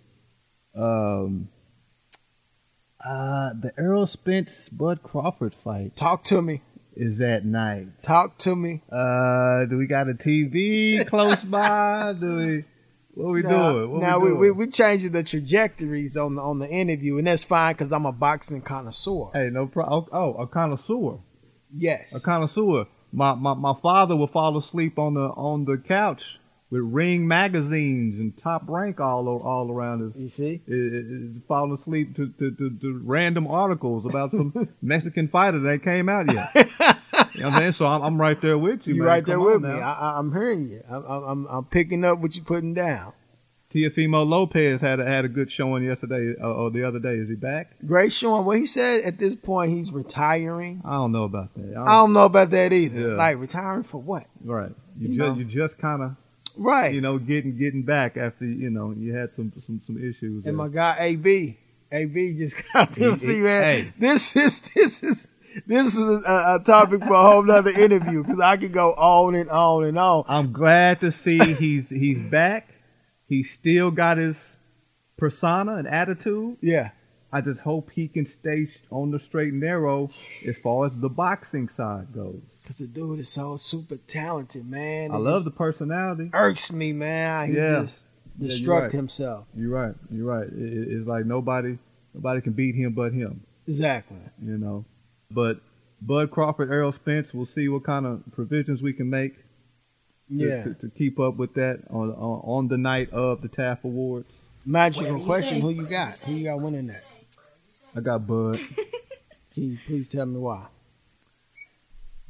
Um, 0.74 1.48
uh, 3.04 3.50
the 3.60 3.72
Errol 3.78 4.06
Spence 4.06 4.68
Bud 4.68 5.02
Crawford 5.02 5.54
fight 5.54 5.96
talk 5.96 6.22
to 6.24 6.40
me. 6.40 6.60
is 6.94 7.18
that 7.18 7.44
night. 7.44 7.88
Talk 8.02 8.38
to 8.38 8.54
me. 8.54 8.80
Uh, 8.90 9.64
do 9.64 9.76
we 9.76 9.86
got 9.86 10.08
a 10.08 10.14
TV 10.14 11.06
close 11.08 11.42
by? 11.42 12.14
Do 12.18 12.36
we? 12.36 12.64
What 13.14 13.32
we 13.32 13.42
now, 13.42 13.72
doing? 13.72 13.90
What 13.90 14.00
now 14.00 14.18
we, 14.18 14.24
we, 14.24 14.28
doing? 14.28 14.40
we 14.40 14.66
we 14.66 14.70
changing 14.70 15.12
the 15.12 15.22
trajectories 15.22 16.16
on 16.16 16.36
the 16.36 16.42
on 16.42 16.58
the 16.58 16.68
interview, 16.68 17.18
and 17.18 17.26
that's 17.26 17.44
fine 17.44 17.74
because 17.74 17.92
I'm 17.92 18.06
a 18.06 18.12
boxing 18.12 18.62
connoisseur. 18.62 19.30
Hey, 19.32 19.50
no 19.50 19.66
problem. 19.66 20.08
Oh, 20.12 20.18
oh, 20.18 20.42
a 20.42 20.46
connoisseur. 20.46 21.18
Yes. 21.74 22.14
A 22.14 22.20
connoisseur. 22.20 22.86
My, 23.12 23.34
my 23.34 23.54
my 23.54 23.74
father 23.82 24.16
would 24.16 24.30
fall 24.30 24.56
asleep 24.56 24.98
on 24.98 25.14
the 25.14 25.20
on 25.20 25.66
the 25.66 25.76
couch 25.76 26.22
with 26.70 26.80
Ring 26.84 27.28
magazines 27.28 28.18
and 28.18 28.34
Top 28.34 28.62
Rank 28.66 28.98
all 28.98 29.28
all 29.28 29.70
around 29.70 30.10
us. 30.10 30.16
You 30.16 30.28
see? 30.28 30.62
is, 30.66 31.36
is 31.36 31.42
falling 31.46 31.74
asleep 31.74 32.16
to, 32.16 32.28
to, 32.28 32.50
to, 32.50 32.78
to 32.80 33.00
random 33.04 33.46
articles 33.46 34.06
about 34.06 34.30
some 34.30 34.68
Mexican 34.82 35.28
fighter 35.28 35.60
that 35.60 35.82
came 35.82 36.08
out 36.08 36.32
yet. 36.32 36.96
you 37.34 37.40
know 37.40 37.46
what 37.46 37.52
I'm 37.54 37.58
saying? 37.58 37.72
So 37.72 37.86
I'm, 37.86 38.02
I'm 38.02 38.20
right 38.20 38.40
there 38.40 38.58
with 38.58 38.86
you. 38.86 38.94
You 38.94 39.00
man. 39.02 39.08
right 39.08 39.24
there 39.26 39.40
with 39.40 39.62
me. 39.62 39.70
I, 39.70 39.92
I, 39.92 40.18
I'm 40.18 40.32
hearing 40.32 40.68
you. 40.68 40.82
I'm, 40.90 41.04
I'm 41.04 41.46
I'm 41.46 41.64
picking 41.64 42.04
up 42.04 42.18
what 42.18 42.34
you're 42.36 42.44
putting 42.44 42.74
down. 42.74 43.12
Teofimo 43.72 44.26
Lopez 44.28 44.82
had 44.82 45.00
a, 45.00 45.04
had 45.06 45.24
a 45.24 45.28
good 45.28 45.50
showing 45.50 45.82
yesterday 45.84 46.34
uh, 46.38 46.46
or 46.46 46.70
the 46.70 46.84
other 46.84 46.98
day. 46.98 47.14
Is 47.14 47.30
he 47.30 47.34
back? 47.36 47.70
Great 47.86 48.12
showing. 48.12 48.44
Well, 48.44 48.58
he 48.58 48.66
said 48.66 49.02
at 49.02 49.16
this 49.18 49.34
point 49.34 49.72
he's 49.72 49.90
retiring. 49.90 50.82
I 50.84 50.92
don't 50.92 51.10
know 51.12 51.24
about 51.24 51.54
that. 51.54 51.76
I 51.78 51.92
don't 52.00 52.12
know 52.12 52.26
about 52.26 52.50
that 52.50 52.72
either. 52.72 53.00
Yeah. 53.00 53.14
Like 53.14 53.38
retiring 53.38 53.82
for 53.84 53.98
what? 54.00 54.26
right. 54.44 54.72
You, 54.98 55.08
You 55.08 55.16
just 55.16 55.18
know. 55.18 55.34
you 55.36 55.44
just 55.44 55.78
kind 55.78 56.02
of 56.02 56.16
Right. 56.58 56.94
you 56.94 57.00
know 57.00 57.16
getting 57.18 57.56
getting 57.56 57.82
back 57.82 58.18
after 58.18 58.44
you 58.44 58.68
know 58.68 58.90
you 58.92 59.14
had 59.14 59.32
some 59.34 59.50
some 59.64 59.80
some 59.86 59.96
issues. 59.96 60.44
and 60.44 60.44
there. 60.44 60.52
my 60.52 60.68
guy 60.68 60.96
AB, 61.00 61.56
AB 61.90 62.34
just 62.36 62.62
got 62.74 62.94
he- 62.94 63.16
See, 63.18 63.40
man, 63.40 63.62
hey. 63.62 63.92
this 63.98 64.36
is 64.36 64.60
this 64.60 65.02
is 65.02 65.28
this 65.66 65.94
is 65.96 66.24
a, 66.24 66.58
a 66.60 66.62
topic 66.64 67.00
for 67.02 67.14
a 67.14 67.22
whole 67.30 67.42
nother 67.42 67.70
interview 67.70 68.22
because 68.24 68.40
I 68.40 68.56
could 68.56 68.72
go 68.72 68.92
on 68.94 69.34
and 69.34 69.50
on 69.50 69.84
and 69.84 69.98
on. 69.98 70.24
I'm 70.28 70.52
glad 70.52 71.00
to 71.00 71.12
see 71.12 71.38
he's 71.54 71.88
he's 71.88 72.18
back. 72.18 72.68
He 73.28 73.42
still 73.42 73.90
got 73.90 74.18
his 74.18 74.56
persona 75.16 75.76
and 75.76 75.88
attitude. 75.88 76.56
Yeah. 76.60 76.90
I 77.34 77.40
just 77.40 77.60
hope 77.60 77.90
he 77.90 78.08
can 78.08 78.26
stay 78.26 78.68
on 78.90 79.10
the 79.10 79.18
straight 79.18 79.52
and 79.52 79.60
narrow 79.62 80.10
as 80.46 80.58
far 80.58 80.84
as 80.86 80.92
the 80.94 81.08
boxing 81.08 81.68
side 81.68 82.12
goes. 82.14 82.40
Because 82.62 82.76
the 82.76 82.86
dude 82.86 83.20
is 83.20 83.28
so 83.30 83.56
super 83.56 83.96
talented, 83.96 84.68
man. 84.70 85.10
I 85.12 85.16
It 85.16 85.20
love 85.20 85.44
the 85.44 85.50
personality. 85.50 86.30
irks 86.34 86.70
me, 86.70 86.92
man. 86.92 87.48
He 87.48 87.56
Yeah. 87.56 87.82
just 87.82 88.02
Yeah, 88.38 88.52
you're 88.54 88.68
destruct 88.76 88.82
right. 88.82 88.92
himself. 88.92 89.46
You're 89.56 89.70
right. 89.70 89.94
You're 90.10 90.26
right. 90.26 90.46
It, 90.46 90.52
it- 90.72 90.88
it's 90.92 91.06
like 91.06 91.24
nobody 91.24 91.78
nobody 92.14 92.40
can 92.42 92.52
beat 92.52 92.74
him 92.74 92.92
but 92.92 93.12
him. 93.14 93.40
Exactly. 93.66 94.18
You 94.42 94.58
know. 94.58 94.84
But 95.34 95.58
Bud 96.00 96.30
Crawford, 96.30 96.70
Errol 96.70 96.92
Spence, 96.92 97.32
we'll 97.32 97.46
see 97.46 97.68
what 97.68 97.84
kind 97.84 98.06
of 98.06 98.22
provisions 98.32 98.82
we 98.82 98.92
can 98.92 99.08
make 99.08 99.36
to, 99.36 99.42
Yeah. 100.28 100.62
to, 100.62 100.74
to 100.74 100.88
keep 100.90 101.18
up 101.20 101.36
with 101.36 101.54
that 101.54 101.80
on, 101.90 102.10
on 102.10 102.40
on 102.44 102.68
the 102.68 102.78
night 102.78 103.10
of 103.12 103.40
the 103.42 103.48
TAF 103.48 103.84
Awards. 103.84 104.28
Magical 104.64 105.24
question: 105.24 105.54
say. 105.56 105.60
Who 105.60 105.70
you 105.70 105.86
got? 105.86 106.16
Who 106.20 106.32
you 106.32 106.44
got 106.44 106.60
winning 106.60 106.86
that? 106.88 107.04
I 107.96 108.00
got 108.00 108.26
Bud. 108.26 108.58
Can 109.54 109.62
you 109.72 109.78
please 109.86 110.08
tell 110.08 110.24
me 110.26 110.38
why? 110.38 110.66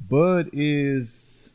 Bud 0.08 0.50
is 0.52 1.48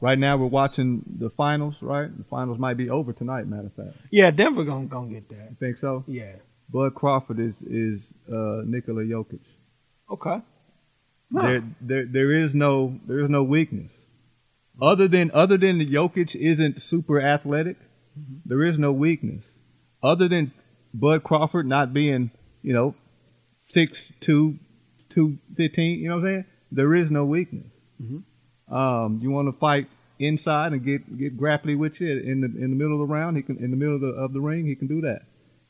right 0.00 0.18
now. 0.18 0.36
We're 0.36 0.46
watching 0.46 1.02
the 1.18 1.30
finals. 1.30 1.76
Right, 1.80 2.16
the 2.16 2.24
finals 2.24 2.58
might 2.58 2.76
be 2.76 2.88
over 2.90 3.12
tonight. 3.12 3.46
Matter 3.46 3.66
of 3.66 3.72
fact, 3.74 3.96
Yeah, 4.10 4.30
Denver 4.30 4.64
gonna 4.64 4.86
gonna 4.86 5.10
get 5.10 5.28
that. 5.28 5.50
you 5.50 5.56
think 5.60 5.78
so? 5.78 6.04
Yeah. 6.06 6.32
Bud 6.72 6.94
Crawford 6.94 7.38
is 7.38 7.54
is 7.62 8.00
uh, 8.32 8.62
Nikola 8.64 9.02
Jokic. 9.04 9.40
Okay. 10.12 10.40
Huh. 11.34 11.42
There, 11.42 11.62
there, 11.80 12.06
there 12.06 12.32
is 12.32 12.54
no, 12.54 12.98
there 13.06 13.20
is 13.20 13.30
no 13.30 13.42
weakness. 13.42 13.90
Other 14.80 15.08
than, 15.08 15.30
other 15.32 15.56
than 15.56 15.78
the 15.78 15.86
Jokic 15.86 16.34
isn't 16.36 16.82
super 16.82 17.20
athletic, 17.20 17.76
there 18.44 18.62
is 18.62 18.78
no 18.78 18.92
weakness. 18.92 19.44
Other 20.02 20.28
than 20.28 20.52
Bud 20.92 21.24
Crawford 21.24 21.66
not 21.66 21.94
being, 21.94 22.30
you 22.62 22.74
know, 22.74 22.94
six 23.70 24.04
two, 24.20 24.58
two 25.08 25.38
fifteen. 25.56 26.00
You 26.00 26.10
know 26.10 26.16
what 26.16 26.24
I'm 26.26 26.32
saying? 26.34 26.44
There 26.70 26.94
is 26.94 27.10
no 27.10 27.24
weakness. 27.24 27.66
Um, 28.68 29.20
you 29.22 29.30
want 29.30 29.48
to 29.48 29.58
fight 29.58 29.86
inside 30.18 30.72
and 30.72 30.84
get 30.84 31.18
get 31.18 31.38
grapply 31.38 31.76
with 31.78 32.00
you 32.00 32.08
in 32.08 32.40
the 32.40 32.46
in 32.46 32.70
the 32.70 32.76
middle 32.76 33.00
of 33.00 33.08
the 33.08 33.12
round. 33.14 33.36
He 33.36 33.42
can 33.42 33.56
in 33.58 33.70
the 33.70 33.76
middle 33.76 33.94
of 33.94 34.00
the, 34.00 34.08
of 34.08 34.32
the 34.32 34.40
ring. 34.40 34.66
He 34.66 34.74
can 34.74 34.88
do 34.88 35.02
that. 35.02 35.22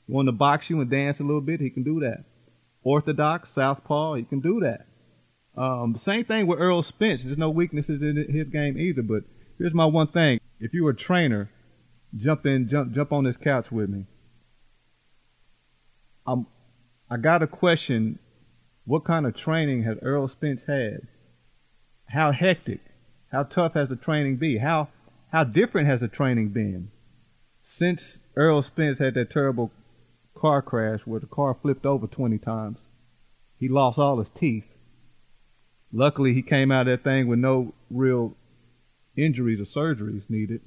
You 0.07 0.15
want 0.15 0.27
to 0.27 0.33
box 0.33 0.71
you 0.71 0.81
and 0.81 0.91
dance 0.91 1.21
a 1.21 1.25
little 1.25 1.41
bit. 1.41 1.61
He 1.61 1.71
can 1.71 1.83
do 1.83 2.01
that. 2.01 2.25
Orthodox, 2.85 3.51
southpaw. 3.51 4.15
He 4.15 4.25
can 4.25 4.41
do 4.41 4.61
that. 4.61 4.87
Um, 5.57 5.97
same 5.97 6.25
thing 6.25 6.47
with 6.47 6.61
Errol 6.61 6.83
Spence. 6.83 7.23
There's 7.23 7.39
no 7.39 7.51
weaknesses 7.51 8.03
in 8.03 8.17
his 8.17 8.49
game 8.49 8.79
either. 8.79 9.03
But 9.03 9.25
here's 9.59 9.75
my 9.75 9.87
one 9.87 10.09
thing: 10.09 10.41
if 10.61 10.73
you 10.73 10.85
were 10.85 10.91
a 10.91 10.97
trainer, 10.97 11.51
jump 12.17 12.47
in, 12.47 12.69
jump, 12.69 12.93
jump 12.93 13.13
on 13.13 13.25
this 13.25 13.37
couch 13.37 13.71
with 13.71 13.91
me. 13.91 14.07
Um, 16.27 16.47
I 17.11 17.19
got 17.19 17.43
a 17.43 17.47
question: 17.47 18.19
What 18.87 19.05
kind 19.05 19.27
of 19.27 19.37
training 19.37 19.83
has 19.85 19.99
Errol 20.03 20.29
Spence 20.29 20.63
had? 20.63 21.07
How 22.07 22.33
hectic? 22.33 22.81
How 23.31 23.45
tough 23.45 23.75
has 23.75 23.89
the 23.89 23.97
training 23.97 24.37
been? 24.37 24.61
How 24.61 24.89
how 25.31 25.45
different 25.45 25.89
has 25.89 26.01
the 26.01 26.09
training 26.09 26.49
been 26.49 26.91
since 27.65 28.19
Errol 28.37 28.63
Spence 28.63 28.99
had 28.99 29.15
that 29.15 29.31
terrible 29.31 29.71
car 30.43 30.61
crash 30.61 31.01
where 31.05 31.21
the 31.21 31.27
car 31.27 31.55
flipped 31.55 31.87
over 31.87 32.09
20 32.09 32.37
times? 32.39 32.79
He 33.59 33.69
lost 33.69 33.97
all 33.97 34.19
his 34.19 34.29
teeth. 34.31 34.67
Luckily, 35.93 36.35
he 36.35 36.43
came 36.43 36.73
out 36.73 36.89
of 36.89 36.99
that 36.99 37.05
thing 37.05 37.29
with 37.29 37.39
no 37.39 37.75
real 37.91 38.35
injuries 39.17 39.61
or 39.61 39.65
surgeries 39.65 40.29
needed. 40.29 40.61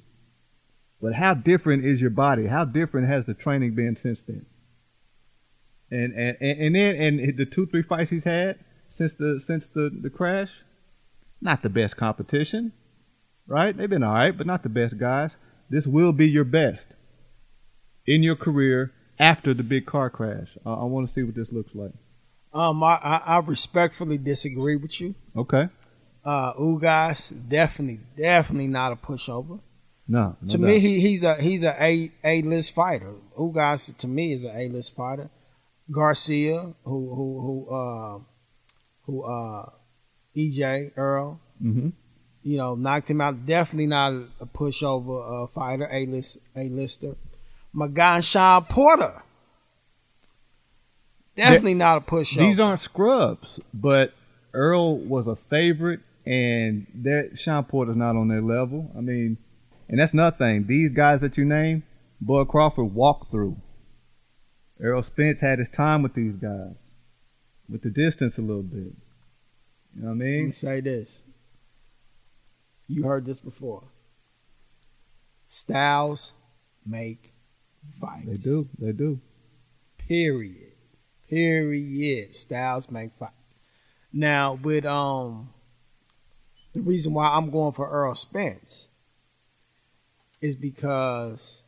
But 1.02 1.12
how 1.12 1.34
different 1.34 1.84
is 1.84 2.00
your 2.00 2.10
body? 2.10 2.46
How 2.46 2.64
different 2.64 3.08
has 3.08 3.26
the 3.26 3.34
training 3.34 3.74
been 3.74 3.96
since 3.96 4.22
then? 4.22 4.46
And 5.90 6.14
and 6.14 6.36
and, 6.40 6.74
then 6.74 6.96
and 6.96 7.36
the 7.36 7.44
two 7.44 7.66
three 7.66 7.82
fights 7.82 8.10
he's 8.10 8.24
had 8.24 8.58
since 8.88 9.12
the 9.12 9.38
since 9.38 9.66
the 9.66 9.90
the 9.90 10.10
crash, 10.10 10.50
not 11.42 11.62
the 11.62 11.68
best 11.68 11.98
competition, 11.98 12.72
right? 13.46 13.76
They've 13.76 13.90
been 13.90 14.02
all 14.02 14.14
right, 14.14 14.36
but 14.36 14.46
not 14.46 14.62
the 14.62 14.68
best 14.70 14.96
guys. 14.96 15.36
This 15.68 15.86
will 15.86 16.12
be 16.12 16.28
your 16.28 16.44
best 16.44 16.86
in 18.06 18.22
your 18.22 18.36
career 18.36 18.92
after 19.18 19.54
the 19.54 19.62
big 19.62 19.86
car 19.86 20.10
crash. 20.10 20.48
I, 20.64 20.72
I 20.72 20.84
want 20.84 21.06
to 21.08 21.12
see 21.12 21.22
what 21.22 21.34
this 21.34 21.52
looks 21.52 21.74
like. 21.74 21.92
Um, 22.52 22.82
I, 22.82 23.20
I, 23.26 23.38
respectfully 23.40 24.16
disagree 24.16 24.76
with 24.76 24.98
you. 25.00 25.14
Okay. 25.36 25.68
Uh, 26.24 26.54
Ugas 26.54 27.32
definitely, 27.48 28.00
definitely 28.16 28.66
not 28.68 28.92
a 28.92 28.96
pushover. 28.96 29.60
No. 30.08 30.36
no 30.40 30.48
to 30.50 30.56
doubt. 30.58 30.66
me, 30.66 30.78
he, 30.78 31.00
he's 31.00 31.22
a 31.22 31.34
he's 31.34 31.62
a 31.64 31.74
A 31.82 32.10
A 32.24 32.42
list 32.42 32.72
fighter. 32.74 33.12
Ugas 33.38 33.96
to 33.98 34.06
me 34.08 34.32
is 34.32 34.44
a 34.44 34.56
A 34.56 34.68
list 34.68 34.94
fighter. 34.96 35.28
Garcia, 35.90 36.72
who 36.84 37.14
who 37.14 37.40
who 37.68 37.74
uh, 37.74 38.18
who 39.04 39.22
uh, 39.22 39.70
EJ 40.36 40.92
Earl, 40.96 41.40
Mhm. 41.62 41.92
you 42.42 42.56
know, 42.56 42.74
knocked 42.74 43.10
him 43.10 43.20
out. 43.20 43.46
Definitely 43.46 43.86
not 43.86 44.12
a 44.40 44.46
pushover 44.46 45.44
uh, 45.44 45.46
fighter. 45.48 45.88
A 45.90 46.06
list 46.06 46.38
A 46.56 46.68
lister. 46.68 47.16
Shawn 48.22 48.64
Porter. 48.64 49.22
Definitely 51.36 51.74
not 51.74 51.98
a 51.98 52.00
pushover. 52.00 52.38
These 52.38 52.60
aren't 52.60 52.80
scrubs, 52.80 53.60
but 53.74 54.14
Earl 54.54 54.96
was 54.96 55.26
a 55.26 55.36
favorite, 55.36 56.00
and 56.24 56.86
that 57.02 57.38
Shawn 57.38 57.64
Porter's 57.64 57.96
not 57.96 58.16
on 58.16 58.28
their 58.28 58.40
level. 58.40 58.90
I 58.96 59.00
mean, 59.00 59.36
and 59.88 60.00
that's 60.00 60.14
nothing. 60.14 60.66
These 60.66 60.92
guys 60.92 61.20
that 61.20 61.36
you 61.36 61.44
name, 61.44 61.82
Bud 62.20 62.48
Crawford 62.48 62.94
walked 62.94 63.30
through. 63.30 63.56
Errol 64.80 65.02
Spence 65.02 65.40
had 65.40 65.58
his 65.58 65.68
time 65.68 66.02
with 66.02 66.14
these 66.14 66.36
guys, 66.36 66.74
with 67.68 67.82
the 67.82 67.90
distance 67.90 68.38
a 68.38 68.42
little 68.42 68.62
bit. 68.62 68.94
You 69.94 70.02
know 70.02 70.08
what 70.08 70.12
I 70.12 70.14
mean? 70.14 70.38
Let 70.40 70.46
me 70.46 70.52
say 70.52 70.80
this. 70.80 71.22
You 72.88 73.04
heard 73.04 73.26
this 73.26 73.40
before. 73.40 73.82
Styles 75.48 76.32
make 76.86 77.32
fights. 78.00 78.26
They 78.26 78.36
do. 78.36 78.68
They 78.78 78.92
do. 78.92 79.20
Period. 79.98 80.72
Period. 81.28 82.34
Styles 82.34 82.90
make 82.90 83.12
fights. 83.18 83.32
Now 84.12 84.54
with 84.54 84.84
um 84.86 85.50
the 86.72 86.80
reason 86.80 87.14
why 87.14 87.28
I'm 87.28 87.50
going 87.50 87.72
for 87.72 87.86
Errol 87.92 88.14
Spence 88.14 88.86
is 90.40 90.54
because 90.54 91.58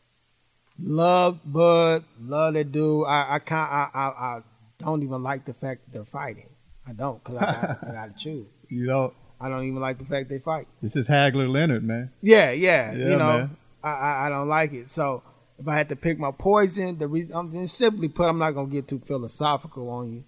love 0.81 1.40
Bud, 1.44 2.04
love 2.22 2.54
that 2.54 2.70
dude. 2.72 3.07
I 3.07 3.35
I 3.35 3.38
can't 3.38 3.70
I, 3.70 3.88
I 3.94 4.07
I 4.07 4.40
don't 4.78 5.02
even 5.02 5.22
like 5.22 5.44
the 5.44 5.54
fact 5.54 5.85
that 5.85 5.92
they're 5.92 6.04
fighting. 6.04 6.48
I 6.87 6.92
don't, 6.92 7.22
cause 7.22 7.35
I 7.35 7.40
got, 7.40 7.78
I 7.87 7.92
got 7.92 8.16
to 8.16 8.22
choose. 8.22 8.46
You 8.68 8.87
don't. 8.87 9.12
I 9.40 9.48
don't 9.48 9.64
even 9.64 9.81
like 9.81 9.98
the 9.98 10.04
fact 10.04 10.28
they 10.28 10.38
fight. 10.38 10.66
this 10.83 10.96
is 10.96 11.07
Hagler 11.07 11.48
Leonard, 11.48 11.85
man. 11.85 12.11
Yeah, 12.22 12.50
yeah, 12.50 12.92
Yeah, 12.92 13.11
you 13.11 13.16
know, 13.16 13.38
man. 13.38 13.57
I, 13.85 13.90
I 13.90 14.26
I 14.26 14.28
don't 14.31 14.48
like 14.48 14.72
it. 14.72 14.90
So 14.90 15.22
if 15.58 15.66
I 15.66 15.76
had 15.76 15.88
to 15.88 15.96
pick 15.96 16.18
my 16.18 16.30
poison, 16.30 16.98
the 16.98 17.08
reason 17.08 17.34
I'm 17.36 17.52
just 17.52 17.76
simply 17.76 18.08
put, 18.08 18.28
I'm 18.28 18.38
not 18.38 18.52
gonna 18.52 18.68
get 18.68 18.88
too 18.88 19.00
philosophical 19.00 19.88
on 19.90 20.12
you, 20.12 20.24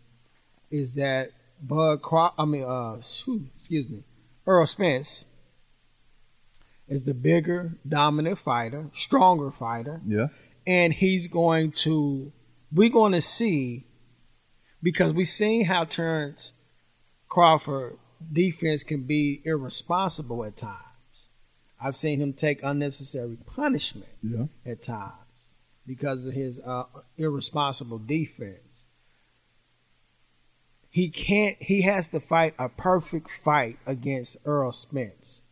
is 0.71 0.95
that 0.95 1.31
Bud 1.63 2.03
Cro- 2.03 2.33
I 2.39 2.45
mean, 2.45 2.65
uh, 2.65 2.95
excuse 2.99 3.89
me, 3.89 4.03
Errol 4.47 4.67
Spence 4.67 5.25
is 6.89 7.05
the 7.05 7.15
bigger, 7.15 7.73
dominant 7.89 8.39
fighter, 8.39 8.87
stronger 8.95 9.51
fighter, 9.51 10.01
Yeah. 10.07 10.29
and 10.67 10.93
he's 10.93 11.27
going 11.27 11.73
to 11.73 12.33
we're 12.73 12.89
going 12.91 13.13
to 13.13 13.21
see 13.21 13.85
because 14.83 15.13
we've 15.13 15.27
seen 15.29 15.65
how 15.65 15.85
Terrence 15.85 16.53
Crawford 17.29 17.99
defense 18.33 18.85
can 18.85 19.03
be 19.03 19.41
irresponsible 19.45 20.45
at 20.45 20.57
times. 20.57 20.77
I've 21.83 21.97
seen 21.97 22.21
him 22.21 22.33
take 22.33 22.63
unnecessary 22.63 23.37
punishment 23.47 24.07
Yeah. 24.23 24.47
at 24.65 24.83
times 24.83 25.13
because 25.91 26.25
of 26.25 26.33
his 26.33 26.61
uh, 26.61 26.85
irresponsible 27.19 27.99
defense. 27.99 28.85
He 30.89 31.09
can't. 31.09 31.61
He 31.61 31.83
has 31.83 32.07
to 32.09 32.21
fight 32.21 32.55
a 32.61 32.69
perfect 32.69 33.29
fight 33.29 33.77
against 33.89 34.37
Errol 34.47 34.71
Spence. 34.71 35.43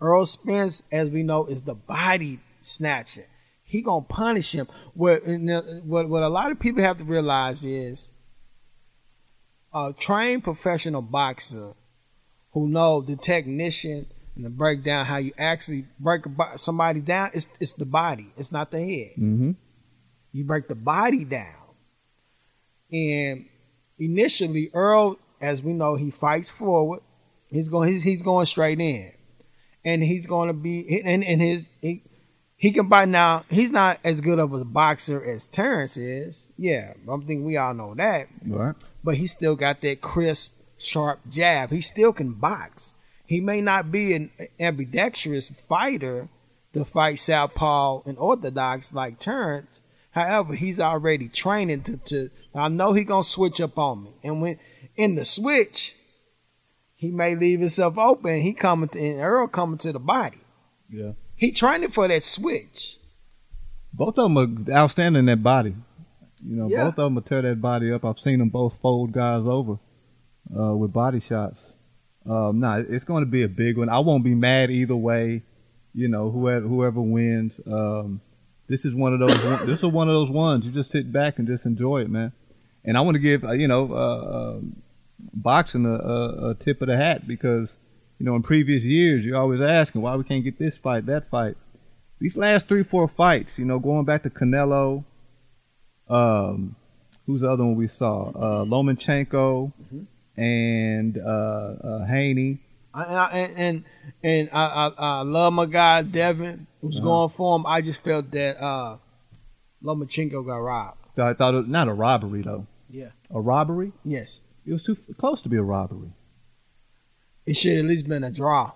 Errol 0.00 0.26
Spence, 0.26 0.82
as 0.92 1.08
we 1.08 1.22
know, 1.22 1.46
is 1.46 1.62
the 1.62 1.74
body 1.74 2.40
snatcher. 2.60 3.24
He 3.64 3.80
gonna 3.80 4.04
punish 4.04 4.52
him. 4.52 4.66
What 4.92 5.22
what 5.84 6.10
what 6.10 6.22
a 6.22 6.28
lot 6.28 6.52
of 6.52 6.58
people 6.58 6.82
have 6.82 6.98
to 6.98 7.04
realize 7.04 7.64
is 7.64 8.12
a 9.72 9.94
trained 9.98 10.44
professional 10.44 11.00
boxer 11.00 11.72
who 12.52 12.68
know 12.68 13.00
the 13.00 13.16
technician 13.16 14.04
and 14.34 14.44
the 14.44 14.50
breakdown 14.50 15.06
how 15.06 15.16
you 15.16 15.32
actually 15.38 15.86
break 15.98 16.24
somebody 16.56 17.00
down. 17.00 17.30
It's 17.32 17.46
it's 17.60 17.72
the 17.72 17.86
body. 17.86 18.26
It's 18.36 18.52
not 18.52 18.70
the 18.70 18.80
head. 18.80 19.12
Mm-hmm. 19.12 19.52
You 20.36 20.44
break 20.44 20.68
the 20.68 20.74
body 20.74 21.24
down. 21.24 21.54
And 22.92 23.46
initially, 23.98 24.68
Earl, 24.74 25.18
as 25.40 25.62
we 25.62 25.72
know, 25.72 25.96
he 25.96 26.10
fights 26.10 26.50
forward. 26.50 27.00
He's 27.50 27.70
going. 27.70 27.90
He's, 27.90 28.02
he's 28.02 28.20
going 28.20 28.44
straight 28.44 28.78
in, 28.78 29.12
and 29.82 30.02
he's 30.02 30.26
going 30.26 30.48
to 30.48 30.52
be. 30.52 31.00
And, 31.02 31.24
and 31.24 31.40
his 31.40 31.64
he, 31.80 32.02
he 32.54 32.70
can 32.70 32.86
bite 32.86 33.08
now. 33.08 33.46
He's 33.48 33.72
not 33.72 33.98
as 34.04 34.20
good 34.20 34.38
of 34.38 34.52
a 34.52 34.62
boxer 34.62 35.24
as 35.24 35.46
Terrence 35.46 35.96
is. 35.96 36.46
Yeah, 36.58 36.92
I 37.10 37.16
think 37.26 37.46
we 37.46 37.56
all 37.56 37.72
know 37.72 37.94
that. 37.94 38.28
Right. 38.46 38.74
But 39.02 39.14
he 39.14 39.26
still 39.26 39.56
got 39.56 39.80
that 39.80 40.02
crisp, 40.02 40.52
sharp 40.76 41.20
jab. 41.30 41.70
He 41.70 41.80
still 41.80 42.12
can 42.12 42.34
box. 42.34 42.94
He 43.24 43.40
may 43.40 43.62
not 43.62 43.90
be 43.90 44.12
an 44.12 44.30
ambidextrous 44.60 45.48
fighter 45.48 46.28
to 46.74 46.84
fight 46.84 47.20
southpaw 47.20 48.02
and 48.04 48.18
orthodox 48.18 48.92
like 48.92 49.18
Terrence. 49.18 49.80
However, 50.16 50.54
he's 50.54 50.80
already 50.80 51.28
training 51.28 51.82
to. 51.82 51.98
to 51.98 52.30
I 52.54 52.68
know 52.68 52.94
he 52.94 53.04
gonna 53.04 53.22
switch 53.22 53.60
up 53.60 53.76
on 53.76 54.04
me, 54.04 54.10
and 54.24 54.40
when 54.40 54.58
in 54.96 55.14
the 55.14 55.26
switch, 55.26 55.94
he 56.96 57.10
may 57.10 57.36
leave 57.36 57.58
himself 57.60 57.98
open. 57.98 58.40
He 58.40 58.54
coming 58.54 58.88
to, 58.88 58.98
and 58.98 59.20
Earl 59.20 59.46
coming 59.46 59.76
to 59.78 59.92
the 59.92 59.98
body. 59.98 60.38
Yeah. 60.90 61.12
He 61.34 61.50
training 61.52 61.90
for 61.90 62.08
that 62.08 62.22
switch. 62.22 62.96
Both 63.92 64.18
of 64.18 64.34
them 64.34 64.38
are 64.70 64.74
outstanding 64.74 65.20
in 65.20 65.26
that 65.26 65.42
body. 65.42 65.74
You 66.42 66.56
know, 66.56 66.68
Yeah. 66.70 66.84
both 66.84 66.98
of 66.98 67.04
them 67.04 67.14
will 67.16 67.22
tear 67.22 67.42
that 67.42 67.60
body 67.60 67.92
up. 67.92 68.02
I've 68.02 68.18
seen 68.18 68.38
them 68.38 68.48
both 68.48 68.72
fold 68.80 69.12
guys 69.12 69.42
over 69.44 69.78
uh, 70.58 70.74
with 70.74 70.94
body 70.94 71.20
shots. 71.20 71.58
Um, 72.24 72.60
nah, 72.60 72.78
it's 72.78 73.04
going 73.04 73.22
to 73.22 73.30
be 73.30 73.42
a 73.42 73.48
big 73.48 73.76
one. 73.76 73.90
I 73.90 73.98
won't 73.98 74.24
be 74.24 74.34
mad 74.34 74.70
either 74.70 74.96
way. 74.96 75.42
You 75.92 76.08
know, 76.08 76.30
whoever 76.30 76.66
whoever 76.66 77.02
wins. 77.02 77.60
Um, 77.66 78.22
this 78.68 78.84
is 78.84 78.94
one 78.94 79.14
of 79.14 79.20
those. 79.20 79.66
this 79.66 79.80
is 79.80 79.86
one 79.86 80.08
of 80.08 80.14
those 80.14 80.30
ones. 80.30 80.64
You 80.64 80.72
just 80.72 80.90
sit 80.90 81.12
back 81.12 81.38
and 81.38 81.46
just 81.46 81.66
enjoy 81.66 82.02
it, 82.02 82.10
man. 82.10 82.32
And 82.84 82.96
I 82.96 83.00
want 83.00 83.16
to 83.16 83.20
give 83.20 83.44
uh, 83.44 83.52
you 83.52 83.68
know 83.68 83.92
uh, 83.92 84.56
um 84.56 84.82
boxing 85.32 85.86
a, 85.86 85.94
a, 85.94 86.50
a 86.50 86.54
tip 86.54 86.82
of 86.82 86.88
the 86.88 86.96
hat 86.96 87.26
because 87.26 87.74
you 88.18 88.26
know 88.26 88.34
in 88.36 88.42
previous 88.42 88.82
years 88.82 89.24
you're 89.24 89.38
always 89.38 89.60
asking 89.60 90.02
why 90.02 90.16
we 90.16 90.24
can't 90.24 90.44
get 90.44 90.58
this 90.58 90.76
fight, 90.76 91.06
that 91.06 91.28
fight. 91.30 91.56
These 92.18 92.36
last 92.36 92.66
three, 92.66 92.82
four 92.82 93.08
fights, 93.08 93.58
you 93.58 93.66
know, 93.66 93.78
going 93.78 94.06
back 94.06 94.22
to 94.22 94.30
Canelo, 94.30 95.04
um, 96.08 96.74
who's 97.26 97.42
the 97.42 97.50
other 97.50 97.62
one 97.62 97.74
we 97.74 97.88
saw? 97.88 98.30
Uh, 98.30 98.64
Lomachenko 98.64 99.70
and 100.36 101.18
uh, 101.18 101.74
uh, 101.84 102.04
Haney. 102.06 102.58
I, 102.94 103.02
I, 103.02 103.28
and 103.30 103.58
and, 103.58 103.84
and 104.22 104.48
I, 104.50 104.64
I, 104.64 104.92
I 104.96 105.20
love 105.22 105.52
my 105.52 105.66
guy 105.66 106.00
Devin 106.02 106.66
who's 106.86 107.00
going 107.00 107.30
for 107.30 107.56
him. 107.56 107.66
I 107.66 107.80
just 107.80 108.00
felt 108.02 108.30
that 108.32 108.62
uh, 108.62 108.96
Lomachenko 109.82 110.44
got 110.46 110.56
robbed. 110.58 110.98
I 111.18 111.32
thought 111.34 111.54
it 111.54 111.58
was 111.58 111.66
not 111.68 111.88
a 111.88 111.92
robbery 111.94 112.42
though. 112.42 112.66
Yeah. 112.90 113.08
A 113.30 113.40
robbery? 113.40 113.92
Yes, 114.04 114.38
It 114.66 114.72
was 114.72 114.82
too 114.82 114.96
close 115.18 115.42
to 115.42 115.48
be 115.48 115.56
a 115.56 115.62
robbery. 115.62 116.10
it 117.46 117.56
should 117.56 117.78
at 117.78 117.84
least 117.84 118.08
been 118.08 118.24
a 118.24 118.30
draw. 118.30 118.72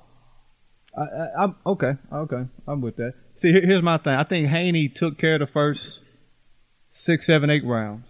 I, 0.97 1.03
I, 1.03 1.43
I'm 1.45 1.55
okay. 1.67 1.95
Okay, 2.13 2.45
I'm 2.67 2.81
with 2.81 2.97
that. 2.97 3.15
See, 3.37 3.53
here, 3.53 3.65
here's 3.65 3.83
my 3.83 3.97
thing. 3.99 4.15
I 4.15 4.25
think 4.25 4.49
Haney 4.49 4.89
took 4.89 5.19
care 5.19 5.35
of 5.35 5.41
the 5.41 5.47
first 5.47 6.01
six, 6.93 7.27
seven, 7.27 7.49
eight 7.51 7.65
rounds. 7.65 8.05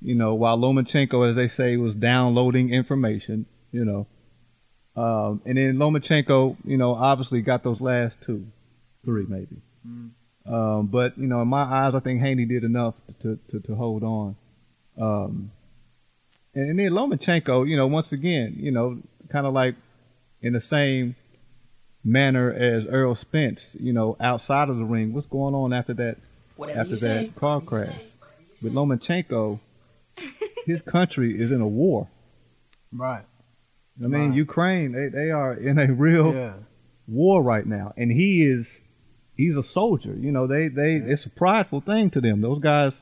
You 0.00 0.14
know, 0.14 0.34
while 0.34 0.56
Lomachenko, 0.58 1.28
as 1.28 1.36
they 1.36 1.48
say, 1.48 1.76
was 1.76 1.94
downloading 1.94 2.70
information. 2.72 3.46
You 3.72 3.84
know, 3.84 4.06
um, 4.94 5.42
and 5.44 5.58
then 5.58 5.76
Lomachenko, 5.76 6.56
you 6.64 6.76
know, 6.76 6.94
obviously 6.94 7.42
got 7.42 7.62
those 7.64 7.80
last 7.80 8.16
two, 8.22 8.46
three 9.06 9.24
maybe. 9.26 9.56
Um, 10.44 10.86
but 10.88 11.16
you 11.16 11.26
know, 11.26 11.40
in 11.42 11.48
my 11.48 11.62
eyes, 11.62 11.94
I 11.94 12.00
think 12.00 12.20
Haney 12.20 12.44
did 12.44 12.62
enough 12.64 12.94
to 13.22 13.38
to, 13.50 13.60
to 13.60 13.74
hold 13.74 14.02
on. 14.02 14.36
Um, 14.98 15.50
and, 16.54 16.70
and 16.70 16.78
then 16.78 16.90
Lomachenko, 16.92 17.66
you 17.68 17.76
know, 17.76 17.86
once 17.86 18.12
again, 18.12 18.56
you 18.58 18.70
know, 18.70 18.98
kind 19.30 19.46
of 19.46 19.54
like 19.54 19.74
in 20.42 20.52
the 20.52 20.60
same 20.60 21.14
manner 22.04 22.52
as 22.52 22.86
Errol 22.86 23.14
Spence, 23.16 23.62
you 23.78 23.92
know, 23.92 24.16
outside 24.20 24.68
of 24.68 24.76
the 24.76 24.84
ring. 24.84 25.12
What's 25.12 25.26
going 25.26 25.54
on 25.54 25.72
after 25.72 25.94
that? 25.94 26.18
Whatever 26.56 26.80
after 26.80 26.96
that 26.96 26.98
say. 27.26 27.32
car 27.36 27.60
crash 27.60 27.94
with 28.62 28.72
Lomachenko, 28.72 29.58
his 30.66 30.80
country 30.82 31.38
is 31.40 31.50
in 31.50 31.60
a 31.60 31.66
war. 31.68 32.08
Right. 32.92 33.24
I 34.02 34.06
mean, 34.06 34.28
Right. 34.30 34.36
Ukraine, 34.36 34.92
they, 34.92 35.08
they 35.08 35.30
are 35.30 35.52
in 35.54 35.78
a 35.78 35.92
real 35.92 36.32
Yeah. 36.34 36.52
war 37.08 37.42
right 37.42 37.66
now, 37.66 37.92
and 37.96 38.10
he 38.10 38.44
is 38.44 38.80
he's 39.36 39.56
a 39.56 39.62
soldier. 39.62 40.14
You 40.14 40.32
know, 40.32 40.46
they 40.46 40.68
they 40.68 40.96
it's 40.96 41.26
a 41.26 41.30
prideful 41.30 41.80
thing 41.80 42.10
to 42.10 42.20
them. 42.20 42.40
Those 42.40 42.60
guys 42.60 43.00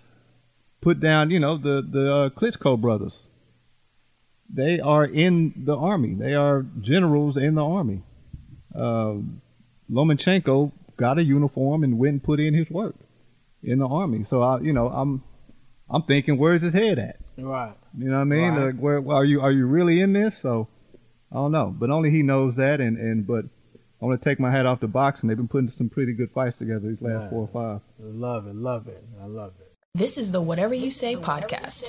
put 0.80 1.00
down, 1.00 1.30
you 1.30 1.40
know, 1.40 1.56
the 1.56 1.82
the 1.82 2.12
uh, 2.12 2.28
Klitschko 2.30 2.80
brothers. 2.80 3.18
They 4.52 4.78
are 4.78 5.04
in 5.04 5.54
the 5.56 5.76
army. 5.76 6.14
They 6.14 6.34
are 6.34 6.66
generals 6.80 7.36
in 7.36 7.54
the 7.54 7.64
army. 7.64 8.02
Um, 8.74 9.40
Lomachenko 9.90 10.72
got 10.96 11.18
a 11.18 11.24
uniform 11.24 11.82
and 11.82 11.98
went 11.98 12.12
and 12.12 12.22
put 12.22 12.40
in 12.40 12.54
his 12.54 12.70
work 12.70 12.94
in 13.62 13.78
the 13.78 13.88
army. 13.88 14.24
So 14.24 14.42
I, 14.42 14.60
you 14.60 14.72
know, 14.72 14.88
I'm 14.88 15.22
I'm 15.88 16.02
thinking, 16.02 16.38
where's 16.38 16.62
his 16.62 16.72
head 16.72 16.98
at? 16.98 17.16
Right. 17.38 17.74
You 17.96 18.08
know 18.08 18.16
what 18.16 18.20
I 18.20 18.24
mean? 18.24 18.54
Right. 18.54 18.66
Like, 18.66 18.76
where 18.76 18.98
are 19.10 19.24
you? 19.24 19.40
Are 19.40 19.52
you 19.52 19.66
really 19.66 20.00
in 20.00 20.12
this? 20.12 20.36
So 20.38 20.68
I 21.32 21.36
don't 21.36 21.52
know, 21.52 21.74
but 21.76 21.90
only 21.90 22.10
he 22.10 22.22
knows 22.22 22.56
that. 22.56 22.80
And 22.80 22.98
and 22.98 23.26
but 23.26 23.46
I 24.02 24.06
want 24.06 24.20
to 24.20 24.28
take 24.28 24.38
my 24.40 24.50
hat 24.50 24.66
off 24.66 24.80
to 24.80 24.88
boxing. 24.88 25.28
They've 25.28 25.36
been 25.36 25.48
putting 25.48 25.68
some 25.70 25.88
pretty 25.88 26.12
good 26.12 26.30
fights 26.30 26.58
together 26.58 26.88
these 26.88 27.00
last 27.00 27.30
four 27.30 27.42
or 27.42 27.48
five. 27.48 27.80
Love 27.98 28.46
it. 28.46 28.54
Love 28.54 28.88
it. 28.88 29.02
I 29.20 29.26
love 29.26 29.54
it. 29.60 29.63
This 29.96 30.18
is 30.18 30.32
the 30.32 30.40
Whatever 30.42 30.74
You 30.74 30.88
Say 30.88 31.14
podcast. 31.14 31.84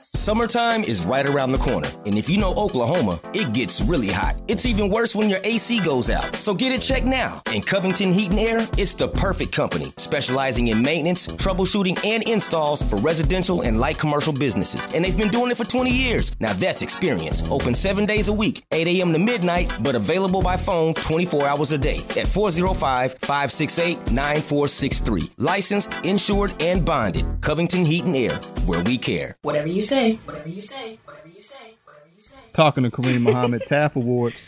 Summertime 0.00 0.84
is 0.84 1.06
right 1.06 1.24
around 1.24 1.52
the 1.52 1.56
corner, 1.56 1.88
and 2.04 2.18
if 2.18 2.28
you 2.28 2.36
know 2.36 2.52
Oklahoma, 2.56 3.18
it 3.32 3.54
gets 3.54 3.80
really 3.80 4.08
hot. 4.08 4.36
It's 4.48 4.66
even 4.66 4.90
worse 4.90 5.16
when 5.16 5.30
your 5.30 5.38
AC 5.44 5.80
goes 5.80 6.10
out. 6.10 6.34
So 6.34 6.52
get 6.52 6.70
it 6.70 6.82
checked 6.82 7.06
now. 7.06 7.40
In 7.54 7.62
Covington 7.62 8.12
Heat 8.12 8.32
and 8.32 8.38
Air, 8.38 8.68
it's 8.76 8.92
the 8.92 9.08
perfect 9.08 9.52
company, 9.52 9.94
specializing 9.96 10.68
in 10.68 10.82
maintenance, 10.82 11.28
troubleshooting, 11.28 12.04
and 12.04 12.22
installs 12.24 12.82
for 12.82 12.96
residential 12.96 13.62
and 13.62 13.80
light 13.80 13.96
commercial 13.96 14.34
businesses. 14.34 14.86
And 14.94 15.02
they've 15.02 15.16
been 15.16 15.28
doing 15.30 15.50
it 15.50 15.56
for 15.56 15.64
20 15.64 15.90
years. 15.90 16.38
Now 16.38 16.52
that's 16.52 16.82
experience. 16.82 17.50
Open 17.50 17.72
seven 17.72 18.04
days 18.04 18.28
a 18.28 18.32
week, 18.34 18.66
8 18.72 18.86
a.m. 18.88 19.14
to 19.14 19.18
midnight, 19.18 19.72
but 19.80 19.94
available 19.94 20.42
by 20.42 20.58
phone 20.58 20.92
24 20.92 21.46
hours 21.46 21.72
a 21.72 21.78
day 21.78 22.00
at 22.14 22.28
405 22.28 23.14
568 23.22 24.12
9463. 24.12 25.30
Licensed, 25.38 25.96
insured, 26.04 26.52
and 26.60 26.84
bonded. 26.84 27.24
Covington 27.40 27.84
Heat 27.84 28.04
and 28.04 28.16
Air, 28.16 28.36
where 28.66 28.82
we 28.82 28.98
care. 28.98 29.36
Whatever 29.42 29.68
you 29.68 29.82
say. 29.82 30.14
Whatever 30.24 30.48
you 30.48 30.62
say. 30.62 30.98
Whatever 31.04 31.28
you 31.28 31.40
say. 31.40 31.74
Whatever 31.84 32.08
you 32.14 32.22
say. 32.22 32.40
Talking 32.52 32.84
to 32.84 32.90
Karim 32.90 33.22
Muhammad 33.22 33.62
TAF 33.66 33.96
Awards, 33.96 34.46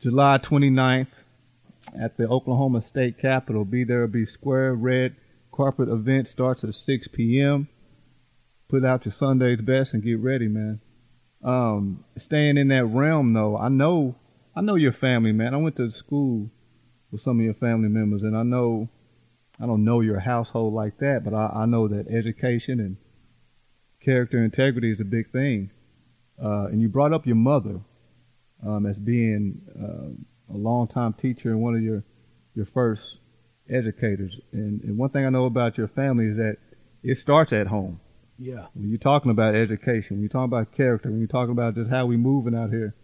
July 0.00 0.38
29th 0.38 1.08
at 1.98 2.16
the 2.16 2.28
Oklahoma 2.28 2.82
State 2.82 3.18
Capitol. 3.18 3.64
Be 3.64 3.84
there, 3.84 4.06
be 4.06 4.26
square. 4.26 4.74
Red 4.74 5.16
carpet 5.52 5.88
event 5.88 6.28
starts 6.28 6.62
at 6.64 6.74
6 6.74 7.08
p.m. 7.08 7.68
Put 8.68 8.84
out 8.84 9.04
your 9.04 9.12
Sunday's 9.12 9.60
best 9.60 9.94
and 9.94 10.02
get 10.02 10.20
ready, 10.20 10.46
man. 10.46 10.80
Um, 11.42 12.04
staying 12.16 12.58
in 12.58 12.68
that 12.68 12.84
realm 12.84 13.32
though, 13.32 13.56
I 13.56 13.68
know, 13.68 14.14
I 14.54 14.60
know 14.60 14.74
your 14.74 14.92
family, 14.92 15.32
man. 15.32 15.54
I 15.54 15.56
went 15.56 15.76
to 15.76 15.90
school 15.90 16.50
with 17.10 17.22
some 17.22 17.38
of 17.38 17.44
your 17.44 17.54
family 17.54 17.88
members, 17.88 18.22
and 18.22 18.36
I 18.36 18.42
know, 18.42 18.88
I 19.60 19.66
don't 19.66 19.84
know 19.84 20.00
your 20.00 20.20
household 20.20 20.74
like 20.74 20.98
that, 20.98 21.24
but 21.24 21.34
I, 21.34 21.62
I 21.62 21.66
know 21.66 21.88
that 21.88 22.08
education 22.08 22.80
and 22.80 22.96
character 24.00 24.42
integrity 24.42 24.92
is 24.92 25.00
a 25.00 25.04
big 25.04 25.30
thing. 25.30 25.70
Uh, 26.42 26.66
and 26.66 26.80
you 26.80 26.88
brought 26.88 27.12
up 27.12 27.26
your 27.26 27.36
mother 27.36 27.80
um, 28.64 28.86
as 28.86 28.98
being 28.98 29.60
uh, 29.76 30.54
a 30.54 30.56
longtime 30.56 31.12
teacher 31.14 31.50
and 31.50 31.60
one 31.60 31.74
of 31.74 31.82
your 31.82 32.04
your 32.54 32.66
first 32.66 33.18
educators. 33.68 34.40
And, 34.52 34.82
and 34.82 34.96
one 34.96 35.10
thing 35.10 35.24
I 35.24 35.30
know 35.30 35.46
about 35.46 35.78
your 35.78 35.88
family 35.88 36.26
is 36.26 36.36
that 36.36 36.56
it 37.02 37.16
starts 37.16 37.52
at 37.52 37.66
home. 37.68 38.00
Yeah. 38.38 38.66
When 38.74 38.88
you're 38.88 38.98
talking 38.98 39.30
about 39.30 39.54
education, 39.54 40.16
when 40.16 40.22
you're 40.22 40.28
talking 40.28 40.44
about 40.44 40.72
character, 40.72 41.10
when 41.10 41.18
you're 41.18 41.28
talking 41.28 41.52
about 41.52 41.74
just 41.74 41.90
how 41.90 42.06
we 42.06 42.16
moving 42.16 42.54
out 42.54 42.70
here, 42.70 42.94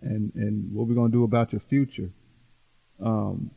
and 0.00 0.32
and 0.34 0.72
what 0.72 0.86
we're 0.86 0.94
gonna 0.94 1.12
do 1.12 1.24
about 1.24 1.52
your 1.52 1.60
future, 1.60 2.10
um, 3.00 3.50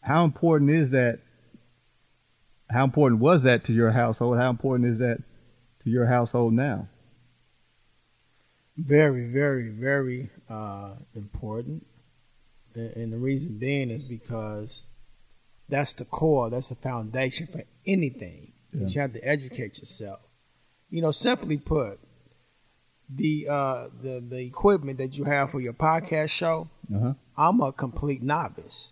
how 0.00 0.24
important 0.24 0.70
is 0.70 0.90
that? 0.90 1.20
How 2.74 2.82
important 2.84 3.20
was 3.20 3.44
that 3.44 3.62
to 3.64 3.72
your 3.72 3.92
household? 3.92 4.36
How 4.36 4.50
important 4.50 4.90
is 4.90 4.98
that 4.98 5.18
to 5.84 5.90
your 5.90 6.06
household 6.06 6.52
now? 6.54 6.88
Very, 8.76 9.26
very, 9.28 9.68
very 9.68 10.28
uh, 10.50 10.94
important. 11.14 11.86
And, 12.74 13.12
the 13.12 13.18
reason 13.18 13.58
being 13.58 13.90
is 13.90 14.02
because 14.02 14.82
that's 15.68 15.92
the 15.92 16.04
core, 16.04 16.50
that's 16.50 16.70
the 16.70 16.74
foundation 16.74 17.46
for 17.46 17.62
anything. 17.86 18.50
Yeah. 18.72 18.88
You 18.88 19.00
have 19.02 19.12
to 19.12 19.20
educate 19.24 19.78
yourself. 19.78 20.18
You 20.90 21.00
know, 21.02 21.12
simply 21.12 21.56
put, 21.58 22.00
the 23.08 23.46
uh, 23.48 23.86
the 24.02 24.18
the 24.28 24.40
equipment 24.40 24.98
that 24.98 25.16
you 25.16 25.24
have 25.24 25.50
for 25.52 25.60
your 25.60 25.74
podcast 25.74 26.30
show, 26.30 26.68
Uh-huh. 26.92 27.14
I'm 27.36 27.60
a 27.60 27.70
complete 27.70 28.22
novice. 28.22 28.90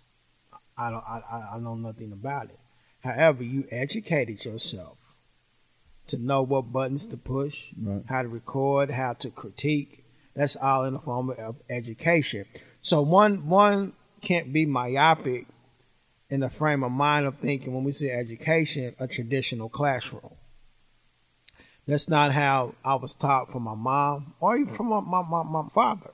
I 0.79 0.91
don't 0.91 1.05
I, 1.05 1.23
I- 1.33 1.57
I 1.57 1.59
know 1.59 1.75
nothing 1.75 2.13
about 2.13 2.45
it. 2.51 2.59
However, 3.03 3.43
you 3.43 3.67
educated 3.71 4.45
yourself 4.45 4.97
to 6.07 6.19
know 6.19 6.43
what 6.43 6.73
buttons 6.73 7.07
to 7.09 7.17
push, 7.17 7.59
Right. 7.81 8.03
how 8.09 8.23
to 8.23 8.29
record, 8.29 8.91
how 8.91 9.15
to 9.15 9.31
critique. 9.31 10.05
That's 10.35 10.57
all 10.57 10.85
in 10.85 10.95
the 10.95 11.01
form 11.01 11.31
of 11.31 11.57
education. 11.69 12.47
So 12.81 13.03
one 13.03 13.49
one 13.49 13.93
can't 14.21 14.53
be 14.53 14.67
myopic 14.67 15.47
in 16.31 16.41
the 16.41 16.49
frame 16.49 16.83
of 16.83 16.93
mind 16.93 17.27
of 17.27 17.37
thinking 17.37 17.75
when 17.75 17.85
we 17.85 17.93
say 17.93 18.11
education, 18.11 18.95
a 18.99 19.07
traditional 19.07 19.69
classroom. 19.69 20.31
That's 21.87 22.09
not 22.09 22.33
how 22.33 22.75
I 22.85 22.95
was 22.95 23.15
taught 23.15 23.51
from 23.51 23.65
my 23.65 23.75
mom 23.75 24.35
or 24.41 24.57
even 24.57 24.73
from 24.75 24.87
my, 24.87 25.01
my, 25.01 25.23
my, 25.23 25.43
my 25.43 25.69
father. 25.71 26.11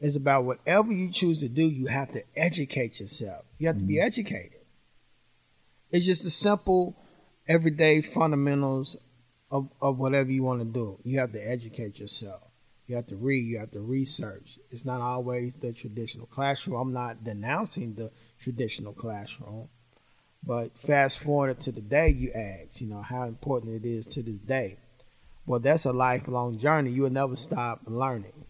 It's 0.00 0.16
about 0.16 0.44
whatever 0.44 0.92
you 0.92 1.10
choose 1.10 1.40
to 1.40 1.48
do, 1.48 1.64
you 1.64 1.86
have 1.86 2.12
to 2.12 2.22
educate 2.36 3.00
yourself. 3.00 3.44
You 3.58 3.68
have 3.68 3.78
to 3.78 3.82
be 3.82 3.94
mm-hmm. 3.94 4.06
educated. 4.06 4.53
It's 5.94 6.06
just 6.06 6.24
the 6.24 6.30
simple, 6.30 6.96
everyday 7.46 8.02
fundamentals 8.02 8.96
of, 9.48 9.68
of 9.80 9.96
whatever 9.96 10.28
you 10.28 10.42
want 10.42 10.58
to 10.58 10.64
do. 10.64 10.98
You 11.04 11.20
have 11.20 11.30
to 11.34 11.38
educate 11.38 12.00
yourself. 12.00 12.42
You 12.88 12.96
have 12.96 13.06
to 13.06 13.14
read, 13.14 13.44
you 13.44 13.60
have 13.60 13.70
to 13.70 13.80
research. 13.80 14.58
It's 14.72 14.84
not 14.84 15.00
always 15.00 15.54
the 15.54 15.72
traditional 15.72 16.26
classroom. 16.26 16.80
I'm 16.80 16.92
not 16.92 17.22
denouncing 17.22 17.94
the 17.94 18.10
traditional 18.40 18.92
classroom. 18.92 19.68
But 20.44 20.76
fast 20.78 21.20
forward 21.20 21.60
to 21.60 21.70
the 21.70 21.80
day 21.80 22.08
you 22.08 22.32
ask, 22.32 22.80
you 22.80 22.88
know, 22.88 23.00
how 23.00 23.28
important 23.28 23.84
it 23.84 23.88
is 23.88 24.04
to 24.08 24.22
this 24.24 24.40
day. 24.40 24.78
Well, 25.46 25.60
that's 25.60 25.84
a 25.84 25.92
lifelong 25.92 26.58
journey. 26.58 26.90
You 26.90 27.02
will 27.02 27.10
never 27.10 27.36
stop 27.36 27.82
learning. 27.86 28.46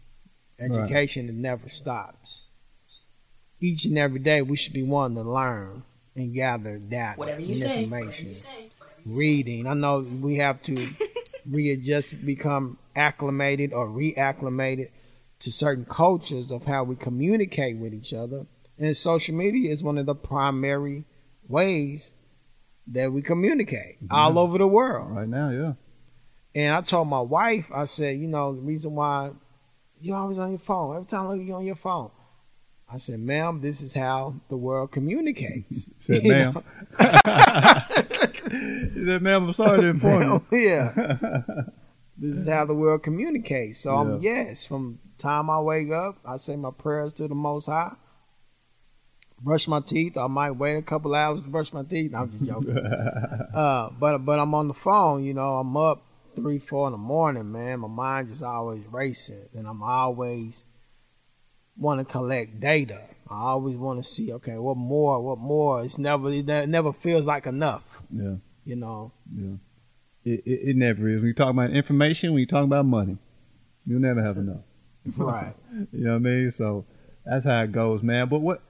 Education 0.59 1.29
it 1.29 1.35
never 1.35 1.69
stops. 1.69 2.45
Each 3.59 3.85
and 3.85 3.99
every 3.99 4.19
day 4.19 4.41
we 4.41 4.57
should 4.57 4.73
be 4.73 4.81
wanting 4.81 5.23
to 5.23 5.29
learn 5.29 5.83
and 6.15 6.33
gather 6.33 6.77
data 6.77 7.13
Whatever 7.17 7.41
you 7.41 7.49
and 7.49 7.57
say. 7.57 7.83
information. 7.83 8.35
Reading. 9.05 9.67
I 9.67 9.73
know 9.73 9.99
we 9.99 10.37
have 10.37 10.61
to 10.63 10.87
readjust, 11.49 12.25
become 12.25 12.77
acclimated 12.95 13.73
or 13.73 13.87
reacclimated 13.87 14.89
to 15.39 15.51
certain 15.51 15.85
cultures 15.85 16.49
of 16.51 16.65
how 16.65 16.83
we 16.83 16.95
communicate 16.95 17.77
with 17.77 17.93
each 17.93 18.13
other. 18.13 18.45
And 18.79 18.95
social 18.97 19.35
media 19.35 19.71
is 19.71 19.83
one 19.83 19.97
of 19.97 20.05
the 20.05 20.15
primary 20.15 21.03
ways 21.47 22.11
that 22.87 23.11
we 23.11 23.21
communicate 23.21 23.97
all 24.09 24.39
over 24.39 24.57
the 24.57 24.67
world. 24.67 25.11
Right 25.11 25.27
now, 25.27 25.49
yeah. 25.49 25.73
And 26.55 26.73
I 26.73 26.81
told 26.81 27.07
my 27.07 27.19
wife, 27.21 27.65
I 27.73 27.83
said, 27.85 28.17
you 28.17 28.27
know, 28.27 28.55
the 28.55 28.61
reason 28.61 28.95
why 28.95 29.31
you're 30.01 30.17
always 30.17 30.39
on 30.39 30.51
your 30.51 30.59
phone. 30.59 30.95
Every 30.95 31.07
time 31.07 31.25
I 31.25 31.29
look 31.29 31.39
at 31.39 31.45
you 31.45 31.53
on 31.55 31.65
your 31.65 31.75
phone. 31.75 32.11
I 32.91 32.97
said, 32.97 33.19
ma'am, 33.19 33.61
this 33.61 33.81
is 33.81 33.93
how 33.93 34.35
the 34.49 34.57
world 34.57 34.91
communicates. 34.91 35.89
Said, 36.01 36.23
ma'am. 36.23 36.63
He 38.47 39.05
said, 39.05 39.21
ma'am, 39.23 39.47
I'm 39.47 39.53
sorry 39.53 39.81
to 39.81 39.87
inform 39.87 40.21
you. 40.51 40.57
yeah. 40.59 40.93
this 42.17 42.37
is 42.37 42.47
how 42.47 42.63
the 42.65 42.75
world 42.75 43.01
communicates. 43.03 43.79
So 43.79 43.95
um, 43.95 44.19
yes, 44.21 44.65
from 44.65 44.99
time 45.17 45.49
I 45.49 45.59
wake 45.59 45.91
up, 45.91 46.17
I 46.23 46.37
say 46.37 46.55
my 46.55 46.69
prayers 46.71 47.11
to 47.13 47.27
the 47.27 47.35
Most 47.35 47.65
High. 47.65 47.93
Brush 49.41 49.67
my 49.67 49.79
teeth. 49.81 50.15
I 50.15 50.27
might 50.27 50.51
wait 50.51 50.77
a 50.77 50.81
couple 50.81 51.13
hours 51.15 51.41
to 51.41 51.49
brush 51.49 51.73
my 51.73 51.83
teeth. 51.83 52.13
I'm 52.15 52.29
just 52.31 52.45
joking. 52.45 52.77
uh, 52.77 53.89
but 53.99 54.19
but 54.19 54.39
I'm 54.39 54.53
on 54.53 54.67
the 54.69 54.73
phone. 54.73 55.23
You 55.23 55.33
know, 55.33 55.57
I'm 55.57 55.75
up 55.75 56.03
three, 56.35 56.59
four 56.59 56.87
in 56.87 56.91
the 56.93 56.97
morning. 56.97 57.51
Man, 57.51 57.81
my 57.81 57.87
mind 57.87 58.29
just 58.29 58.43
always 58.43 58.83
racing, 58.91 59.49
and 59.53 59.67
I'm 59.67 59.83
always 59.83 60.63
want 61.77 61.99
to 61.99 62.05
collect 62.05 62.59
data. 62.59 63.01
I 63.29 63.41
always 63.49 63.75
want 63.77 64.03
to 64.03 64.07
see, 64.09 64.31
okay, 64.33 64.57
what 64.57 64.77
more, 64.77 65.19
what 65.21 65.39
more. 65.39 65.83
It's 65.83 65.97
never 65.97 66.31
it 66.31 66.45
never 66.45 66.93
feels 66.93 67.25
like 67.25 67.47
enough. 67.47 68.01
Yeah, 68.11 68.35
You 68.65 68.75
know. 68.75 69.11
yeah. 69.35 69.55
It, 70.23 70.41
it, 70.45 70.69
it 70.69 70.75
never 70.75 71.07
is. 71.09 71.17
When 71.17 71.27
you 71.27 71.33
talk 71.33 71.49
about 71.51 71.71
information, 71.71 72.31
when 72.33 72.39
you 72.39 72.47
talk 72.47 72.63
about 72.63 72.85
money, 72.85 73.17
you'll 73.85 73.99
never 74.01 74.23
have 74.23 74.37
enough. 74.37 74.61
Right. 75.17 75.53
You 75.91 76.03
know 76.05 76.11
what 76.11 76.15
I 76.15 76.19
mean? 76.19 76.51
So 76.51 76.85
that's 77.25 77.45
how 77.45 77.61
it 77.61 77.71
goes, 77.71 78.01
man. 78.01 78.27
But 78.27 78.39
what 78.39 78.61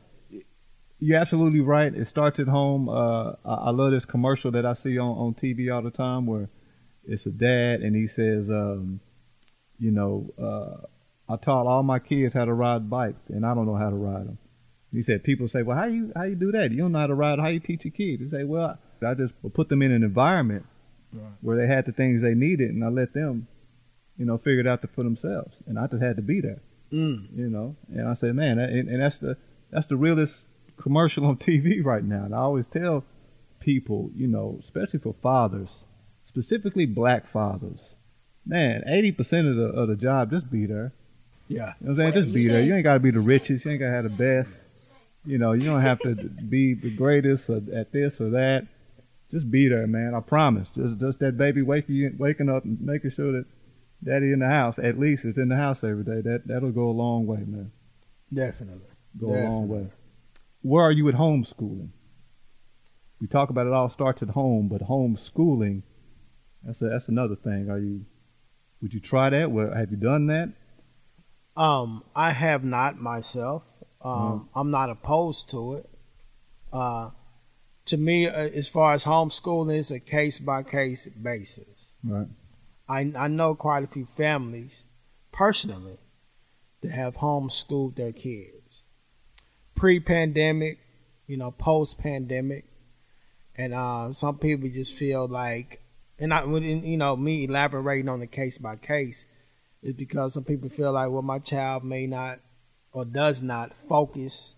you're 0.99 1.17
absolutely 1.19 1.61
right. 1.61 1.93
It 1.93 2.07
starts 2.07 2.39
at 2.39 2.47
home. 2.47 2.89
Uh, 2.89 3.31
I, 3.45 3.53
I 3.53 3.69
love 3.69 3.91
this 3.91 4.03
commercial 4.05 4.51
that 4.51 4.65
I 4.65 4.73
see 4.73 4.97
on, 4.97 5.17
on 5.17 5.33
TV 5.33 5.73
all 5.73 5.81
the 5.81 5.91
time 5.91 6.25
where 6.25 6.49
it's 7.05 7.25
a 7.25 7.31
dad 7.31 7.81
and 7.81 7.95
he 7.95 8.07
says, 8.07 8.49
um, 8.49 8.99
you 9.79 9.91
know, 9.91 10.29
uh, 10.37 10.85
I 11.27 11.37
taught 11.37 11.65
all 11.67 11.83
my 11.83 11.99
kids 11.99 12.33
how 12.33 12.45
to 12.45 12.53
ride 12.53 12.89
bikes 12.89 13.29
and 13.29 13.45
I 13.45 13.53
don't 13.55 13.65
know 13.65 13.75
how 13.75 13.89
to 13.89 13.95
ride 13.95 14.27
them. 14.27 14.37
He 14.91 15.01
said, 15.01 15.23
people 15.23 15.47
say, 15.47 15.61
well, 15.63 15.75
how 15.77 15.85
you 15.85 16.11
how 16.15 16.23
you 16.23 16.35
do 16.35 16.51
that? 16.53 16.71
You 16.71 16.77
don't 16.77 16.91
know 16.93 16.99
how 16.99 17.07
to 17.07 17.15
ride. 17.15 17.39
How 17.39 17.47
you 17.47 17.59
teach 17.59 17.83
your 17.83 17.91
kids? 17.91 18.21
He 18.23 18.29
say, 18.29 18.43
well, 18.43 18.77
I 19.05 19.13
just 19.13 19.33
put 19.53 19.67
them 19.69 19.81
in 19.81 19.91
an 19.91 20.03
environment 20.03 20.65
where 21.41 21.57
they 21.57 21.67
had 21.67 21.85
the 21.85 21.91
things 21.91 22.21
they 22.21 22.33
needed 22.33 22.69
and 22.71 22.83
I 22.83 22.87
let 22.89 23.13
them, 23.13 23.47
you 24.17 24.25
know, 24.25 24.37
figure 24.37 24.59
it 24.61 24.67
out 24.67 24.81
for 24.93 25.03
themselves. 25.03 25.55
And 25.65 25.77
I 25.79 25.87
just 25.87 26.01
had 26.01 26.15
to 26.17 26.21
be 26.21 26.41
there 26.41 26.59
Mm. 26.93 27.35
you 27.35 27.49
know. 27.49 27.75
And 27.93 28.07
I 28.07 28.13
say, 28.13 28.31
man, 28.31 28.59
and, 28.59 28.87
and 28.87 29.01
that's 29.01 29.17
the 29.17 29.35
that's 29.71 29.87
the 29.87 29.97
realest 29.97 30.35
commercial 30.77 31.25
on 31.25 31.37
TV 31.49 31.83
right 31.83 32.03
now. 32.03 32.23
And 32.25 32.35
I 32.35 32.39
always 32.39 32.67
tell 32.67 33.03
people, 33.59 34.11
you 34.15 34.27
know, 34.27 34.57
especially 34.59 34.99
for 34.99 35.13
fathers, 35.13 35.71
specifically 36.25 36.85
black 36.85 37.27
fathers, 37.27 37.95
man, 38.45 38.83
eighty 38.87 39.11
percent 39.11 39.47
of 39.47 39.55
the 39.55 39.65
of 39.65 39.87
the 39.87 39.95
job 39.95 40.29
just 40.29 40.49
be 40.51 40.65
there. 40.67 40.93
Yeah. 41.47 41.73
You 41.79 41.87
know 41.87 41.93
what 41.93 42.05
I'm 42.05 42.13
saying? 42.13 42.23
Just 42.25 42.33
be 42.33 42.47
there. 42.47 42.61
You 42.61 42.75
ain't 42.75 42.83
got 42.83 42.95
to 42.95 42.99
be 42.99 43.11
the 43.11 43.19
richest. 43.19 43.65
You 43.65 43.71
ain't 43.71 43.79
got 43.79 43.87
to 43.87 43.91
have 43.93 44.03
the 44.03 44.09
best. 44.09 44.49
You 45.25 45.37
know, 45.37 45.53
you 45.53 45.63
don't 45.63 45.81
have 45.81 45.99
to 45.99 46.15
be 46.15 46.73
the 46.73 46.91
greatest 46.95 47.49
or 47.49 47.61
at 47.73 47.91
this 47.91 48.21
or 48.21 48.29
that. 48.31 48.67
Just 49.31 49.49
be 49.49 49.67
there, 49.67 49.87
man. 49.87 50.13
I 50.13 50.19
promise. 50.19 50.67
Just 50.75 50.99
just 50.99 51.19
that 51.19 51.37
baby 51.37 51.61
waking 51.61 52.15
waking 52.17 52.47
up 52.47 52.63
and 52.63 52.79
making 52.79 53.11
sure 53.11 53.31
that 53.31 53.45
daddy 54.03 54.31
in 54.31 54.39
the 54.39 54.47
house 54.47 54.77
at 54.77 54.99
least 54.99 55.25
is 55.25 55.37
in 55.37 55.49
the 55.49 55.55
house 55.55 55.83
every 55.83 56.03
day. 56.03 56.21
That 56.21 56.47
that'll 56.47 56.71
go 56.71 56.89
a 56.89 56.91
long 56.91 57.25
way, 57.25 57.39
man. 57.39 57.71
Definitely. 58.31 58.85
Go 59.19 59.27
a 59.27 59.41
long 59.43 59.67
way. 59.67 59.87
Where 60.61 60.83
are 60.83 60.91
you 60.91 61.09
at 61.09 61.15
homeschooling? 61.15 61.89
We 63.19 63.27
talk 63.27 63.49
about 63.49 63.65
it 63.65 63.73
all 63.73 63.89
starts 63.89 64.21
at 64.21 64.29
home, 64.29 64.67
but 64.67 64.81
homeschooling, 64.81 65.81
that's 66.63 66.81
a, 66.81 66.89
that's 66.89 67.07
another 67.07 67.35
thing. 67.35 67.69
Are 67.69 67.79
you? 67.79 68.05
Would 68.81 68.93
you 68.93 68.99
try 68.99 69.29
that? 69.31 69.49
Well, 69.49 69.73
have 69.73 69.89
you 69.89 69.97
done 69.97 70.27
that? 70.27 70.49
Um, 71.55 72.03
I 72.15 72.31
have 72.31 72.63
not 72.63 72.99
myself. 72.99 73.63
Um, 74.03 74.11
Mm-hmm. 74.11 74.59
I'm 74.59 74.71
not 74.71 74.89
opposed 74.89 75.49
to 75.51 75.75
it. 75.75 75.89
Uh, 76.71 77.09
to 77.85 77.97
me, 77.97 78.27
uh, 78.27 78.31
as 78.31 78.67
far 78.67 78.93
as 78.93 79.05
homeschooling, 79.05 79.77
it's 79.77 79.91
a 79.91 79.99
case 79.99 80.39
by 80.39 80.63
case 80.63 81.07
basis. 81.07 81.87
Right. 82.03 82.27
I 82.87 83.11
I 83.15 83.27
know 83.27 83.55
quite 83.55 83.83
a 83.83 83.87
few 83.87 84.07
families 84.17 84.83
personally 85.31 85.97
that 86.81 86.91
have 86.91 87.15
homeschooled 87.17 87.95
their 87.95 88.11
kids 88.11 88.55
pre-pandemic, 89.75 90.79
you 91.27 91.37
know, 91.37 91.51
post-pandemic, 91.51 92.65
and 93.57 93.73
uh, 93.73 94.11
some 94.13 94.39
people 94.39 94.69
just 94.69 94.93
feel 94.93 95.27
like, 95.27 95.81
and 96.17 96.33
I 96.33 96.43
wouldn't, 96.43 96.85
you 96.85 96.97
know, 96.97 97.15
me 97.15 97.43
elaborating 97.43 98.09
on 98.09 98.19
the 98.21 98.27
case 98.27 98.57
by 98.57 98.77
case, 98.77 99.25
is 99.85 99.93
because 99.95 100.33
some 100.33 100.43
people 100.43 100.69
feel 100.69 100.91
like, 100.91 101.09
well, 101.11 101.21
my 101.21 101.39
child 101.39 101.83
may 101.83 102.07
not 102.07 102.39
or 102.91 103.05
does 103.05 103.41
not 103.41 103.71
focus 103.87 104.55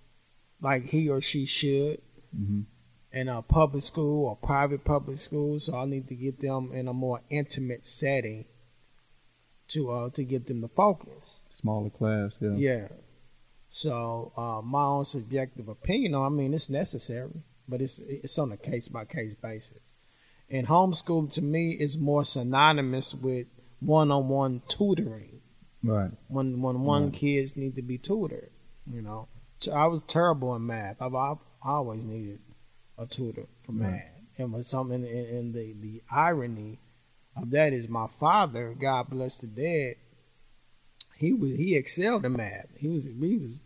like 0.61 0.83
he 0.85 1.09
or 1.09 1.21
she 1.21 1.45
should 1.45 2.01
Mhm. 2.35 2.65
in 3.13 3.27
a 3.29 3.41
public 3.41 3.83
school 3.83 4.25
or 4.27 4.35
private 4.35 4.83
public 4.83 5.17
school. 5.17 5.59
So 5.59 5.75
I 5.75 5.85
need 5.85 6.07
to 6.09 6.15
get 6.15 6.39
them 6.39 6.71
in 6.73 6.87
a 6.87 6.93
more 6.93 7.21
intimate 7.29 7.85
setting 7.85 8.45
to 9.69 9.91
uh 9.91 10.09
to 10.11 10.23
get 10.23 10.47
them 10.47 10.61
to 10.61 10.67
focus. 10.67 11.23
Smaller 11.61 11.89
class, 11.89 12.31
yeah. 12.39 12.55
Yeah. 12.55 12.87
So 13.69 14.31
uh, 14.37 14.61
my 14.63 14.83
own 14.83 15.05
subjective 15.05 15.67
opinion, 15.67 16.15
I 16.15 16.29
mean, 16.29 16.53
it's 16.53 16.69
necessary, 16.69 17.31
but 17.67 17.81
it's 17.81 17.99
it's 17.99 18.37
on 18.39 18.51
a 18.51 18.57
case 18.57 18.87
by 18.87 19.05
case 19.05 19.35
basis. 19.35 19.81
And 20.49 20.67
homeschool 20.67 21.31
to 21.33 21.41
me 21.41 21.71
is 21.71 21.97
more 21.97 22.23
synonymous 22.23 23.13
with 23.13 23.47
one 23.79 24.11
on 24.11 24.27
one 24.27 24.61
tutoring. 24.67 25.41
Right. 25.83 26.11
When 26.27 26.61
when 26.61 26.81
one 26.81 27.11
kids 27.11 27.55
need 27.55 27.75
to 27.75 27.81
be 27.81 27.97
tutored, 27.97 28.49
you 28.91 29.01
know. 29.01 29.27
I 29.73 29.87
was 29.87 30.03
terrible 30.03 30.55
in 30.55 30.67
math. 30.67 31.01
I've, 31.01 31.15
I've 31.15 31.37
always 31.63 32.03
needed 32.03 32.39
a 32.97 33.05
tutor 33.07 33.45
for 33.65 33.71
Right. 33.71 33.91
math. 33.91 34.11
And 34.37 34.53
with 34.53 34.67
something, 34.67 35.03
and, 35.03 35.27
and 35.27 35.53
the 35.53 35.73
the 35.81 36.01
irony 36.11 36.79
of 37.35 37.49
that 37.51 37.73
is 37.73 37.87
my 37.87 38.07
father, 38.19 38.75
God 38.79 39.09
bless 39.09 39.39
the 39.39 39.47
dead, 39.47 39.95
he 41.17 41.33
was 41.33 41.57
he 41.57 41.75
excelled 41.75 42.25
in 42.25 42.33
math. 42.33 42.67
He 42.77 42.87
was 42.87 43.05
he 43.05 43.37
was, 43.37 43.57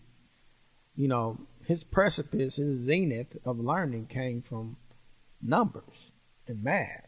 you 0.95 1.07
know, 1.07 1.37
his 1.65 1.83
precipice, 1.83 2.55
his 2.55 2.79
zenith 2.81 3.37
of 3.45 3.59
learning 3.59 4.07
came 4.07 4.41
from 4.41 4.77
numbers 5.41 6.11
and 6.47 6.63
math. 6.63 7.07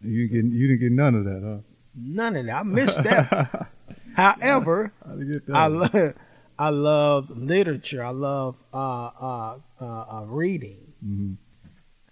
You 0.00 0.28
get 0.28 0.44
you 0.46 0.66
didn't 0.68 0.80
get 0.80 0.92
none 0.92 1.14
of 1.14 1.24
that, 1.24 1.42
huh? 1.44 1.58
None 1.94 2.36
of 2.36 2.46
that. 2.46 2.56
I 2.56 2.62
missed 2.62 3.02
that. 3.04 3.68
However, 4.14 4.92
that? 5.04 5.42
I 5.52 5.66
love 5.66 6.14
I 6.58 6.68
love 6.68 7.30
literature. 7.30 8.04
I 8.04 8.10
love 8.10 8.56
uh, 8.72 8.76
uh, 9.20 9.58
uh, 9.80 9.84
uh, 9.84 10.24
reading, 10.26 10.92
Mhm. 11.04 11.36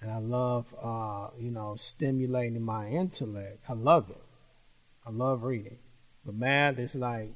and 0.00 0.10
I 0.10 0.18
love 0.18 0.66
uh, 0.82 1.28
you 1.38 1.50
know 1.50 1.74
stimulating 1.76 2.62
my 2.62 2.88
intellect. 2.88 3.58
I 3.68 3.74
love 3.74 4.10
it. 4.10 4.22
I 5.06 5.10
love 5.10 5.42
reading, 5.42 5.78
but 6.24 6.34
math 6.34 6.78
is 6.78 6.94
like 6.94 7.30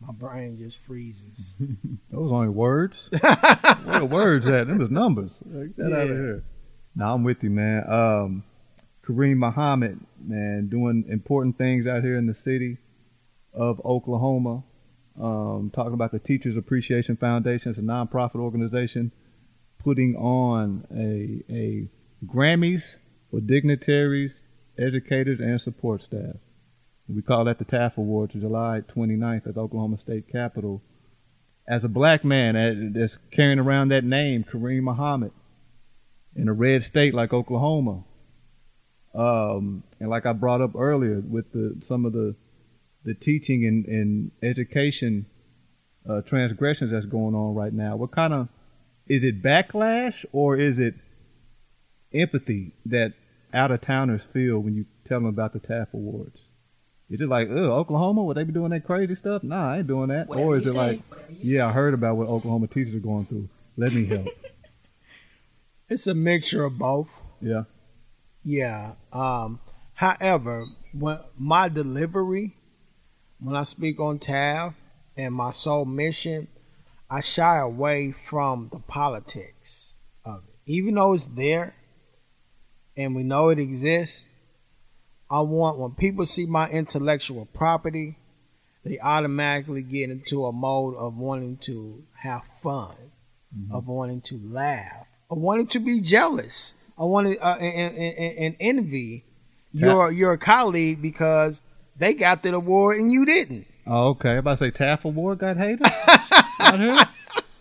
my 0.00 0.12
brain 0.12 0.58
just 0.58 0.76
freezes. 0.78 1.54
Those 2.10 2.30
only 2.30 2.48
words. 2.50 3.08
Where 3.10 3.98
the 4.00 4.08
words 4.10 4.46
at? 4.46 4.66
Them 4.68 4.80
is 4.80 4.90
numbers. 4.90 5.40
Like, 5.46 5.76
Get 5.76 5.86
out 5.92 6.02
of 6.10 6.16
here. 6.16 6.44
Now 6.94 7.14
I'm 7.14 7.24
with 7.24 7.42
you, 7.42 7.50
man. 7.50 7.90
Um, 7.90 8.44
Karim 9.08 9.38
Muhammad, 9.38 9.98
man, 10.22 10.68
doing 10.68 11.06
important 11.08 11.56
things 11.56 11.86
out 11.86 12.04
here 12.04 12.18
in 12.18 12.26
the 12.26 12.34
city 12.34 12.76
of 13.54 13.80
Oklahoma. 13.82 14.62
Um, 15.18 15.70
talking 15.74 15.94
about 15.94 16.12
the 16.12 16.18
Teachers 16.18 16.58
Appreciation 16.58 17.16
Foundation, 17.16 17.70
it's 17.70 17.78
a 17.78 17.82
nonprofit 17.82 18.36
organization, 18.36 19.10
putting 19.78 20.14
on 20.16 20.84
a 20.94 21.42
a 21.50 21.88
Grammys 22.26 22.96
for 23.30 23.40
dignitaries, 23.40 24.34
educators, 24.76 25.40
and 25.40 25.58
support 25.58 26.02
staff. 26.02 26.36
We 27.08 27.22
call 27.22 27.46
that 27.46 27.58
the 27.58 27.64
TAF 27.64 27.96
Awards, 27.96 28.34
July 28.34 28.82
29th 28.86 29.46
at 29.46 29.54
the 29.54 29.62
Oklahoma 29.62 29.96
State 29.96 30.28
Capitol 30.30 30.82
as 31.66 31.82
a 31.82 31.88
black 31.88 32.24
man 32.24 32.54
that- 32.54 32.92
that's 32.92 33.16
carrying 33.30 33.58
around 33.58 33.88
that 33.88 34.04
name, 34.04 34.44
Karim 34.44 34.84
Muhammad, 34.84 35.32
in 36.36 36.48
a 36.48 36.52
red 36.52 36.82
state 36.82 37.14
like 37.14 37.32
Oklahoma, 37.32 38.04
um, 39.18 39.82
and 39.98 40.08
like 40.08 40.26
I 40.26 40.32
brought 40.32 40.60
up 40.60 40.76
earlier 40.76 41.20
with 41.20 41.52
the 41.52 41.76
some 41.84 42.04
of 42.04 42.12
the 42.12 42.36
the 43.04 43.14
teaching 43.14 43.66
and, 43.66 43.84
and 43.86 44.30
education 44.42 45.26
uh, 46.08 46.20
transgressions 46.22 46.92
that's 46.92 47.06
going 47.06 47.34
on 47.34 47.54
right 47.54 47.72
now, 47.72 47.96
what 47.96 48.12
kind 48.12 48.32
of 48.32 48.48
is 49.08 49.24
it 49.24 49.42
backlash 49.42 50.24
or 50.32 50.56
is 50.56 50.78
it 50.78 50.94
empathy 52.14 52.72
that 52.86 53.14
out 53.52 53.70
of 53.72 53.80
towners 53.80 54.22
feel 54.32 54.60
when 54.60 54.76
you 54.76 54.84
tell 55.04 55.18
them 55.18 55.26
about 55.26 55.52
the 55.52 55.60
TAF 55.60 55.92
Awards? 55.92 56.38
Is 57.10 57.20
it 57.20 57.28
like, 57.28 57.48
oh, 57.50 57.72
Oklahoma, 57.72 58.22
would 58.22 58.36
they 58.36 58.44
be 58.44 58.52
doing 58.52 58.70
that 58.70 58.84
crazy 58.84 59.14
stuff? 59.14 59.42
Nah, 59.42 59.72
I 59.72 59.78
ain't 59.78 59.86
doing 59.86 60.10
that. 60.10 60.28
Whatever 60.28 60.48
or 60.48 60.58
is 60.58 60.66
it 60.66 60.72
say, 60.72 60.78
like, 60.78 61.02
whatever 61.08 61.32
you 61.32 61.56
yeah, 61.56 61.66
I 61.66 61.72
heard 61.72 61.94
about 61.94 62.18
what 62.18 62.28
Oklahoma 62.28 62.68
teachers 62.68 62.94
are 62.94 63.00
going 63.00 63.24
through. 63.24 63.48
Let 63.76 63.92
me 63.94 64.04
help. 64.04 64.28
it's 65.88 66.06
a 66.06 66.14
mixture 66.14 66.64
of 66.64 66.78
both. 66.78 67.08
yeah. 67.40 67.64
Yeah. 68.42 68.92
Um, 69.12 69.60
however, 69.94 70.64
when 70.92 71.18
my 71.36 71.68
delivery, 71.68 72.54
when 73.40 73.56
I 73.56 73.62
speak 73.64 74.00
on 74.00 74.18
TAF 74.18 74.74
and 75.16 75.34
my 75.34 75.52
sole 75.52 75.84
mission, 75.84 76.48
I 77.10 77.20
shy 77.20 77.58
away 77.58 78.12
from 78.12 78.68
the 78.72 78.80
politics 78.80 79.94
of 80.24 80.42
it. 80.46 80.54
Even 80.70 80.94
though 80.94 81.14
it's 81.14 81.24
there 81.24 81.74
and 82.96 83.14
we 83.14 83.22
know 83.22 83.48
it 83.48 83.58
exists, 83.58 84.26
I 85.30 85.40
want 85.40 85.78
when 85.78 85.92
people 85.92 86.24
see 86.24 86.46
my 86.46 86.68
intellectual 86.70 87.46
property, 87.46 88.16
they 88.84 88.98
automatically 88.98 89.82
get 89.82 90.10
into 90.10 90.46
a 90.46 90.52
mode 90.52 90.94
of 90.96 91.16
wanting 91.18 91.58
to 91.58 92.02
have 92.16 92.42
fun, 92.62 92.94
of 93.70 93.88
wanting 93.88 94.20
to 94.22 94.40
laugh, 94.42 95.06
of 95.30 95.38
wanting 95.38 95.66
to 95.68 95.80
be 95.80 96.00
jealous, 96.00 96.74
I 96.98 97.04
wanted 97.04 97.38
uh, 97.40 97.56
and, 97.60 97.96
and, 97.96 98.36
and 98.38 98.56
envy 98.60 99.24
your 99.72 100.10
your 100.10 100.36
colleague 100.36 101.00
because 101.00 101.60
they 101.96 102.14
got 102.14 102.42
the 102.42 102.54
award 102.54 102.98
and 102.98 103.12
you 103.12 103.24
didn't. 103.24 103.66
Oh, 103.86 104.08
okay. 104.10 104.32
I'm 104.32 104.38
about 104.38 104.58
to 104.58 104.66
say 104.66 104.70
TAF 104.70 105.04
Award 105.04 105.38
got 105.38 105.56
hated 105.56 105.80
out 106.60 106.78
here. 106.78 106.98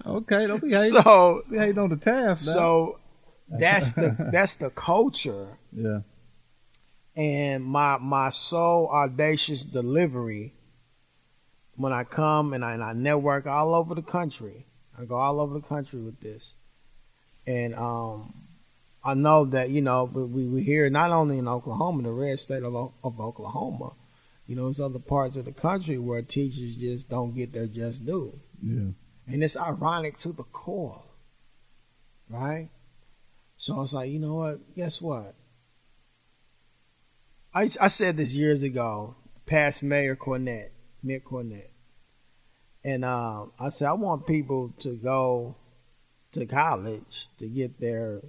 Okay, 0.05 0.47
don't 0.47 0.61
be 0.61 0.69
hating. 0.69 1.01
So 1.01 1.43
be 1.49 1.57
hating 1.57 1.77
on 1.77 1.89
the 1.89 1.95
TAF. 1.95 2.27
now. 2.27 2.33
so 2.33 2.99
that's 3.49 3.93
the 3.93 4.29
that's 4.31 4.55
the 4.55 4.69
culture 4.71 5.47
yeah, 5.71 5.99
and 7.15 7.63
my 7.63 7.97
my 7.97 8.29
sole 8.29 8.89
audacious 8.89 9.63
delivery 9.63 10.53
when 11.75 11.93
I 11.93 12.03
come 12.03 12.53
and 12.53 12.65
I, 12.65 12.73
and 12.73 12.83
I 12.83 12.93
network 12.93 13.45
all 13.45 13.73
over 13.75 13.95
the 13.95 14.01
country. 14.01 14.65
I 14.99 15.05
go 15.05 15.15
all 15.15 15.39
over 15.39 15.53
the 15.53 15.65
country 15.65 16.01
with 16.01 16.19
this, 16.19 16.53
and 17.45 17.75
um, 17.75 18.33
I 19.07 19.13
know 19.13 19.45
that 19.45 19.69
you 19.69 19.81
know 19.81 20.03
we 20.03 20.45
we 20.45 20.63
hear 20.63 20.89
not 20.89 21.11
only 21.11 21.37
in 21.37 21.47
Oklahoma, 21.47 22.03
the 22.03 22.11
red 22.11 22.41
state 22.41 22.63
of, 22.63 22.75
of 22.75 23.19
Oklahoma. 23.21 23.93
You 24.47 24.57
know, 24.57 24.65
there's 24.65 24.81
other 24.81 24.99
parts 24.99 25.37
of 25.37 25.45
the 25.45 25.53
country 25.53 25.97
where 25.97 26.21
teachers 26.21 26.75
just 26.75 27.09
don't 27.09 27.33
get 27.33 27.53
their 27.53 27.67
just 27.67 28.05
due. 28.05 28.33
yeah. 28.61 28.91
And 29.29 29.43
it's 29.43 29.57
ironic 29.57 30.17
to 30.17 30.33
the 30.33 30.43
core, 30.43 31.03
right? 32.29 32.67
So 33.57 33.75
I 33.75 33.79
was 33.79 33.93
like, 33.93 34.09
you 34.09 34.19
know 34.19 34.35
what? 34.35 34.75
Guess 34.75 35.01
what? 35.01 35.35
I, 37.53 37.63
I 37.81 37.87
said 37.87 38.17
this 38.17 38.35
years 38.35 38.61
ago, 38.61 39.15
past 39.45 39.83
Mayor 39.83 40.15
Cornett, 40.15 40.69
Mick 41.05 41.23
Cornett. 41.23 41.69
And 42.83 43.03
um, 43.03 43.51
I 43.59 43.69
said, 43.69 43.87
I 43.87 43.93
want 43.93 44.27
people 44.27 44.73
to 44.79 44.95
go 44.95 45.55
to 46.33 46.45
college 46.45 47.27
to 47.39 47.47
get 47.47 47.79
their 47.81 48.21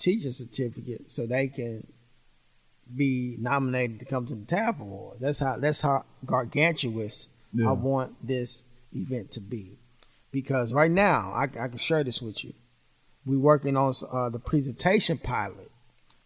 teacher 0.00 0.30
certificate 0.32 1.10
so 1.10 1.26
they 1.26 1.46
can 1.46 1.86
be 2.96 3.36
nominated 3.38 4.00
to 4.00 4.04
come 4.06 4.26
to 4.26 4.34
the 4.34 4.44
TAF 4.44 4.80
Awards. 4.80 5.20
That's 5.20 5.38
how 5.38 5.56
that's 5.58 5.80
how 5.80 6.04
gargantuous 6.26 7.28
Yeah. 7.52 7.68
I 7.68 7.72
want 7.72 8.14
this 8.26 8.64
event 8.92 9.30
to 9.32 9.40
be. 9.40 9.78
Because 10.32 10.72
right 10.72 10.90
now, 10.90 11.32
I, 11.32 11.44
I 11.44 11.68
can 11.68 11.78
share 11.78 12.04
this 12.04 12.20
with 12.22 12.42
you. 12.44 12.52
We're 13.26 13.38
working 13.38 13.76
on 13.76 13.94
uh, 14.12 14.28
the 14.30 14.38
presentation 14.38 15.18
pilot 15.18 15.70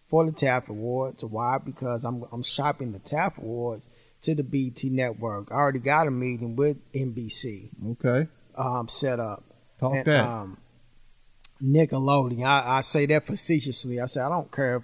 for 0.09 0.25
the 0.25 0.31
TAF 0.33 0.69
Awards. 0.69 1.25
Why? 1.25 1.59
Because 1.59 2.05
I'm 2.05 2.25
I'm 2.33 2.43
shopping 2.43 2.93
the 2.93 2.99
TAF 3.01 3.37
Awards 3.39 3.87
to 4.23 4.35
the 4.35 4.43
BET 4.43 4.83
network. 4.85 5.51
I 5.51 5.55
already 5.57 5.81
got 5.81 6.07
a 6.07 6.11
meeting 6.11 6.57
with 6.57 6.77
NBC 6.95 7.69
Okay. 7.93 8.29
um, 8.57 8.89
set 8.89 9.21
up. 9.21 9.43
Talk 9.81 9.97
And, 9.97 10.05
that. 10.07 10.25
Um, 10.27 10.57
Nickelodeon. 11.63 12.45
I, 12.45 12.79
I 12.79 12.81
say 12.81 13.07
that 13.07 13.25
facetiously. 13.25 14.01
I 14.01 14.07
say 14.07 14.21
I 14.21 14.29
don't 14.29 14.51
care 14.51 14.77
if 14.77 14.83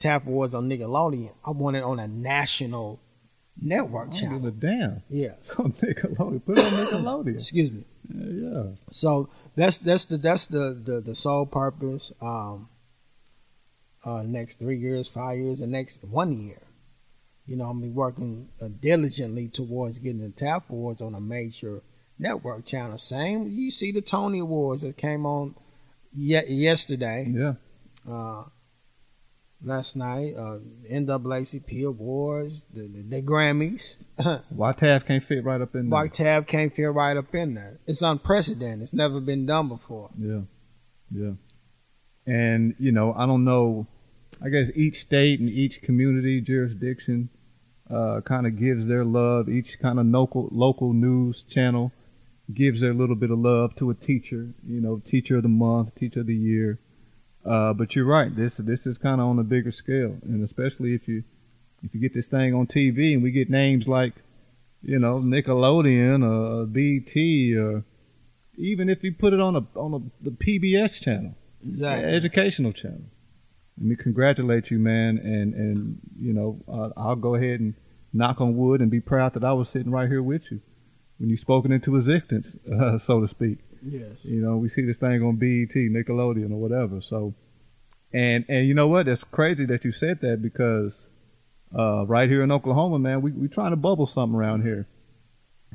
TAF 0.00 0.26
Awards 0.26 0.54
on 0.54 0.68
Nickelodeon. 0.68 1.32
I 1.44 1.50
want 1.50 1.76
it 1.76 1.82
on 1.82 1.98
a 1.98 2.08
national 2.08 3.00
network 3.60 4.12
channel. 4.12 4.40
give 4.40 4.48
a 4.48 4.50
damn. 4.52 5.02
Yeah. 5.08 5.34
So 5.42 5.64
Nickelodeon, 5.64 6.44
put 6.44 6.58
it 6.58 6.64
on 6.64 6.86
Nickelodeon. 6.86 7.34
Excuse 7.34 7.70
me. 7.70 7.84
Yeah, 8.12 8.48
yeah. 8.48 8.62
So 8.90 9.28
that's 9.56 9.78
that's 9.78 10.06
the 10.06 10.16
that's 10.16 10.46
the 10.46 10.72
the, 10.72 11.00
the 11.00 11.14
sole 11.14 11.46
purpose. 11.46 12.12
Um, 12.20 12.68
uh, 14.04 14.22
next 14.22 14.56
three 14.56 14.78
years, 14.78 15.08
five 15.08 15.38
years, 15.38 15.60
and 15.60 15.72
next 15.72 16.02
one 16.04 16.32
year. 16.32 16.58
You 17.46 17.56
know, 17.56 17.66
I'm 17.68 17.80
be 17.80 17.88
working 17.88 18.48
uh, 18.62 18.68
diligently 18.80 19.48
towards 19.48 19.98
getting 19.98 20.20
the 20.20 20.28
TAF 20.28 20.62
Awards 20.70 21.02
on 21.02 21.14
a 21.14 21.20
major 21.20 21.82
network 22.18 22.64
channel. 22.64 22.96
Same, 22.96 23.48
you 23.48 23.70
see 23.70 23.92
the 23.92 24.00
Tony 24.00 24.38
Awards 24.38 24.82
that 24.82 24.96
came 24.96 25.26
on 25.26 25.54
ye- 26.12 26.46
yesterday. 26.48 27.26
Yeah. 27.28 27.54
Uh, 28.08 28.44
last 29.62 29.96
night. 29.96 30.34
Uh, 30.36 30.58
NAACP 30.90 31.86
awards, 31.86 32.64
the, 32.72 32.82
the, 32.82 33.02
the 33.02 33.22
Grammys. 33.22 33.96
Why 34.50 34.72
TAF 34.72 35.06
can't 35.06 35.24
fit 35.24 35.44
right 35.44 35.60
up 35.60 35.74
in 35.74 35.90
there? 35.90 36.00
Why 36.00 36.08
TAF 36.08 36.46
can't 36.46 36.74
fit 36.74 36.84
right 36.84 37.16
up 37.16 37.34
in 37.34 37.54
there. 37.54 37.78
It's 37.86 38.02
unprecedented. 38.02 38.82
It's 38.82 38.92
never 38.92 39.20
been 39.20 39.46
done 39.46 39.68
before. 39.68 40.10
Yeah, 40.18 40.40
yeah. 41.10 41.32
And 42.26 42.74
you 42.78 42.92
know, 42.92 43.14
I 43.14 43.26
don't 43.26 43.44
know. 43.44 43.86
I 44.42 44.48
guess 44.48 44.68
each 44.74 45.00
state 45.00 45.40
and 45.40 45.48
each 45.48 45.82
community 45.82 46.40
jurisdiction 46.40 47.28
uh, 47.90 48.20
kind 48.24 48.46
of 48.46 48.58
gives 48.58 48.86
their 48.86 49.04
love. 49.04 49.48
Each 49.48 49.78
kind 49.80 49.98
of 49.98 50.06
local 50.06 50.48
local 50.52 50.92
news 50.92 51.42
channel 51.42 51.92
gives 52.54 52.80
their 52.80 52.94
little 52.94 53.16
bit 53.16 53.30
of 53.30 53.38
love 53.38 53.74
to 53.76 53.90
a 53.90 53.94
teacher. 53.94 54.48
You 54.66 54.80
know, 54.80 54.98
teacher 55.04 55.36
of 55.36 55.42
the 55.42 55.48
month, 55.48 55.94
teacher 55.94 56.20
of 56.20 56.26
the 56.26 56.34
year. 56.34 56.78
Uh, 57.44 57.72
but 57.72 57.94
you're 57.96 58.04
right. 58.04 58.34
This 58.34 58.54
this 58.58 58.86
is 58.86 58.98
kind 58.98 59.20
of 59.20 59.26
on 59.26 59.38
a 59.38 59.42
bigger 59.44 59.72
scale, 59.72 60.16
and 60.22 60.42
especially 60.44 60.94
if 60.94 61.08
you 61.08 61.24
if 61.82 61.94
you 61.94 62.00
get 62.00 62.12
this 62.14 62.26
thing 62.26 62.54
on 62.54 62.66
TV 62.66 63.14
and 63.14 63.22
we 63.22 63.30
get 63.30 63.48
names 63.48 63.88
like, 63.88 64.12
you 64.82 64.98
know, 64.98 65.18
Nickelodeon 65.20 66.22
or 66.22 66.66
BET 66.66 67.16
or 67.58 67.84
even 68.58 68.90
if 68.90 69.02
you 69.02 69.12
put 69.14 69.32
it 69.32 69.40
on 69.40 69.56
a 69.56 69.64
on 69.78 69.94
a, 69.94 70.24
the 70.24 70.30
PBS 70.30 71.00
channel, 71.00 71.34
Exactly. 71.66 72.10
educational 72.12 72.72
channel. 72.72 73.04
Let 73.78 73.86
me 73.86 73.96
congratulate 73.96 74.70
you, 74.70 74.78
man, 74.78 75.16
and 75.18 75.54
and 75.54 75.98
you 76.20 76.34
know 76.34 76.58
uh, 76.68 76.90
I'll 76.98 77.16
go 77.16 77.34
ahead 77.36 77.60
and 77.60 77.72
knock 78.12 78.40
on 78.42 78.54
wood 78.56 78.82
and 78.82 78.90
be 78.90 79.00
proud 79.00 79.32
that 79.34 79.44
I 79.44 79.52
was 79.54 79.70
sitting 79.70 79.90
right 79.90 80.08
here 80.08 80.22
with 80.22 80.50
you 80.50 80.60
when 81.20 81.30
you 81.30 81.36
spoken 81.36 81.70
into 81.70 81.96
existence, 81.96 82.56
uh, 82.72 82.98
so 82.98 83.20
to 83.20 83.28
speak. 83.28 83.58
Yes. 83.82 84.24
You 84.24 84.40
know, 84.40 84.56
we 84.56 84.68
see 84.68 84.82
this 84.82 84.96
thing 84.96 85.22
on 85.22 85.36
BET, 85.36 85.74
Nickelodeon, 85.74 86.50
or 86.50 86.56
whatever. 86.56 87.00
So, 87.00 87.34
and 88.12 88.44
and 88.48 88.66
you 88.66 88.74
know 88.74 88.88
what? 88.88 89.06
That's 89.06 89.22
crazy 89.24 89.66
that 89.66 89.84
you 89.84 89.92
said 89.92 90.20
that 90.20 90.42
because 90.42 91.06
uh, 91.76 92.04
right 92.06 92.28
here 92.28 92.42
in 92.42 92.50
Oklahoma, 92.50 92.98
man, 92.98 93.22
we 93.22 93.30
we 93.30 93.48
trying 93.48 93.70
to 93.70 93.76
bubble 93.76 94.06
something 94.06 94.36
around 94.36 94.62
here. 94.62 94.86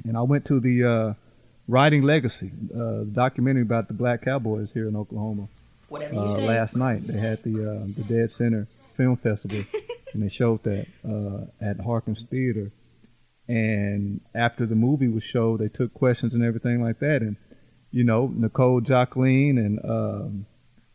And 0.03 0.17
I 0.17 0.23
went 0.23 0.45
to 0.45 0.59
the 0.59 0.83
uh, 0.83 1.13
Riding 1.67 2.03
Legacy 2.03 2.51
uh, 2.75 3.03
documentary 3.03 3.61
about 3.61 3.87
the 3.87 3.93
Black 3.93 4.23
Cowboys 4.23 4.71
here 4.71 4.87
in 4.87 4.95
Oklahoma 4.95 5.47
Whatever 5.87 6.13
you 6.15 6.19
uh, 6.21 6.27
say. 6.27 6.47
last 6.47 6.75
night. 6.75 7.07
They 7.07 7.19
had 7.19 7.43
the 7.43 7.71
uh, 7.71 7.85
the 7.85 8.03
Dead 8.07 8.31
Center 8.31 8.67
Film 8.95 9.15
Festival, 9.15 9.63
and 10.13 10.21
they 10.21 10.29
showed 10.29 10.63
that 10.63 10.87
uh, 11.07 11.45
at 11.63 11.79
Harkins 11.79 12.23
Theater. 12.23 12.71
And 13.47 14.21
after 14.33 14.65
the 14.65 14.75
movie 14.75 15.07
was 15.07 15.23
showed, 15.23 15.59
they 15.59 15.67
took 15.67 15.93
questions 15.93 16.33
and 16.33 16.43
everything 16.43 16.81
like 16.81 16.99
that. 16.99 17.21
And 17.21 17.37
you 17.91 18.03
know, 18.03 18.27
Nicole 18.33 18.81
Jacqueline 18.81 19.57
and 19.57 19.79
um, 19.85 20.45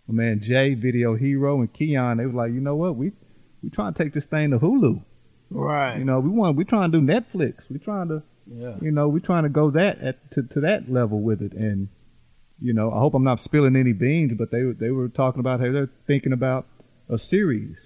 my 0.08 0.14
man 0.14 0.40
Jay, 0.40 0.74
Video 0.74 1.14
Hero, 1.14 1.60
and 1.60 1.72
Keon, 1.72 2.18
they 2.18 2.26
were 2.26 2.32
like, 2.32 2.52
you 2.52 2.60
know 2.60 2.76
what, 2.76 2.96
we 2.96 3.12
we 3.62 3.70
trying 3.70 3.94
to 3.94 4.02
take 4.02 4.12
this 4.12 4.26
thing 4.26 4.50
to 4.50 4.58
Hulu. 4.58 5.02
Right. 5.50 5.98
You 5.98 6.04
know, 6.04 6.20
we 6.20 6.30
want 6.30 6.56
we 6.56 6.64
trying 6.64 6.92
to 6.92 7.00
do 7.00 7.06
Netflix. 7.06 7.68
We 7.70 7.78
trying 7.78 8.08
to 8.08 8.22
yeah. 8.46 8.74
you 8.80 8.90
know, 8.90 9.08
we're 9.08 9.20
trying 9.20 9.44
to 9.44 9.48
go 9.48 9.70
that 9.70 9.98
at, 10.00 10.30
to 10.32 10.42
to 10.42 10.60
that 10.60 10.90
level 10.90 11.20
with 11.20 11.42
it, 11.42 11.52
and 11.52 11.88
you 12.60 12.72
know, 12.72 12.92
I 12.92 12.98
hope 12.98 13.14
I'm 13.14 13.24
not 13.24 13.40
spilling 13.40 13.76
any 13.76 13.92
beans, 13.92 14.34
but 14.34 14.50
they 14.50 14.62
were 14.64 14.74
they 14.74 14.90
were 14.90 15.08
talking 15.08 15.40
about 15.40 15.60
how 15.60 15.70
they're 15.72 15.90
thinking 16.06 16.32
about 16.32 16.66
a 17.08 17.18
series, 17.18 17.78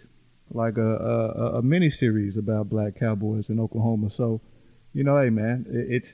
like 0.50 0.76
a 0.78 0.96
a, 0.96 1.58
a 1.58 1.62
mini 1.62 1.90
series 1.90 2.36
about 2.36 2.70
black 2.70 2.98
cowboys 2.98 3.50
in 3.50 3.60
Oklahoma. 3.60 4.10
So, 4.10 4.40
you 4.95 5.05
know, 5.05 5.20
hey 5.20 5.30
man, 5.30 5.66
it, 5.68 5.97
it's 5.97 6.12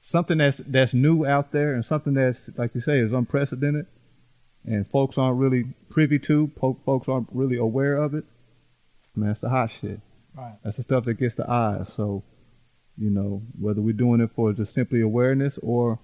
something 0.00 0.38
that's 0.38 0.58
that's 0.58 0.94
new 0.94 1.26
out 1.26 1.52
there, 1.52 1.74
and 1.74 1.84
something 1.84 2.14
that's 2.14 2.38
like 2.56 2.74
you 2.74 2.80
say 2.80 2.98
is 2.98 3.12
unprecedented, 3.12 3.86
and 4.64 4.86
folks 4.86 5.18
aren't 5.18 5.38
really 5.38 5.64
privy 5.90 6.18
to. 6.20 6.50
Folks 6.84 7.08
aren't 7.08 7.28
really 7.32 7.56
aware 7.56 7.96
of 7.96 8.14
it. 8.14 8.24
Man, 9.14 9.30
it's 9.30 9.40
the 9.40 9.48
hot 9.48 9.70
shit. 9.80 10.00
Right. 10.36 10.54
That's 10.62 10.76
the 10.76 10.82
stuff 10.82 11.04
that 11.04 11.14
gets 11.14 11.36
the 11.36 11.48
eyes. 11.48 11.92
So, 11.94 12.24
you 12.98 13.10
know, 13.10 13.42
whether 13.60 13.80
we're 13.80 13.92
doing 13.92 14.20
it 14.20 14.30
for 14.30 14.52
just 14.52 14.74
simply 14.74 15.00
awareness 15.00 15.58
or 15.58 15.98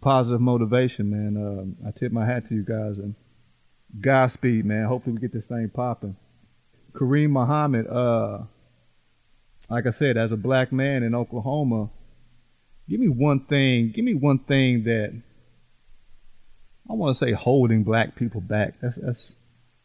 positive 0.00 0.40
motivation, 0.40 1.10
man, 1.10 1.36
um, 1.36 1.76
I 1.86 1.90
tip 1.90 2.12
my 2.12 2.24
hat 2.24 2.48
to 2.48 2.54
you 2.54 2.62
guys 2.62 2.98
and 2.98 3.14
Godspeed, 4.00 4.64
man. 4.64 4.86
Hopefully 4.86 5.14
we 5.14 5.20
get 5.20 5.32
this 5.32 5.46
thing 5.46 5.70
popping. 5.70 6.16
Karim 6.96 7.32
Muhammad, 7.32 7.86
uh, 7.86 8.40
like 9.68 9.86
I 9.86 9.90
said, 9.90 10.16
as 10.16 10.32
a 10.32 10.36
black 10.36 10.72
man 10.72 11.02
in 11.02 11.14
Oklahoma, 11.14 11.90
give 12.88 13.00
me 13.00 13.08
one 13.08 13.40
thing. 13.40 13.90
Give 13.90 14.04
me 14.04 14.14
one 14.14 14.38
thing 14.38 14.84
that 14.84 15.12
I 16.88 16.94
want 16.94 17.16
to 17.16 17.24
say 17.24 17.32
holding 17.32 17.84
black 17.84 18.16
people 18.16 18.40
back. 18.40 18.74
That's 18.80 18.96
that's 18.96 19.32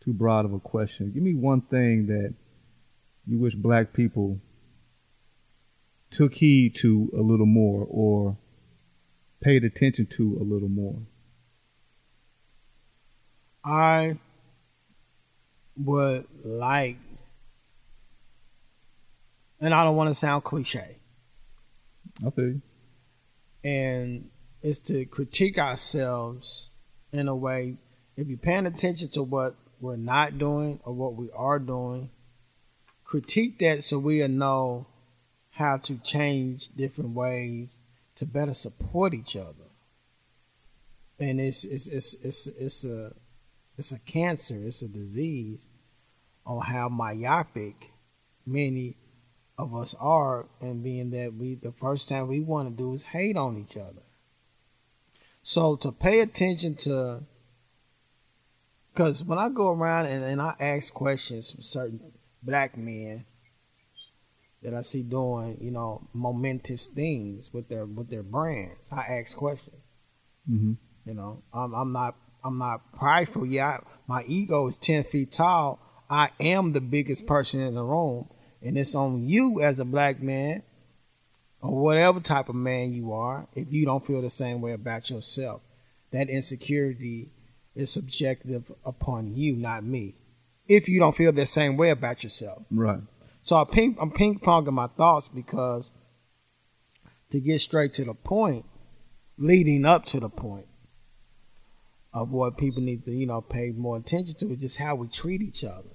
too 0.04 0.14
broad 0.14 0.46
of 0.46 0.54
a 0.54 0.60
question. 0.60 1.12
Give 1.12 1.24
me 1.24 1.34
one 1.36 1.62
thing 1.62 2.08
that 2.08 2.34
you 3.26 3.40
wish 3.40 3.56
black 3.56 3.94
people 3.94 4.40
took 6.12 6.34
heed 6.34 6.76
to 6.76 7.10
a 7.18 7.22
little 7.22 7.46
more 7.46 7.88
or 7.90 8.38
paid 9.42 9.64
attention 9.64 10.06
to 10.06 10.38
a 10.40 10.44
little 10.44 10.70
more. 10.70 10.96
I 13.66 14.18
would 15.78 16.26
like, 16.44 16.98
and 19.60 19.74
I 19.74 19.84
don't 19.84 19.96
want 19.96 20.10
to 20.10 20.16
sound 20.16 20.44
cliche, 20.44 20.98
I 22.26 22.30
feel 22.30 22.46
you. 22.46 22.62
and 23.64 24.30
it's 24.62 24.80
to 24.80 25.06
critique 25.06 25.58
ourselves 25.58 26.68
in 27.12 27.28
a 27.28 27.36
way. 27.36 27.76
If 28.16 28.28
you're 28.28 28.38
paying 28.38 28.66
attention 28.66 29.10
to 29.10 29.24
what 29.24 29.56
we're 29.82 29.98
not 29.98 30.38
doing 30.38 30.80
or 30.86 30.94
what 30.94 31.16
we 31.16 31.30
are 31.36 31.60
doing, 31.60 32.10
critique 33.04 33.60
that 33.60 33.84
so 33.84 34.00
we'll 34.00 34.28
know 34.30 34.86
how 35.52 35.78
to 35.78 35.98
change 35.98 36.70
different 36.76 37.12
ways 37.12 37.78
to 38.16 38.26
better 38.26 38.54
support 38.54 39.14
each 39.14 39.36
other. 39.36 39.70
And 41.20 41.40
it's 41.40 41.64
it's 41.64 41.88
it's 41.88 42.14
it's 42.26 42.48
it's 42.48 42.86
a 42.86 43.14
it's 43.78 43.92
a 43.92 44.00
cancer, 44.00 44.56
it's 44.56 44.82
a 44.82 44.88
disease 44.88 45.60
on 46.46 46.62
how 46.62 46.90
myopic 46.90 47.92
many 48.46 48.96
of 49.58 49.76
us 49.76 49.94
are 50.00 50.46
and 50.62 50.84
being 50.84 51.12
that 51.12 51.34
we 51.36 51.56
the 51.56 51.72
first 51.72 52.10
thing 52.10 52.28
we 52.28 52.40
want 52.40 52.70
to 52.70 52.76
do 52.76 52.94
is 52.94 53.04
hate 53.04 53.38
on 53.38 53.58
each 53.58 53.78
other. 53.78 54.02
So 55.42 55.76
to 55.78 55.92
pay 55.92 56.22
attention 56.22 56.76
to 56.78 57.24
because 58.94 59.24
when 59.24 59.40
I 59.40 59.50
go 59.50 59.72
around 59.72 60.06
and, 60.06 60.24
and 60.24 60.42
I 60.42 60.54
ask 60.60 60.94
questions 60.94 61.52
from 61.52 61.64
certain 61.64 62.00
black 62.44 62.78
men 62.78 63.26
that 64.62 64.74
I 64.74 64.82
see 64.82 65.02
doing, 65.02 65.58
you 65.60 65.72
know, 65.72 66.08
momentous 66.14 66.88
things 66.88 67.52
with 67.54 67.68
their 67.70 67.86
with 67.86 68.10
their 68.10 68.24
brands, 68.24 68.80
I 68.92 69.02
ask 69.02 69.36
questions. 69.36 69.76
Mm-hmm. 70.50 70.74
You 71.06 71.14
know, 71.14 71.44
I'm, 71.54 71.74
I'm 71.74 71.92
not 71.92 72.16
I'm 72.44 72.58
not 72.58 72.94
prideful. 72.94 73.46
Yeah, 73.46 73.68
I, 73.68 73.80
my 74.08 74.24
ego 74.24 74.68
is 74.68 74.78
ten 74.78 75.04
feet 75.04 75.32
tall. 75.32 75.80
I 76.10 76.30
am 76.40 76.74
the 76.74 76.82
biggest 76.82 77.26
person 77.26 77.60
in 77.60 77.76
the 77.76 77.84
room, 77.84 78.30
and 78.64 78.78
it's 78.78 78.96
on 78.96 79.28
you 79.28 79.62
as 79.62 79.80
a 79.80 79.86
black 79.86 80.22
man, 80.22 80.64
or 81.62 81.72
whatever 81.82 82.20
type 82.20 82.50
of 82.50 82.56
man 82.56 82.92
you 82.94 83.14
are. 83.14 83.48
If 83.56 83.72
you 83.72 83.86
don't 83.86 84.06
feel 84.06 84.22
the 84.22 84.30
same 84.30 84.62
way 84.62 84.72
about 84.74 85.10
yourself, 85.10 85.62
that 86.12 86.30
insecurity 86.30 87.30
is 87.76 87.92
subjective 87.92 88.72
upon 88.86 89.36
you, 89.36 89.56
not 89.56 89.84
me. 89.84 90.16
If 90.68 90.88
you 90.88 91.00
don't 91.00 91.16
feel 91.16 91.32
the 91.32 91.46
same 91.46 91.76
way 91.78 91.90
about 91.90 92.24
yourself, 92.24 92.64
Right. 92.72 93.02
so 93.42 93.56
I 93.58 93.64
ping, 93.66 93.98
I'm 94.00 94.12
ping 94.12 94.40
ponging 94.40 94.74
my 94.74 94.88
thoughts 94.88 95.28
because 95.28 95.92
to 97.32 97.40
get 97.40 97.62
straight 97.62 97.94
to 97.96 98.06
the 98.06 98.14
point, 98.14 98.66
leading 99.38 99.86
up 99.86 100.06
to 100.06 100.20
the 100.20 100.30
point 100.30 100.68
of 102.14 102.32
what 102.32 102.58
people 102.58 102.82
need 102.82 103.04
to, 103.06 103.12
you 103.12 103.26
know, 103.26 103.42
pay 103.42 103.72
more 103.72 103.98
attention 103.98 104.36
to 104.36 104.52
is 104.52 104.60
just 104.60 104.78
how 104.78 104.94
we 104.96 105.08
treat 105.08 105.42
each 105.42 105.64
other. 105.64 105.90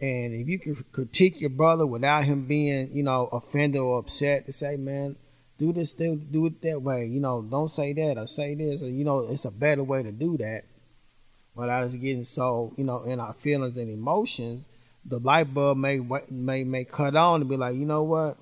And 0.00 0.34
if 0.34 0.48
you 0.48 0.58
can 0.58 0.84
critique 0.92 1.40
your 1.40 1.50
brother 1.50 1.86
without 1.86 2.24
him 2.24 2.46
being, 2.46 2.90
you 2.92 3.02
know, 3.02 3.28
offended 3.32 3.80
or 3.80 3.98
upset, 3.98 4.46
to 4.46 4.52
say, 4.52 4.76
man, 4.76 5.16
do 5.58 5.72
this, 5.72 5.92
do, 5.92 6.16
do 6.16 6.46
it 6.46 6.60
that 6.62 6.82
way. 6.82 7.06
You 7.06 7.20
know, 7.20 7.42
don't 7.42 7.70
say 7.70 7.92
that 7.92 8.18
or 8.18 8.26
say 8.26 8.54
this, 8.54 8.82
or 8.82 8.88
you 8.88 9.04
know, 9.04 9.20
it's 9.20 9.44
a 9.44 9.50
better 9.50 9.84
way 9.84 10.02
to 10.02 10.12
do 10.12 10.36
that. 10.38 10.64
Without 11.54 11.84
us 11.84 11.94
getting 11.94 12.24
so, 12.24 12.72
you 12.76 12.82
know, 12.82 13.04
in 13.04 13.20
our 13.20 13.34
feelings 13.34 13.76
and 13.76 13.88
emotions, 13.88 14.64
the 15.04 15.18
light 15.20 15.54
bulb 15.54 15.78
may 15.78 16.00
may 16.30 16.64
may 16.64 16.84
cut 16.84 17.14
on 17.14 17.42
and 17.42 17.50
be 17.50 17.56
like, 17.56 17.76
you 17.76 17.84
know 17.84 18.02
what? 18.02 18.36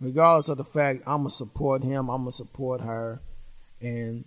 Regardless 0.00 0.48
of 0.48 0.58
the 0.58 0.64
fact, 0.64 1.02
I'm 1.06 1.20
gonna 1.20 1.30
support 1.30 1.82
him. 1.82 2.10
I'm 2.10 2.22
gonna 2.22 2.32
support 2.32 2.82
her, 2.82 3.20
and 3.80 4.24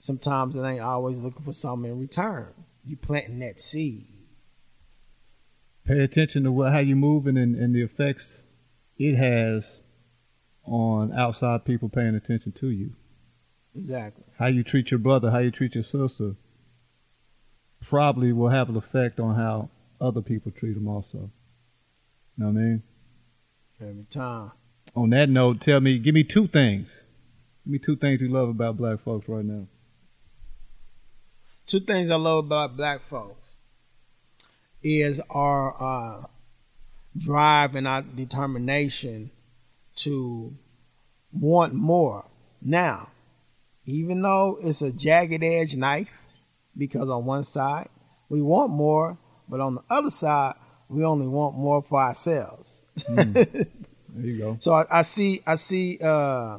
sometimes 0.00 0.56
it 0.56 0.62
ain't 0.62 0.80
always 0.80 1.18
looking 1.18 1.44
for 1.44 1.52
something 1.52 1.90
in 1.90 2.00
return. 2.00 2.48
You 2.86 2.96
planting 2.96 3.40
that 3.40 3.60
seed. 3.60 4.06
Pay 5.84 6.00
attention 6.00 6.44
to 6.44 6.52
what 6.52 6.72
how 6.72 6.78
you're 6.78 6.96
moving 6.96 7.36
and, 7.36 7.56
and 7.56 7.74
the 7.74 7.82
effects 7.82 8.40
it 8.98 9.16
has 9.16 9.64
on 10.64 11.12
outside 11.12 11.64
people 11.64 11.88
paying 11.88 12.14
attention 12.14 12.52
to 12.52 12.70
you. 12.70 12.92
Exactly. 13.74 14.24
How 14.38 14.46
you 14.46 14.62
treat 14.62 14.90
your 14.90 14.98
brother, 14.98 15.30
how 15.30 15.38
you 15.38 15.50
treat 15.50 15.74
your 15.74 15.82
sister, 15.82 16.34
probably 17.80 18.32
will 18.32 18.50
have 18.50 18.68
an 18.68 18.76
effect 18.76 19.18
on 19.18 19.34
how 19.34 19.70
other 20.00 20.20
people 20.20 20.52
treat 20.52 20.74
them 20.74 20.86
also. 20.86 21.18
You 21.18 22.44
know 22.44 22.46
what 22.46 22.60
I 22.60 22.62
mean? 22.62 22.82
Every 23.80 24.04
time. 24.04 24.52
On 24.94 25.10
that 25.10 25.28
note, 25.28 25.60
tell 25.60 25.80
me, 25.80 25.98
give 25.98 26.14
me 26.14 26.22
two 26.22 26.46
things. 26.46 26.88
Give 27.64 27.72
me 27.72 27.78
two 27.78 27.96
things 27.96 28.20
you 28.20 28.28
love 28.28 28.48
about 28.48 28.76
black 28.76 29.00
folks 29.00 29.28
right 29.28 29.44
now. 29.44 29.66
Two 31.66 31.80
things 31.80 32.10
I 32.10 32.16
love 32.16 32.44
about 32.44 32.76
black 32.76 33.00
folks 33.08 33.41
is 34.82 35.20
our 35.30 35.74
uh, 35.82 36.26
drive 37.18 37.74
and 37.74 37.86
our 37.86 38.02
determination 38.02 39.30
to 39.96 40.52
want 41.32 41.74
more. 41.74 42.24
Now, 42.60 43.08
even 43.86 44.22
though 44.22 44.58
it's 44.62 44.82
a 44.82 44.92
jagged 44.92 45.42
edge 45.42 45.76
knife, 45.76 46.08
because 46.76 47.08
on 47.08 47.24
one 47.24 47.44
side 47.44 47.88
we 48.28 48.40
want 48.40 48.70
more, 48.70 49.18
but 49.48 49.60
on 49.60 49.74
the 49.74 49.82
other 49.90 50.10
side 50.10 50.54
we 50.88 51.04
only 51.04 51.28
want 51.28 51.56
more 51.56 51.82
for 51.82 52.00
ourselves. 52.00 52.82
There 54.14 54.26
you 54.26 54.38
go. 54.38 54.56
So 54.60 54.74
I, 54.74 54.84
I 54.90 55.02
see 55.02 55.42
I 55.46 55.54
see 55.54 55.98
uh, 56.02 56.58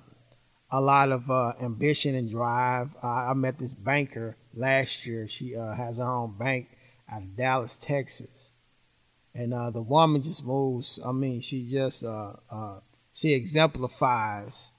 a 0.71 0.81
lot 0.81 1.11
of 1.11 1.29
uh, 1.29 1.53
ambition 1.61 2.15
and 2.15 2.29
drive. 2.29 2.89
I, 3.01 3.29
I 3.29 3.33
met 3.33 3.59
this 3.59 3.73
banker 3.73 4.35
last 4.55 5.05
year. 5.05 5.27
She 5.27 5.55
uh, 5.55 5.73
has 5.73 5.97
her 5.97 6.03
own 6.03 6.35
bank 6.37 6.67
out 7.13 7.21
of 7.21 7.35
Dallas, 7.35 7.75
Texas, 7.75 8.49
and 9.35 9.53
uh, 9.53 9.69
the 9.69 9.81
woman 9.81 10.23
just 10.23 10.43
moves. 10.45 10.99
I 11.05 11.11
mean, 11.11 11.41
she 11.41 11.69
just 11.69 12.03
uh, 12.03 12.33
uh, 12.49 12.79
she 13.13 13.33
exemplifies 13.33 14.69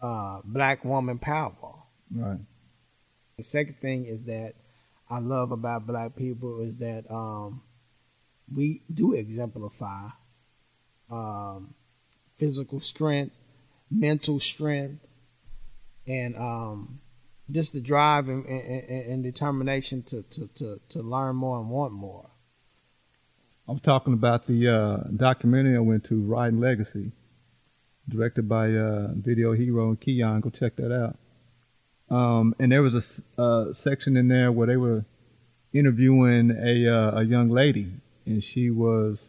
uh, 0.00 0.40
black 0.44 0.84
woman 0.84 1.18
power. 1.18 1.74
Right. 2.14 2.38
The 3.36 3.44
second 3.44 3.76
thing 3.80 4.06
is 4.06 4.22
that 4.24 4.54
I 5.08 5.18
love 5.18 5.52
about 5.52 5.86
black 5.86 6.16
people 6.16 6.60
is 6.60 6.78
that 6.78 7.10
um, 7.10 7.62
we 8.54 8.80
do 8.92 9.12
exemplify 9.12 10.08
um, 11.10 11.74
physical 12.38 12.80
strength, 12.80 13.34
mental 13.90 14.40
strength, 14.40 15.04
and 16.06 16.36
um, 16.36 16.99
just 17.52 17.72
the 17.72 17.80
drive 17.80 18.28
and, 18.28 18.44
and, 18.46 18.88
and 18.88 19.22
determination 19.22 20.02
to, 20.04 20.22
to, 20.22 20.48
to, 20.56 20.80
to 20.90 21.02
learn 21.02 21.36
more 21.36 21.58
and 21.58 21.68
want 21.68 21.92
more. 21.92 22.26
I 23.68 23.72
was 23.72 23.82
talking 23.82 24.12
about 24.12 24.46
the 24.46 24.68
uh, 24.68 24.96
documentary 25.14 25.76
I 25.76 25.80
went 25.80 26.04
to, 26.06 26.20
Riding 26.20 26.60
Legacy, 26.60 27.12
directed 28.08 28.48
by 28.48 28.72
uh, 28.72 29.12
Video 29.14 29.52
Hero 29.52 29.90
and 29.90 30.00
Keon. 30.00 30.40
Go 30.40 30.50
check 30.50 30.76
that 30.76 30.92
out. 30.92 31.16
Um, 32.10 32.54
and 32.58 32.72
there 32.72 32.82
was 32.82 33.22
a 33.38 33.40
uh, 33.40 33.72
section 33.72 34.16
in 34.16 34.26
there 34.26 34.50
where 34.50 34.66
they 34.66 34.76
were 34.76 35.04
interviewing 35.72 36.50
a 36.50 36.88
uh, 36.88 37.20
a 37.20 37.22
young 37.22 37.48
lady, 37.48 37.92
and 38.26 38.42
she 38.42 38.70
was, 38.70 39.24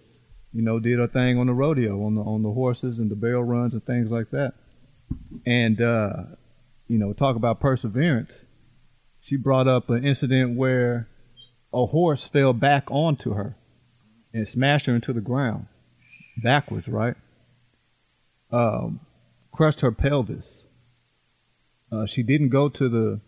you 0.52 0.64
know, 0.64 0.80
did 0.80 0.98
her 0.98 1.08
thing 1.08 1.38
on 1.38 1.46
the 1.46 1.54
rodeo, 1.54 2.04
on 2.04 2.16
the 2.16 2.22
on 2.22 2.42
the 2.42 2.52
horses 2.52 2.98
and 2.98 3.12
the 3.12 3.16
barrel 3.16 3.44
runs 3.44 3.74
and 3.74 3.86
things 3.86 4.10
like 4.10 4.32
that. 4.32 4.56
And 5.46 5.80
uh, 5.80 6.24
you 6.92 6.98
know, 6.98 7.14
talk 7.14 7.38
about 7.38 7.62
perseverance. 7.62 8.42
She 9.22 9.38
brought 9.38 9.66
up 9.66 9.90
an 9.90 10.06
incident 10.06 10.58
where 10.58 11.08
a 11.74 11.86
horse 11.86 12.26
fell 12.26 12.52
back 12.52 12.92
onto 12.92 13.34
her 13.34 13.56
and 14.34 14.46
smashed 14.46 14.88
her 14.88 14.96
into 14.96 15.14
the 15.14 15.22
ground 15.22 15.68
backwards, 16.36 16.90
right? 16.90 17.16
Um, 18.52 19.00
crushed 19.54 19.80
her 19.80 19.94
pelvis. 19.94 20.64
Uh, 21.90 22.06
she 22.08 22.24
didn't 22.24 22.50
go 22.50 22.68
to 22.68 22.90
the 22.90 23.22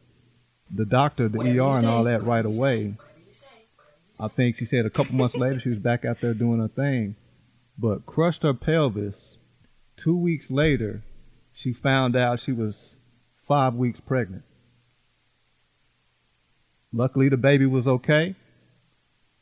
the 0.70 0.86
doctor, 0.86 1.30
the 1.30 1.38
Whatever 1.38 1.61
ER, 1.61 1.78
and 1.78 1.86
all 1.86 2.03
that 2.03 2.24
right 2.24 2.45
away. 2.45 2.95
I 4.20 4.28
think 4.28 4.57
she 4.57 4.66
said 4.66 4.86
a 4.86 4.89
couple 4.89 5.16
months 5.16 5.36
later 5.36 5.61
she 5.61 5.70
was 5.70 5.80
back 5.80 6.03
out 6.03 6.20
there 6.20 6.34
doing 6.34 6.59
her 6.59 6.68
thing, 6.68 7.16
but 7.78 8.05
crushed 8.05 8.43
her 8.43 8.53
pelvis. 8.53 9.38
Two 9.95 10.18
weeks 10.18 10.51
later, 10.51 11.01
she 11.53 11.72
found 11.72 12.18
out 12.18 12.41
she 12.41 12.51
was 12.51 12.93
five 13.48 13.76
weeks 13.76 14.00
pregnant. 14.00 14.44
Luckily, 16.91 17.30
the 17.30 17.38
baby 17.38 17.66
was 17.66 17.88
okay. 17.88 18.36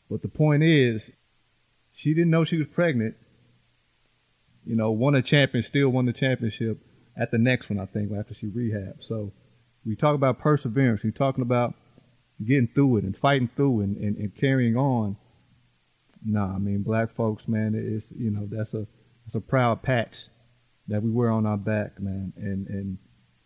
But 0.09 0.21
the 0.21 0.27
point 0.27 0.63
is, 0.63 1.09
she 1.93 2.13
didn't 2.13 2.31
know 2.31 2.43
she 2.43 2.57
was 2.57 2.67
pregnant. 2.67 3.15
You 4.65 4.75
know, 4.75 4.91
won 4.91 5.15
a 5.15 5.21
champion, 5.21 5.63
still 5.63 5.89
won 5.89 6.05
the 6.05 6.13
championship 6.13 6.77
at 7.17 7.31
the 7.31 7.37
next 7.37 7.69
one, 7.69 7.79
I 7.79 7.85
think, 7.85 8.11
after 8.11 8.33
she 8.33 8.47
rehabbed. 8.47 9.03
So 9.03 9.31
we 9.85 9.95
talk 9.95 10.15
about 10.15 10.39
perseverance. 10.39 11.03
We're 11.03 11.11
talking 11.11 11.41
about 11.41 11.75
getting 12.45 12.67
through 12.67 12.97
it 12.97 13.03
and 13.03 13.15
fighting 13.15 13.49
through 13.55 13.81
and, 13.81 13.97
and, 13.97 14.17
and 14.17 14.35
carrying 14.35 14.77
on. 14.77 15.17
Nah, 16.23 16.55
I 16.55 16.59
mean, 16.59 16.83
black 16.83 17.11
folks, 17.11 17.47
man, 17.47 17.73
it's, 17.75 18.11
you 18.11 18.31
know, 18.31 18.47
that's 18.49 18.73
a, 18.73 18.85
that's 19.25 19.35
a 19.35 19.41
proud 19.41 19.81
patch 19.81 20.15
that 20.87 21.01
we 21.01 21.09
wear 21.09 21.31
on 21.31 21.45
our 21.45 21.57
back, 21.57 21.99
man. 21.99 22.33
And, 22.35 22.67
and 22.67 22.97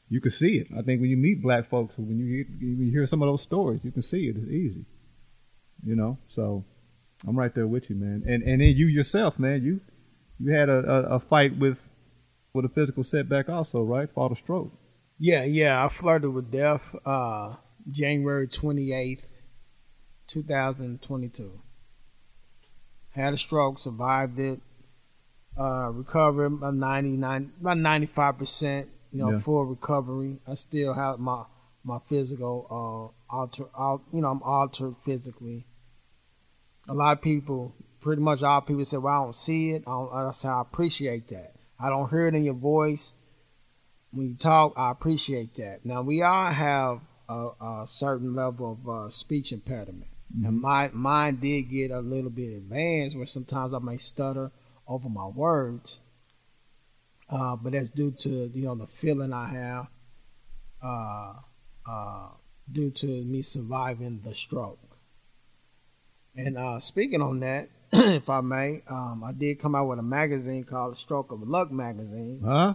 you 0.09 0.21
can 0.21 0.31
see 0.31 0.57
it. 0.57 0.67
I 0.77 0.81
think 0.81 1.01
when 1.01 1.09
you 1.09 1.17
meet 1.17 1.41
black 1.41 1.69
folks, 1.69 1.97
when 1.97 2.19
you 2.19 2.25
hear, 2.25 2.45
you 2.59 2.91
hear 2.91 3.07
some 3.07 3.21
of 3.21 3.27
those 3.27 3.41
stories, 3.41 3.83
you 3.83 3.91
can 3.91 4.03
see 4.03 4.27
it. 4.27 4.35
It's 4.37 4.49
easy, 4.49 4.85
you 5.83 5.95
know. 5.95 6.17
So 6.29 6.63
I'm 7.27 7.37
right 7.37 7.53
there 7.53 7.67
with 7.67 7.89
you, 7.89 7.95
man. 7.95 8.23
And 8.25 8.43
and 8.43 8.61
then 8.61 8.69
you 8.69 8.87
yourself, 8.87 9.39
man, 9.39 9.63
you 9.63 9.81
you 10.39 10.51
had 10.51 10.69
a, 10.69 10.79
a, 10.79 11.15
a 11.15 11.19
fight 11.19 11.57
with 11.57 11.79
with 12.53 12.65
a 12.65 12.69
physical 12.69 13.03
setback 13.03 13.49
also, 13.49 13.81
right? 13.83 14.09
Fought 14.09 14.31
a 14.31 14.35
stroke. 14.35 14.71
Yeah, 15.17 15.43
yeah. 15.43 15.83
I 15.83 15.89
flirted 15.89 16.33
with 16.33 16.51
death 16.51 16.95
uh, 17.05 17.55
January 17.89 18.47
28th, 18.47 19.21
2022. 20.27 21.51
Had 23.11 23.33
a 23.33 23.37
stroke, 23.37 23.79
survived 23.79 24.39
it, 24.39 24.59
uh, 25.57 25.89
recovered 25.93 26.45
about 26.47 26.75
99, 26.75 27.53
about 27.61 27.77
95%, 27.77 28.87
you 29.15 29.21
know, 29.23 29.31
Yeah. 29.31 29.39
full 29.39 29.65
recovery. 29.65 30.37
I 30.47 30.55
still 30.55 30.93
have 30.93 31.19
my 31.19 31.43
my 31.83 31.99
physical 32.09 33.13
uh, 33.31 33.35
alter, 33.35 33.65
al- 33.77 34.01
you 34.11 34.19
know, 34.21 34.29
I'm 34.29 34.41
altered 34.43 34.95
physically. 35.05 35.65
A 36.89 36.93
lot 36.93 37.13
of 37.17 37.21
people, 37.21 37.75
pretty 38.01 38.21
much 38.23 38.41
all 38.41 38.61
people 38.61 38.83
say, 38.85 38.97
well, 38.97 39.13
I 39.21 39.23
don't 39.23 39.35
see 39.35 39.71
it. 39.71 39.83
I, 39.85 39.91
don't, 39.91 40.11
I 40.13 40.31
say, 40.31 40.47
I 40.49 40.61
appreciate 40.61 41.27
that. 41.29 41.53
I 41.79 41.89
don't 41.89 42.09
hear 42.09 42.27
it 42.27 42.33
in 42.35 42.43
your 42.43 42.55
voice 42.55 43.13
when 44.11 44.29
you 44.29 44.35
talk, 44.35 44.73
I 44.77 44.91
appreciate 44.91 45.55
that. 45.57 45.85
Now 45.85 46.01
we 46.01 46.21
all 46.23 46.51
have 46.51 47.01
a, 47.29 47.49
a 47.61 47.83
certain 47.85 48.33
level 48.33 48.71
of 48.81 48.89
uh, 48.89 49.09
speech 49.09 49.51
impediment, 49.51 50.07
and 50.43 50.59
my 50.59 50.89
mine 50.93 51.35
did 51.35 51.69
get 51.69 51.91
a 51.91 51.99
little 51.99 52.29
bit 52.31 52.55
advanced, 52.57 53.15
where 53.15 53.27
sometimes 53.27 53.73
I 53.73 53.79
may 53.79 53.97
stutter 53.97 54.51
over 54.87 55.07
my 55.09 55.27
words. 55.27 55.99
Uh, 57.29 57.55
but 57.55 57.71
that's 57.73 57.89
due 57.89 58.11
to 58.11 58.29
you 58.53 58.63
know 58.65 58.75
the 58.75 58.87
feeling 58.87 59.33
I 59.33 59.47
have, 59.47 59.87
uh, 60.83 61.33
uh, 61.89 62.27
due 62.71 62.91
to 62.91 63.07
me 63.07 63.41
surviving 63.41 64.21
the 64.23 64.35
stroke. 64.35 64.79
And 66.35 66.57
uh, 66.57 66.79
speaking 66.79 67.21
on 67.21 67.39
that, 67.39 67.69
if 67.93 68.29
I 68.29 68.41
may, 68.41 68.83
um, 68.89 69.23
I 69.23 69.31
did 69.31 69.59
come 69.59 69.73
out 69.73 69.87
with 69.87 69.99
a 69.99 70.03
magazine 70.03 70.63
called 70.65 70.97
Stroke 70.97 71.31
of 71.31 71.41
Luck 71.47 71.71
magazine 71.71 72.41
Huh? 72.43 72.73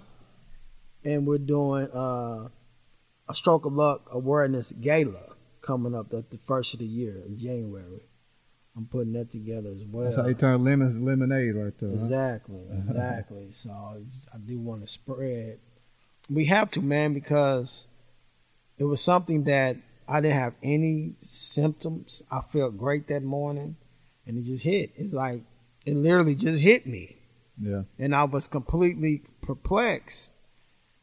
and 1.05 1.27
we're 1.27 1.39
doing 1.39 1.89
uh, 1.93 2.49
a 3.29 3.35
Stroke 3.35 3.67
of 3.67 3.73
Luck 3.75 4.09
Awareness 4.13 4.73
Gala 4.73 5.35
coming 5.63 5.95
up 5.95 6.13
at 6.15 6.31
the 6.31 6.39
first 6.39 6.75
of 6.75 6.81
the 6.81 6.87
year 6.87 7.17
in 7.27 7.39
January. 7.39 8.01
I'm 8.77 8.87
putting 8.87 9.13
that 9.15 9.31
together 9.33 9.71
as 9.71 9.83
well. 9.85 10.05
That's 10.05 10.17
how 10.17 10.27
you 10.27 10.35
turn 10.35 10.65
lemons 10.65 10.97
to 10.99 11.05
lemonade 11.05 11.55
right 11.55 11.73
there. 11.81 11.91
Huh? 11.91 12.05
Exactly, 12.05 12.61
exactly. 12.89 13.49
so 13.53 13.71
I 13.71 14.39
do 14.39 14.59
want 14.59 14.83
to 14.83 14.87
spread. 14.87 15.59
We 16.29 16.45
have 16.47 16.71
to, 16.73 16.81
man, 16.81 17.13
because 17.13 17.85
it 18.79 18.85
was 18.85 19.03
something 19.03 19.45
that 19.45 19.77
I 20.09 20.21
didn't 20.21 20.37
have 20.39 20.55
any 20.63 21.15
symptoms. 21.29 22.23
I 22.31 22.41
felt 22.53 22.79
great 22.79 23.09
that 23.09 23.23
morning, 23.25 23.77
and 24.27 24.39
it 24.39 24.43
just 24.45 24.63
hit. 24.65 24.93
It's 24.97 25.13
like 25.13 25.43
it 25.85 25.95
literally 25.97 26.35
just 26.37 26.61
hit 26.61 26.87
me 26.87 27.17
Yeah. 27.61 27.83
and 27.99 28.15
I 28.15 28.25
was 28.25 28.47
completely 28.47 29.23
perplexed 29.43 30.31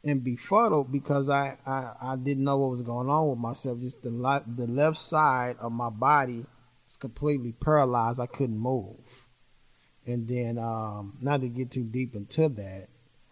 and 0.03 0.23
befuddled 0.23 0.91
because 0.91 1.27
I, 1.27 1.57
I, 1.65 1.91
I 2.01 2.15
didn't 2.15 2.43
know 2.43 2.57
what 2.57 2.71
was 2.71 2.81
going 2.81 3.09
on 3.09 3.29
with 3.29 3.39
myself. 3.39 3.79
Just 3.81 4.01
the 4.03 4.09
the 4.55 4.67
left 4.67 4.97
side 4.97 5.57
of 5.59 5.71
my 5.73 5.89
body 5.89 6.45
completely 6.99 7.51
paralyzed. 7.53 8.19
I 8.19 8.25
couldn't 8.27 8.57
move. 8.57 8.95
And 10.05 10.27
then, 10.27 10.57
um, 10.57 11.17
not 11.21 11.41
to 11.41 11.47
get 11.49 11.71
too 11.71 11.83
deep 11.83 12.15
into 12.15 12.47
that, 12.49 12.87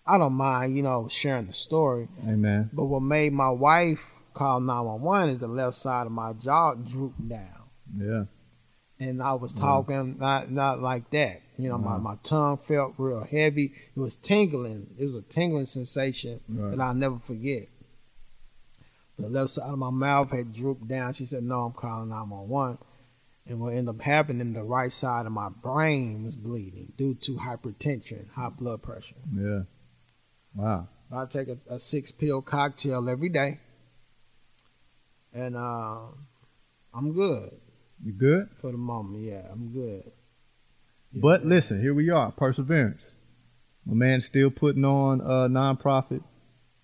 I 0.05 0.17
don't 0.17 0.33
mind, 0.33 0.75
you 0.75 0.83
know, 0.83 1.07
sharing 1.09 1.47
the 1.47 1.53
story. 1.53 2.07
Amen. 2.27 2.69
But 2.73 2.85
what 2.85 3.01
made 3.01 3.33
my 3.33 3.49
wife 3.49 4.01
call 4.33 4.59
911 4.59 5.29
is 5.35 5.39
the 5.39 5.47
left 5.47 5.77
side 5.77 6.05
of 6.05 6.11
my 6.11 6.33
jaw 6.33 6.73
drooped 6.73 7.27
down 7.29 7.63
Yeah. 7.97 8.25
and 8.99 9.23
I 9.23 9.33
was 9.33 9.53
talking 9.53 10.17
not 10.19 10.51
not 10.51 10.81
like 10.81 11.09
that. 11.11 11.41
You 11.57 11.69
know, 11.69 11.77
my, 11.77 11.95
my 11.97 12.15
tongue 12.23 12.57
felt 12.67 12.95
real 12.97 13.23
heavy. 13.23 13.73
It 13.95 13.99
was 13.99 14.17
tingling. 14.17 14.87
It 14.99 15.05
was 15.05 15.15
a 15.15 15.21
tingling 15.21 15.65
sensation 15.67 16.41
Right. 16.49 16.71
that 16.71 16.81
I'll 16.83 16.93
never 16.93 17.17
forget. 17.19 17.69
The 19.17 19.29
left 19.29 19.51
side 19.51 19.69
of 19.69 19.79
my 19.79 19.89
mouth 19.91 20.31
had 20.31 20.53
drooped 20.53 20.89
down. 20.89 21.13
She 21.13 21.23
said, 21.25 21.43
"No, 21.43 21.61
I'm 21.63 21.71
calling 21.71 22.09
911." 22.09 22.77
And 23.47 23.59
what 23.59 23.73
ended 23.73 23.89
up 23.89 24.01
happening, 24.01 24.53
the 24.53 24.63
right 24.63 24.91
side 24.91 25.27
of 25.27 25.31
my 25.31 25.49
brain 25.49 26.23
was 26.23 26.35
bleeding 26.35 26.93
due 26.97 27.13
to 27.13 27.33
hypertension, 27.37 28.29
high 28.31 28.49
blood 28.49 28.81
pressure. 28.81 29.15
Yeah. 29.31 29.61
Wow. 30.55 30.87
I 31.13 31.25
take 31.25 31.49
a, 31.49 31.57
a 31.69 31.77
six 31.77 32.11
pill 32.11 32.41
cocktail 32.41 33.07
every 33.07 33.29
day, 33.29 33.59
and 35.33 35.55
uh, 35.55 35.99
I'm 36.93 37.13
good 37.13 37.51
You 38.03 38.13
good? 38.13 38.49
for 38.59 38.71
the 38.71 38.77
moment. 38.77 39.23
Yeah, 39.23 39.43
I'm 39.51 39.71
good. 39.71 40.11
But 41.13 41.45
listen, 41.45 41.79
here 41.79 41.93
we 41.93 42.09
are, 42.09 42.31
perseverance. 42.31 43.11
My 43.85 43.93
man's 43.93 44.25
still 44.25 44.49
putting 44.49 44.83
on 44.83 45.21
uh, 45.21 45.47
nonprofit 45.47 46.23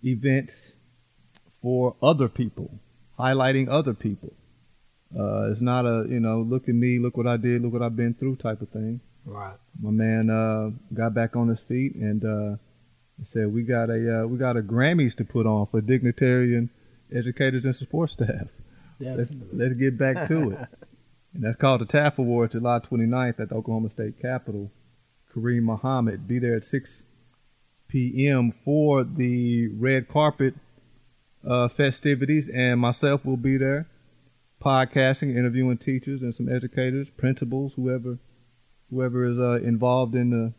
events 0.04 0.74
for 1.62 1.96
other 2.04 2.30
people, 2.30 2.80
highlighting 3.18 3.68
other 3.68 3.96
people. 3.96 4.34
Uh, 5.18 5.52
it's 5.52 5.62
not 5.62 5.86
a 5.86 6.06
you 6.10 6.20
know 6.20 6.42
look 6.42 6.70
at 6.70 6.76
me, 6.76 7.00
look 7.00 7.18
what 7.18 7.28
I 7.28 7.38
did, 7.38 7.62
look 7.62 7.74
what 7.74 7.82
I've 7.82 7.96
been 7.96 8.14
through 8.14 8.38
type 8.38 8.62
of 8.62 8.70
thing. 8.70 9.02
Right. 9.26 9.56
My 9.82 9.92
man 9.92 10.30
uh, 10.30 10.72
got 10.94 11.14
back 11.14 11.36
on 11.36 11.48
his 11.48 11.60
feet 11.60 11.96
and 11.96 12.24
uh, 12.26 12.56
said 13.24 13.54
we 13.54 13.64
got 13.64 13.90
a 13.90 14.24
uh, 14.24 14.28
we 14.28 14.38
got 14.38 14.58
a 14.58 14.62
Grammys 14.62 15.16
to 15.18 15.26
put 15.26 15.46
on 15.46 15.66
for 15.68 15.82
dignitarian 15.82 16.70
educators 17.14 17.66
and 17.66 17.76
support 17.76 18.12
staff. 18.12 18.48
Let's, 19.00 19.32
let's 19.52 19.76
get 19.78 19.98
back 19.98 20.28
to 20.28 20.52
it. 20.52 20.68
And 21.34 21.44
that's 21.44 21.56
called 21.56 21.80
the 21.80 21.86
TAF 21.86 22.18
Awards, 22.18 22.52
July 22.52 22.80
29th 22.80 23.40
at 23.40 23.50
the 23.50 23.56
Oklahoma 23.56 23.90
State 23.90 24.22
Capitol. 24.22 24.70
Karim 25.34 25.64
Muhammad. 25.64 26.28
Be 26.28 26.40
there 26.40 26.56
at 26.56 26.66
6 26.66 27.04
p.m. 27.88 28.52
for 28.66 29.04
the 29.04 29.68
red 29.70 30.08
carpet 30.08 30.56
uh, 31.48 31.68
festivities, 31.70 32.50
and 32.50 32.80
myself 32.80 33.26
will 33.26 33.38
be 33.38 33.58
there, 33.58 33.88
podcasting, 34.62 35.36
interviewing 35.36 35.78
teachers 35.78 36.22
and 36.22 36.34
some 36.34 36.48
educators, 36.48 37.10
principals, 37.10 37.74
whoever, 37.74 38.18
whoever 38.90 39.26
is 39.26 39.38
uh, 39.40 39.60
involved 39.64 40.16
in 40.16 40.30
the 40.30 40.54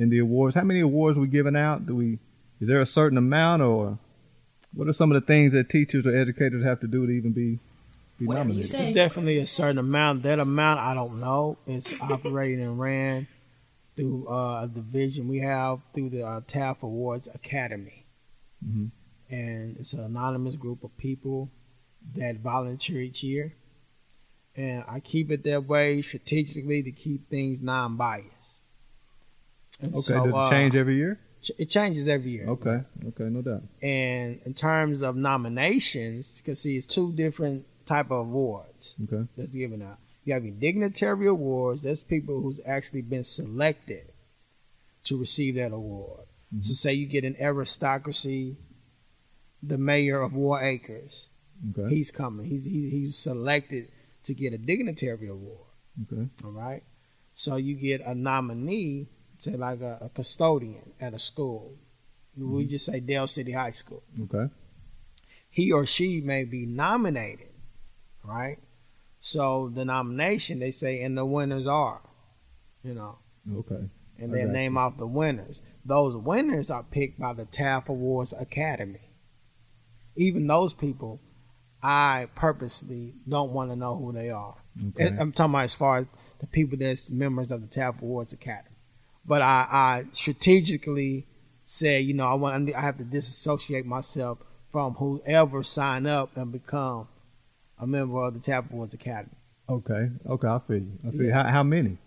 in 0.00 0.08
the 0.08 0.18
awards. 0.20 0.54
How 0.54 0.62
many 0.64 0.80
awards 0.80 1.18
are 1.18 1.20
we 1.20 1.28
giving 1.28 1.56
out? 1.56 1.86
Do 1.86 1.96
we? 1.96 2.18
Is 2.60 2.68
there 2.68 2.80
a 2.80 2.86
certain 2.86 3.18
amount, 3.18 3.60
or 3.62 3.98
what 4.74 4.88
are 4.88 4.92
some 4.92 5.10
of 5.12 5.20
the 5.20 5.26
things 5.26 5.52
that 5.52 5.68
teachers 5.68 6.06
or 6.06 6.16
educators 6.16 6.64
have 6.64 6.80
to 6.80 6.86
do 6.86 7.06
to 7.06 7.12
even 7.12 7.32
be 7.32 7.58
be 8.18 8.26
Whatever 8.26 8.48
nominated? 8.48 8.70
say. 8.70 8.86
It's 8.88 8.94
definitely 8.94 9.38
a 9.38 9.46
certain 9.46 9.78
amount. 9.78 10.22
That 10.22 10.38
amount, 10.38 10.80
I 10.80 10.94
don't 10.94 11.20
know. 11.20 11.58
It's 11.66 11.92
operated 12.00 12.60
and 12.60 12.78
ran 12.78 13.26
through 13.96 14.26
uh, 14.28 14.62
a 14.64 14.68
division 14.68 15.28
we 15.28 15.40
have 15.40 15.80
through 15.92 16.10
the 16.10 16.22
uh, 16.26 16.40
TAF 16.42 16.82
Awards 16.82 17.28
Academy. 17.34 18.04
Mhm. 18.66 18.90
And 19.28 19.76
it's 19.78 19.92
an 19.92 20.00
anonymous 20.00 20.54
group 20.56 20.84
of 20.84 20.96
people 20.98 21.50
that 22.16 22.36
volunteer 22.36 23.00
each 23.00 23.22
year. 23.22 23.52
And 24.56 24.84
I 24.86 25.00
keep 25.00 25.30
it 25.30 25.44
that 25.44 25.64
way 25.64 26.02
strategically 26.02 26.82
to 26.82 26.92
keep 26.92 27.28
things 27.28 27.62
non 27.62 27.96
biased. 27.96 28.26
Okay, 29.82 29.90
does 29.90 30.10
it 30.10 30.34
uh, 30.34 30.50
change 30.50 30.76
every 30.76 30.96
year? 30.96 31.18
It 31.58 31.70
changes 31.70 32.06
every 32.06 32.30
year. 32.30 32.46
Okay, 32.46 32.82
okay, 33.08 33.24
no 33.24 33.42
doubt. 33.42 33.62
And 33.82 34.40
in 34.44 34.54
terms 34.54 35.02
of 35.02 35.16
nominations, 35.16 36.40
because 36.40 36.60
see, 36.60 36.76
it's 36.76 36.86
two 36.86 37.12
different 37.12 37.64
type 37.86 38.06
of 38.12 38.26
awards 38.26 38.94
Okay, 39.04 39.26
that's 39.36 39.50
given 39.50 39.82
out. 39.82 39.98
You 40.24 40.34
have 40.34 40.44
your 40.44 40.54
dignitary 40.54 41.26
awards. 41.26 41.82
That's 41.82 42.02
people 42.02 42.40
who's 42.40 42.60
actually 42.64 43.02
been 43.02 43.24
selected 43.24 44.04
to 45.04 45.16
receive 45.18 45.56
that 45.56 45.72
award. 45.72 46.20
So, 46.50 46.56
mm-hmm. 46.56 46.72
say 46.74 46.92
you 46.92 47.06
get 47.06 47.24
an 47.24 47.36
aristocracy, 47.40 48.56
the 49.62 49.78
mayor 49.78 50.20
of 50.20 50.34
Warr 50.34 50.62
Acres, 50.62 51.26
okay, 51.70 51.94
he's 51.94 52.10
coming. 52.10 52.46
He's 52.46 52.64
he, 52.64 52.90
he's 52.90 53.18
selected 53.18 53.88
to 54.24 54.34
get 54.34 54.52
a 54.52 54.58
dignitary 54.58 55.28
award. 55.28 55.66
okay, 56.10 56.28
All 56.44 56.52
right. 56.52 56.82
So 57.34 57.56
you 57.56 57.74
get 57.74 58.02
a 58.02 58.14
nominee, 58.14 59.08
to 59.42 59.56
like 59.56 59.80
a, 59.80 59.98
a 60.02 60.08
custodian 60.08 60.92
at 61.00 61.14
a 61.14 61.18
school. 61.18 61.72
We 62.36 62.64
just 62.64 62.86
say 62.86 63.00
Del 63.00 63.26
City 63.26 63.52
High 63.52 63.72
School. 63.72 64.02
okay, 64.22 64.50
He 65.50 65.70
or 65.70 65.84
she 65.84 66.20
may 66.20 66.44
be 66.44 66.64
nominated, 66.64 67.48
right? 68.24 68.58
So 69.20 69.70
the 69.72 69.84
nomination, 69.84 70.58
they 70.58 70.70
say, 70.70 71.02
and 71.02 71.16
the 71.16 71.26
winners 71.26 71.66
are, 71.66 72.00
you 72.82 72.94
know, 72.94 73.18
okay. 73.56 73.88
and 74.18 74.32
then 74.32 74.52
name 74.52 74.78
off 74.78 74.96
the 74.96 75.06
winners. 75.06 75.60
Those 75.84 76.16
winners 76.16 76.70
are 76.70 76.82
picked 76.82 77.20
by 77.20 77.32
the 77.34 77.44
TAF 77.44 77.88
Awards 77.88 78.32
Academy. 78.32 79.10
Even 80.16 80.46
those 80.46 80.72
people, 80.72 81.20
I 81.82 82.28
purposely 82.34 83.12
don't 83.28 83.52
want 83.52 83.70
to 83.70 83.76
know 83.76 83.96
who 83.96 84.12
they 84.12 84.30
are. 84.30 84.54
Okay. 84.94 85.06
And 85.06 85.20
I'm 85.20 85.32
talking 85.32 85.52
about 85.52 85.64
as 85.64 85.74
far 85.74 85.98
as 85.98 86.06
the 86.40 86.46
people 86.46 86.78
that's 86.78 87.10
members 87.10 87.50
of 87.50 87.60
the 87.60 87.66
TAF 87.66 88.00
Awards 88.02 88.32
Academy. 88.32 88.68
But 89.26 89.42
I, 89.42 89.66
I 89.70 90.04
strategically 90.12 91.26
say, 91.64 92.00
you 92.00 92.14
know, 92.14 92.26
I 92.26 92.34
want 92.34 92.74
I 92.74 92.80
have 92.80 92.98
to 92.98 93.04
disassociate 93.04 93.86
myself 93.86 94.38
from 94.70 94.94
whoever 94.94 95.62
sign 95.62 96.06
up 96.06 96.36
and 96.36 96.50
become 96.52 97.08
a 97.78 97.86
member 97.86 98.22
of 98.24 98.34
the 98.34 98.40
TAF 98.40 98.70
Awards 98.70 98.94
Academy. 98.94 99.34
Okay, 99.68 100.10
okay, 100.26 100.48
I 100.48 100.58
feel 100.60 100.78
you. 100.78 100.98
I 101.06 101.10
feel 101.10 101.22
you. 101.22 101.32
How, 101.32 101.44
how 101.44 101.62
many? 101.62 101.98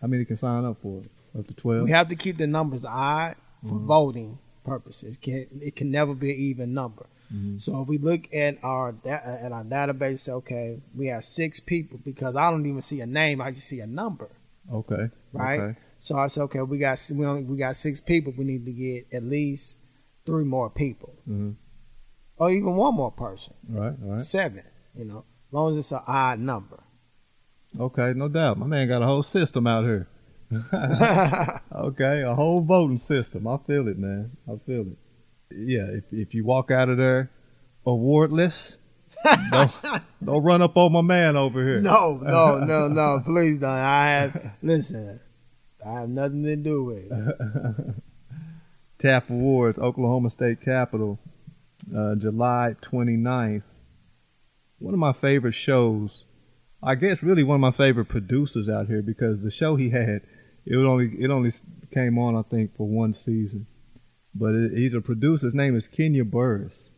How 0.00 0.08
many 0.08 0.24
can 0.24 0.36
sign 0.36 0.64
up 0.64 0.78
for 0.82 1.00
it? 1.00 1.08
Up 1.38 1.46
to 1.46 1.54
twelve. 1.54 1.84
We 1.84 1.90
have 1.90 2.08
to 2.08 2.16
keep 2.16 2.36
the 2.38 2.46
numbers 2.46 2.84
odd 2.84 3.36
for 3.62 3.68
Mm-hmm. 3.74 3.86
voting 3.86 4.38
purposes. 4.64 5.16
Can, 5.16 5.46
it 5.60 5.76
can 5.76 5.90
never 5.90 6.14
be 6.14 6.30
an 6.30 6.36
even 6.36 6.74
number. 6.74 7.06
Mm-hmm. 7.34 7.58
So 7.58 7.82
if 7.82 7.88
we 7.88 7.98
look 7.98 8.32
at 8.34 8.58
our 8.62 8.92
da- 8.92 9.10
at 9.10 9.52
our 9.52 9.64
database, 9.64 10.28
okay, 10.28 10.80
we 10.94 11.06
have 11.06 11.24
six 11.24 11.60
people 11.60 11.98
because 12.04 12.36
I 12.36 12.50
don't 12.50 12.66
even 12.66 12.80
see 12.82 13.00
a 13.00 13.06
name; 13.06 13.40
I 13.40 13.50
just 13.52 13.68
see 13.68 13.80
a 13.80 13.86
number, 13.86 14.28
okay, 14.72 15.08
right? 15.32 15.60
Okay. 15.60 15.78
So 16.00 16.18
I 16.18 16.26
said, 16.26 16.42
okay, 16.42 16.60
we 16.62 16.78
got 16.78 16.98
we 17.14 17.24
only, 17.24 17.44
we 17.44 17.56
got 17.56 17.76
six 17.76 18.00
people. 18.00 18.34
We 18.36 18.44
need 18.44 18.64
to 18.66 18.72
get 18.72 19.06
at 19.12 19.22
least 19.22 19.76
three 20.26 20.44
more 20.44 20.68
people, 20.68 21.14
Mhm. 21.28 21.54
or 22.36 22.50
even 22.50 22.76
one 22.76 22.94
more 22.94 23.10
person. 23.12 23.54
Right, 23.68 23.94
right. 24.00 24.20
Seven, 24.20 24.64
you 24.94 25.04
know, 25.06 25.18
as 25.48 25.52
long 25.52 25.70
as 25.72 25.78
it's 25.78 25.92
an 25.92 26.00
odd 26.06 26.38
number. 26.38 26.80
Okay, 27.80 28.12
no 28.14 28.28
doubt. 28.28 28.58
My 28.58 28.66
man 28.66 28.88
got 28.88 29.00
a 29.00 29.06
whole 29.06 29.22
system 29.22 29.66
out 29.66 29.84
here. 29.84 30.06
okay, 31.72 32.22
a 32.22 32.34
whole 32.34 32.60
voting 32.60 32.98
system. 32.98 33.46
I 33.46 33.56
feel 33.66 33.88
it, 33.88 33.98
man. 33.98 34.32
I 34.46 34.56
feel 34.66 34.82
it. 34.82 34.98
Yeah, 35.56 35.86
if 35.86 36.04
if 36.12 36.34
you 36.34 36.44
walk 36.44 36.70
out 36.70 36.88
of 36.88 36.96
there 36.96 37.30
awardless, 37.84 38.76
don't, 39.50 39.72
don't 40.24 40.42
run 40.42 40.62
up 40.62 40.76
on 40.76 40.92
my 40.92 41.00
man 41.00 41.36
over 41.36 41.62
here. 41.64 41.80
No, 41.80 42.20
no, 42.22 42.58
no, 42.58 42.88
no. 42.88 43.20
Please 43.24 43.58
don't. 43.58 43.70
I 43.70 44.08
have 44.08 44.52
listen. 44.62 45.20
I 45.84 46.00
have 46.00 46.08
nothing 46.08 46.44
to 46.44 46.56
do 46.56 46.84
with 46.84 47.10
it. 47.10 47.94
Awards, 49.30 49.80
Oklahoma 49.80 50.30
State 50.30 50.60
Capitol, 50.60 51.18
uh, 51.96 52.14
July 52.14 52.76
29th. 52.82 53.64
One 54.78 54.94
of 54.94 55.00
my 55.00 55.12
favorite 55.12 55.54
shows. 55.54 56.22
I 56.80 56.94
guess 56.94 57.20
really 57.20 57.42
one 57.42 57.56
of 57.56 57.60
my 57.60 57.72
favorite 57.72 58.04
producers 58.04 58.68
out 58.68 58.86
here 58.86 59.02
because 59.02 59.42
the 59.42 59.50
show 59.50 59.74
he 59.74 59.90
had, 59.90 60.22
it 60.64 60.76
would 60.76 60.86
only 60.86 61.06
it 61.18 61.30
only 61.30 61.52
came 61.92 62.16
on 62.16 62.36
I 62.36 62.42
think 62.42 62.76
for 62.76 62.86
one 62.86 63.12
season, 63.12 63.66
but 64.34 64.52
he's 64.74 64.94
a 64.94 65.00
producer. 65.00 65.46
His 65.46 65.54
name 65.54 65.76
is 65.76 65.86
Kenya 65.86 66.24
Barris, 66.24 66.88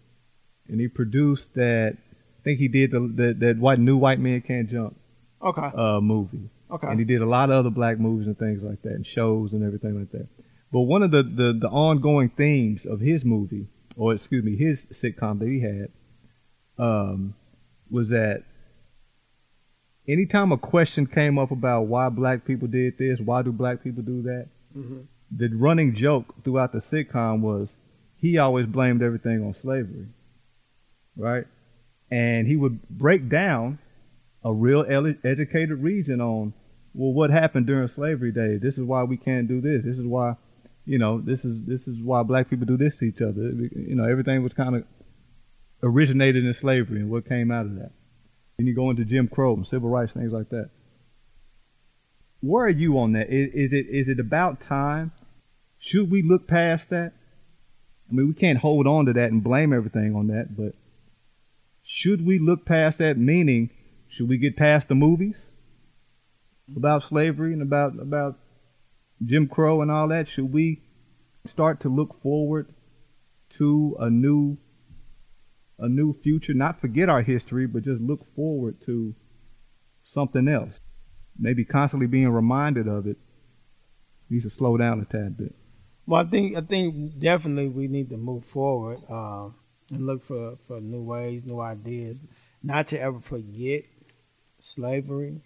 and 0.69 0.81
he 0.81 0.89
produced 0.89 1.55
that. 1.55 1.97
I 1.97 2.43
think 2.45 2.59
he 2.61 2.69
did 2.69 2.91
the, 2.91 3.01
the 3.01 3.35
that 3.39 3.57
white 3.59 3.79
new 3.79 3.97
white 3.97 4.21
man 4.21 4.43
can't 4.43 4.69
jump 4.69 4.97
Okay. 5.43 5.71
uh, 5.75 6.01
movie. 6.01 6.51
Okay. 6.71 6.87
And 6.89 6.99
he 6.99 7.05
did 7.05 7.23
a 7.23 7.27
lot 7.27 7.51
of 7.51 7.57
other 7.57 7.71
black 7.71 7.99
movies 7.99 8.27
and 8.27 8.39
things 8.39 8.63
like 8.63 8.83
that, 8.83 8.93
and 8.93 9.07
shows 9.07 9.53
and 9.53 9.63
everything 9.65 9.99
like 9.99 10.11
that. 10.13 10.27
But 10.73 10.81
one 10.81 11.03
of 11.03 11.11
the, 11.11 11.23
the, 11.23 11.53
the 11.53 11.69
ongoing 11.69 12.29
themes 12.31 12.85
of 12.85 13.01
his 13.01 13.25
movie, 13.25 13.67
or 13.97 14.13
excuse 14.15 14.43
me, 14.45 14.57
his 14.57 14.85
sitcom 14.87 15.39
that 15.39 15.49
he 15.49 15.61
had, 15.61 15.89
um, 16.79 17.35
was 17.91 18.09
that 18.09 18.43
anytime 20.09 20.53
a 20.53 20.59
question 20.59 21.07
came 21.07 21.39
up 21.39 21.51
about 21.51 21.83
why 21.83 22.09
black 22.09 22.45
people 22.45 22.69
did 22.69 22.99
this, 22.99 23.21
why 23.21 23.43
do 23.43 23.53
black 23.53 23.83
people 23.83 24.03
do 24.03 24.23
that, 24.23 24.49
Mhm. 24.77 25.05
The 25.37 25.49
running 25.55 25.95
joke 25.95 26.43
throughout 26.45 26.73
the 26.73 26.79
sitcom 26.79 27.41
was 27.41 27.75
he 28.19 28.39
always 28.39 28.67
blamed 28.67 29.03
everything 29.03 29.45
on 29.45 29.55
slavery, 29.55 30.07
right? 31.17 31.47
And 32.11 32.47
he 32.47 32.57
would 32.57 32.89
break 32.89 33.29
down 33.29 33.79
a 34.45 34.53
real 34.53 34.85
educated 35.25 35.83
reason 35.83 36.21
on, 36.21 36.53
well, 36.95 37.13
what 37.13 37.31
happened 37.31 37.67
during 37.67 37.89
slavery 37.89 38.31
days? 38.31 38.61
This 38.61 38.79
is 38.79 38.85
why 38.85 39.03
we 39.03 39.17
can't 39.17 39.49
do 39.49 39.61
this. 39.61 39.85
This 39.85 39.99
is 39.99 40.07
why, 40.07 40.37
you 40.87 40.99
know, 40.99 41.21
this 41.21 41.45
is 41.45 41.67
this 41.67 41.89
is 41.89 41.99
why 42.01 42.23
black 42.23 42.49
people 42.49 42.67
do 42.67 42.77
this 42.77 42.97
to 42.99 43.07
each 43.07 43.21
other. 43.21 43.41
You 43.41 43.95
know, 43.95 44.05
everything 44.05 44.43
was 44.43 44.53
kind 44.53 44.77
of 44.77 44.85
originated 45.83 46.45
in 46.45 46.55
slavery 46.55 47.01
and 47.01 47.11
what 47.11 47.29
came 47.29 47.51
out 47.51 47.67
of 47.67 47.75
that. 47.77 47.91
Then 48.57 48.67
you 48.67 48.75
go 48.75 48.91
into 48.91 49.05
Jim 49.05 49.29
Crow 49.29 49.55
and 49.55 49.67
civil 49.67 49.89
rights, 49.89 50.13
things 50.13 50.33
like 50.33 50.51
that. 50.51 50.71
Where 52.41 52.67
are 52.67 52.69
you 52.69 52.99
on 52.99 53.13
that? 53.13 53.31
Is, 53.31 53.53
is 53.55 53.73
it 53.73 53.87
is 53.89 54.09
it 54.09 54.21
about 54.21 54.61
time? 54.61 55.13
Should 55.85 56.11
we 56.11 56.23
look 56.23 56.47
past 56.47 56.89
that? 56.91 57.13
I 58.09 58.15
mean, 58.15 58.29
we 58.29 58.35
can't 58.35 58.59
hold 58.59 58.87
on 58.87 59.05
to 59.07 59.13
that 59.13 59.31
and 59.33 59.45
blame 59.45 59.73
everything 59.73 60.17
on 60.17 60.29
that, 60.29 60.57
but 60.57 60.73
should 61.83 62.25
we 62.25 62.39
look 62.39 62.65
past 62.65 62.99
that? 62.99 63.19
Meaning, 63.19 63.71
should 64.09 64.29
we 64.29 64.39
get 64.39 64.57
past 64.57 64.89
the 64.89 64.95
movies? 64.95 65.37
about 66.75 67.03
slavery 67.03 67.53
and 67.53 67.63
about 67.63 67.99
about 67.99 68.37
Jim 69.25 69.47
Crow 69.47 69.83
and 69.83 69.91
all 69.91 70.09
that, 70.09 70.29
should 70.29 70.53
we 70.53 70.81
start 71.47 71.81
to 71.81 71.89
look 71.89 72.21
forward 72.23 72.67
to 73.51 73.97
a 74.01 74.09
new 74.09 74.57
a 75.79 75.89
new 75.89 76.13
future? 76.13 76.55
Not 76.55 76.81
forget 76.81 77.09
our 77.09 77.23
history, 77.23 77.67
but 77.67 77.83
just 77.83 78.01
look 78.01 78.25
forward 78.35 78.77
to 78.87 79.15
something 80.05 80.49
else. 80.49 80.81
Maybe 81.39 81.65
constantly 81.65 82.07
being 82.07 82.31
reminded 82.31 82.89
of 82.89 83.07
it 83.07 83.19
needs 84.31 84.45
to 84.45 84.51
slow 84.51 84.77
down 84.77 85.01
a 85.01 85.05
tad 85.05 85.37
bit. 85.37 85.55
Well, 86.07 86.21
I 86.21 86.29
think 86.29 86.57
I 86.57 86.61
think 86.61 87.19
definitely 87.19 87.69
we 87.69 87.89
need 87.89 88.11
to 88.11 88.19
move 88.19 88.45
forward 88.45 88.99
uh, 89.09 89.49
and 89.91 90.07
look 90.07 90.23
for, 90.25 90.57
for 90.69 90.81
new 90.81 91.03
ways, 91.03 91.45
new 91.45 91.61
ideas. 91.61 92.19
Not 92.63 92.89
to 92.89 93.01
ever 93.01 93.21
forget 93.21 93.85
slavery. 94.61 95.41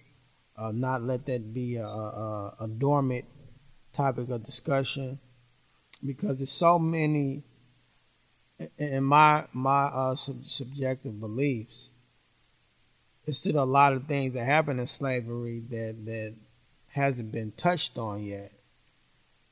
Uh, 0.56 0.72
not 0.72 1.02
let 1.02 1.26
that 1.26 1.54
be 1.54 1.76
a, 1.76 1.86
a, 1.86 2.54
a 2.60 2.68
dormant 2.68 3.24
topic 3.92 4.28
of 4.30 4.44
discussion 4.44 5.20
because 6.04 6.38
there's 6.38 6.50
so 6.50 6.78
many 6.78 7.44
in 8.76 9.04
my 9.04 9.44
my 9.52 9.84
uh, 9.84 10.14
sub- 10.16 10.44
subjective 10.46 11.20
beliefs. 11.20 11.90
There's 13.24 13.38
still 13.38 13.62
a 13.62 13.64
lot 13.64 13.92
of 13.92 14.06
things 14.06 14.34
that 14.34 14.44
happen 14.44 14.80
in 14.80 14.86
slavery 14.88 15.62
that 15.70 16.04
that 16.06 16.34
hasn't 16.88 17.30
been 17.30 17.52
touched 17.52 17.96
on 17.96 18.24
yet 18.24 18.50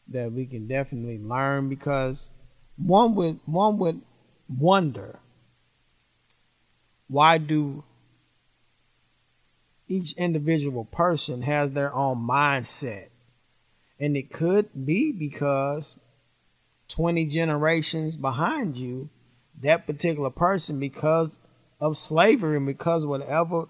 that 0.09 0.33
we 0.33 0.47
can 0.47 0.67
definitely 0.67 1.19
learn 1.19 1.69
because 1.69 2.29
one 2.77 3.15
would 3.15 3.41
one 3.47 3.79
would 3.79 4.01
wonder 4.49 5.19
why 7.09 7.39
do 7.39 7.85
each 9.89 10.13
individual 10.17 10.85
person 10.85 11.43
has 11.43 11.73
their 11.73 11.95
own 11.95 12.19
mindset? 12.19 13.09
And 13.99 14.17
it 14.17 14.33
could 14.33 14.69
be 14.85 15.13
because 15.13 15.97
20 16.89 17.27
generations 17.27 18.17
behind 18.17 18.77
you 18.77 19.09
that 19.63 19.87
particular 19.87 20.31
person 20.31 20.79
because 20.79 21.31
of 21.81 21.97
slavery 21.97 22.57
and 22.57 22.67
because 22.67 23.07
whatever 23.07 23.67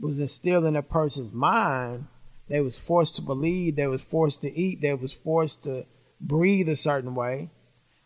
was 0.00 0.18
instilled 0.18 0.64
in 0.64 0.76
a 0.76 0.82
person's 0.82 1.32
mind 1.32 2.06
they 2.48 2.60
was 2.60 2.76
forced 2.76 3.16
to 3.16 3.22
believe 3.22 3.76
they 3.76 3.86
was 3.86 4.02
forced 4.02 4.40
to 4.42 4.58
eat 4.58 4.80
they 4.80 4.94
was 4.94 5.12
forced 5.12 5.64
to 5.64 5.84
breathe 6.20 6.68
a 6.68 6.76
certain 6.76 7.14
way 7.14 7.48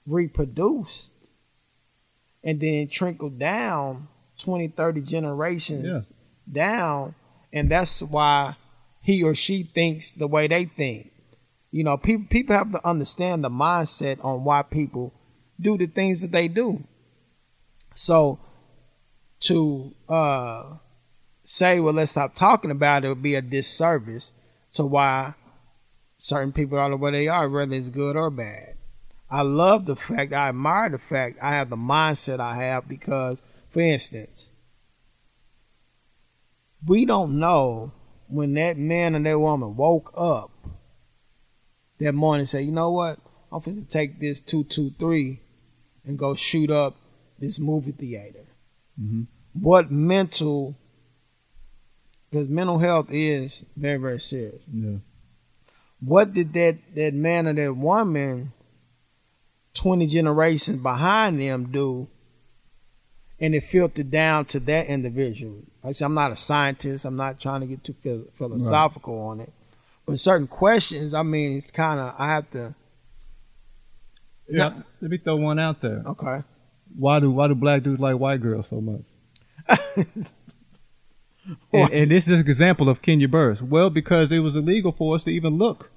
reproduced 0.06 1.10
and 2.44 2.60
then 2.60 2.88
trickled 2.88 3.38
down 3.38 4.08
20 4.38 4.68
30 4.68 5.00
generations 5.02 5.84
Yeah. 5.84 6.00
down 6.50 7.14
and 7.52 7.70
that's 7.70 8.00
why 8.02 8.56
he 9.02 9.22
or 9.22 9.34
she 9.34 9.62
thinks 9.62 10.12
the 10.12 10.26
way 10.28 10.46
they 10.46 10.64
think 10.66 11.10
you 11.72 11.82
know 11.84 11.96
people 11.96 12.26
people 12.30 12.56
have 12.56 12.70
to 12.72 12.86
understand 12.86 13.42
the 13.42 13.50
mindset 13.50 14.24
on 14.24 14.44
why 14.44 14.62
people 14.62 15.12
do 15.60 15.76
the 15.76 15.86
things 15.86 16.20
that 16.20 16.32
they 16.32 16.48
do 16.48 16.82
so 17.94 18.38
to 19.40 19.92
uh 20.08 20.74
say 21.46 21.80
well 21.80 21.94
let's 21.94 22.10
stop 22.10 22.34
talking 22.34 22.70
about 22.70 23.04
it 23.04 23.08
would 23.08 23.22
be 23.22 23.34
a 23.34 23.42
disservice 23.42 24.32
to 24.74 24.84
why 24.84 25.34
certain 26.18 26.52
people 26.52 26.78
are 26.78 26.90
the 26.90 26.96
way 26.96 27.10
they 27.10 27.28
are 27.28 27.48
whether 27.48 27.74
it's 27.74 27.88
good 27.88 28.16
or 28.16 28.30
bad 28.30 28.74
i 29.30 29.42
love 29.42 29.86
the 29.86 29.96
fact 29.96 30.32
i 30.32 30.48
admire 30.48 30.90
the 30.90 30.98
fact 30.98 31.38
i 31.40 31.52
have 31.52 31.70
the 31.70 31.76
mindset 31.76 32.40
i 32.40 32.56
have 32.56 32.88
because 32.88 33.40
for 33.70 33.80
instance 33.80 34.48
we 36.86 37.04
don't 37.04 37.38
know 37.38 37.92
when 38.28 38.54
that 38.54 38.76
man 38.76 39.14
and 39.14 39.26
that 39.26 39.38
woman 39.38 39.76
woke 39.76 40.12
up 40.16 40.50
that 41.98 42.12
morning 42.12 42.40
and 42.40 42.48
say, 42.48 42.62
you 42.62 42.72
know 42.72 42.90
what? 42.90 43.18
I'm 43.50 43.60
going 43.60 43.84
to 43.84 43.90
take 43.90 44.18
this 44.18 44.40
223 44.40 45.40
and 46.04 46.18
go 46.18 46.34
shoot 46.34 46.70
up 46.70 46.96
this 47.38 47.58
movie 47.58 47.92
theater. 47.92 48.46
Mm-hmm. 49.00 49.22
What 49.54 49.90
mental, 49.90 50.76
because 52.30 52.48
mental 52.48 52.78
health 52.78 53.06
is 53.10 53.62
very, 53.76 53.98
very 53.98 54.20
serious. 54.20 54.60
Yeah. 54.72 54.96
What 56.00 56.32
did 56.34 56.52
that, 56.54 56.76
that 56.94 57.14
man 57.14 57.46
or 57.46 57.54
that 57.54 57.74
woman 57.74 58.52
20 59.74 60.06
generations 60.06 60.82
behind 60.82 61.40
them 61.40 61.70
do? 61.72 62.08
And 63.38 63.54
it 63.54 63.64
filtered 63.64 64.10
down 64.10 64.46
to 64.46 64.60
that 64.60 64.86
individual. 64.86 65.62
I 65.84 65.92
said, 65.92 66.06
I'm 66.06 66.14
not 66.14 66.32
a 66.32 66.36
scientist. 66.36 67.04
I'm 67.04 67.16
not 67.16 67.38
trying 67.38 67.60
to 67.60 67.66
get 67.66 67.84
too 67.84 67.92
phil- 68.02 68.24
philosophical 68.38 69.18
on 69.20 69.40
it. 69.40 69.52
But 70.06 70.18
certain 70.18 70.46
questions, 70.46 71.12
I 71.12 71.22
mean, 71.22 71.58
it's 71.58 71.70
kind 71.70 72.00
of, 72.00 72.14
I 72.18 72.28
have 72.28 72.50
to, 72.52 72.74
Yeah. 74.48 74.72
Let 75.02 75.10
me 75.10 75.18
throw 75.18 75.36
one 75.36 75.58
out 75.58 75.80
there. 75.82 76.02
okay. 76.06 76.42
Why 76.96 77.20
do 77.20 77.30
why 77.30 77.48
do 77.48 77.54
black 77.54 77.82
dudes 77.82 78.00
like 78.00 78.16
white 78.16 78.40
girls 78.40 78.68
so 78.70 78.80
much? 78.80 79.02
and, 81.72 81.92
and 81.92 82.10
this 82.10 82.26
is 82.26 82.40
an 82.40 82.48
example 82.48 82.88
of 82.88 83.02
Kenya 83.02 83.28
Barris. 83.28 83.60
Well, 83.62 83.90
because 83.90 84.30
it 84.32 84.40
was 84.40 84.56
illegal 84.56 84.92
for 84.92 85.14
us 85.14 85.24
to 85.24 85.30
even 85.30 85.56
look 85.58 85.90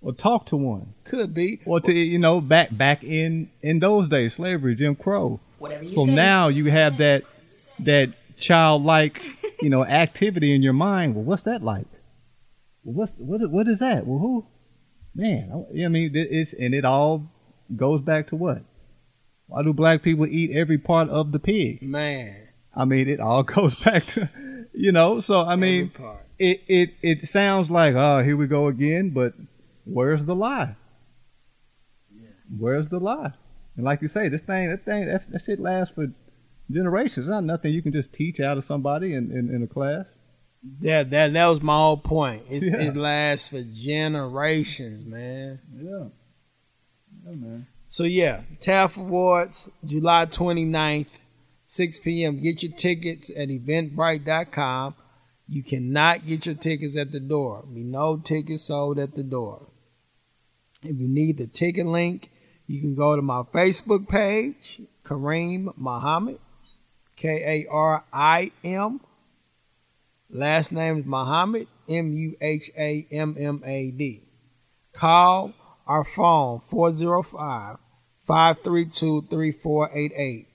or 0.00 0.12
talk 0.12 0.46
to 0.46 0.56
one, 0.56 0.94
Could 1.04 1.34
be. 1.34 1.60
or 1.64 1.80
to 1.80 1.92
you 1.92 2.18
know 2.18 2.40
back 2.40 2.76
back 2.76 3.02
in 3.04 3.50
in 3.62 3.78
those 3.80 4.08
days, 4.08 4.34
slavery, 4.34 4.74
Jim 4.76 4.94
Crow. 4.94 5.40
Whatever 5.58 5.84
you 5.84 5.90
So 5.90 6.06
say. 6.06 6.14
now 6.14 6.48
you 6.48 6.70
have 6.70 6.98
that 6.98 7.24
that 7.80 8.14
childlike 8.36 9.20
you 9.62 9.70
know 9.70 9.84
activity 9.84 10.54
in 10.54 10.62
your 10.62 10.72
mind. 10.72 11.14
Well, 11.14 11.24
what's 11.24 11.42
that 11.44 11.62
like? 11.62 11.86
Well, 12.84 12.94
what's 12.94 13.12
what 13.18 13.50
what 13.50 13.66
is 13.68 13.80
that? 13.80 14.06
Well, 14.06 14.18
who? 14.18 14.46
Man, 15.14 15.50
I, 15.76 15.84
I 15.84 15.88
mean, 15.88 16.12
it's 16.14 16.52
and 16.52 16.74
it 16.74 16.84
all 16.84 17.24
goes 17.74 18.00
back 18.02 18.28
to 18.28 18.36
what? 18.36 18.62
Why 19.46 19.62
do 19.62 19.72
black 19.72 20.02
people 20.02 20.26
eat 20.26 20.50
every 20.54 20.78
part 20.78 21.08
of 21.08 21.32
the 21.32 21.38
pig? 21.38 21.82
Man. 21.82 22.36
I 22.74 22.84
mean, 22.84 23.08
it 23.08 23.20
all 23.20 23.42
goes 23.56 23.74
back 23.76 24.06
to, 24.08 24.28
you 24.72 24.92
know. 24.92 25.20
So 25.20 25.40
I 25.42 25.56
mean, 25.56 25.90
part. 25.90 26.24
it 26.38 26.62
it 26.68 26.90
it 27.02 27.28
sounds 27.28 27.70
like 27.70 27.94
oh 27.94 28.22
here 28.22 28.36
we 28.36 28.46
go 28.46 28.68
again, 28.68 29.10
but 29.10 29.34
where's 29.84 30.24
the 30.24 30.34
lie? 30.34 30.74
Where's 32.56 32.88
the 32.88 32.98
lie? 32.98 33.32
And 33.76 33.84
like 33.84 34.02
you 34.02 34.08
say, 34.08 34.28
this 34.28 34.40
thing, 34.40 34.70
that 34.70 34.84
thing, 34.84 35.06
that's, 35.06 35.26
that 35.26 35.44
shit 35.44 35.60
lasts 35.60 35.94
for 35.94 36.08
generations. 36.70 37.26
It's 37.26 37.28
not 37.28 37.44
nothing 37.44 37.72
you 37.72 37.82
can 37.82 37.92
just 37.92 38.12
teach 38.12 38.40
out 38.40 38.58
of 38.58 38.64
somebody 38.64 39.12
in, 39.14 39.30
in, 39.30 39.54
in 39.54 39.62
a 39.62 39.66
class. 39.66 40.06
That 40.80 41.10
that 41.10 41.32
that 41.34 41.46
was 41.46 41.62
my 41.62 41.76
whole 41.76 41.96
point. 41.98 42.42
It, 42.50 42.62
Yeah. 42.64 42.76
it 42.88 42.96
lasts 42.96 43.48
for 43.48 43.62
generations, 43.62 45.04
man. 45.06 45.60
Yeah. 45.72 46.04
Yeah, 47.26 47.34
man. 47.36 47.66
So 47.90 48.02
yeah, 48.04 48.40
TAF 48.60 48.96
Awards, 48.96 49.70
July 49.84 50.26
29th, 50.26 51.06
6 51.68 51.98
p.m. 51.98 52.40
Get 52.40 52.62
your 52.62 52.72
tickets 52.72 53.30
at 53.30 53.48
eventbrite.com. 53.48 54.94
You 55.46 55.62
cannot 55.62 56.26
get 56.26 56.46
your 56.46 56.54
tickets 56.54 56.96
at 56.96 57.12
the 57.12 57.20
door. 57.20 57.64
Be 57.72 57.84
no 57.84 58.16
tickets 58.16 58.64
sold 58.64 58.98
at 58.98 59.14
the 59.14 59.22
door. 59.22 59.66
If 60.82 60.98
you 60.98 61.08
need 61.08 61.36
the 61.36 61.46
ticket 61.46 61.86
link, 61.86 62.30
you 62.66 62.80
can 62.80 62.94
go 62.94 63.16
to 63.16 63.22
my 63.22 63.42
Facebook 63.42 64.08
page, 64.08 64.80
Karim 65.04 65.72
Muhammad, 65.76 66.38
K 67.16 67.64
A 67.66 67.70
R 67.70 68.04
I 68.12 68.50
M. 68.64 69.00
Last 70.30 70.72
name 70.72 70.98
is 70.98 71.06
Muhammad, 71.06 71.66
M 71.88 72.12
U 72.12 72.36
H 72.40 72.70
A 72.78 73.06
M 73.10 73.36
M 73.38 73.62
A 73.64 73.90
D. 73.90 74.22
Call 74.92 75.52
our 75.86 76.04
phone 76.04 76.60
405 76.70 77.76
532 78.26 79.26
3488. 79.30 80.47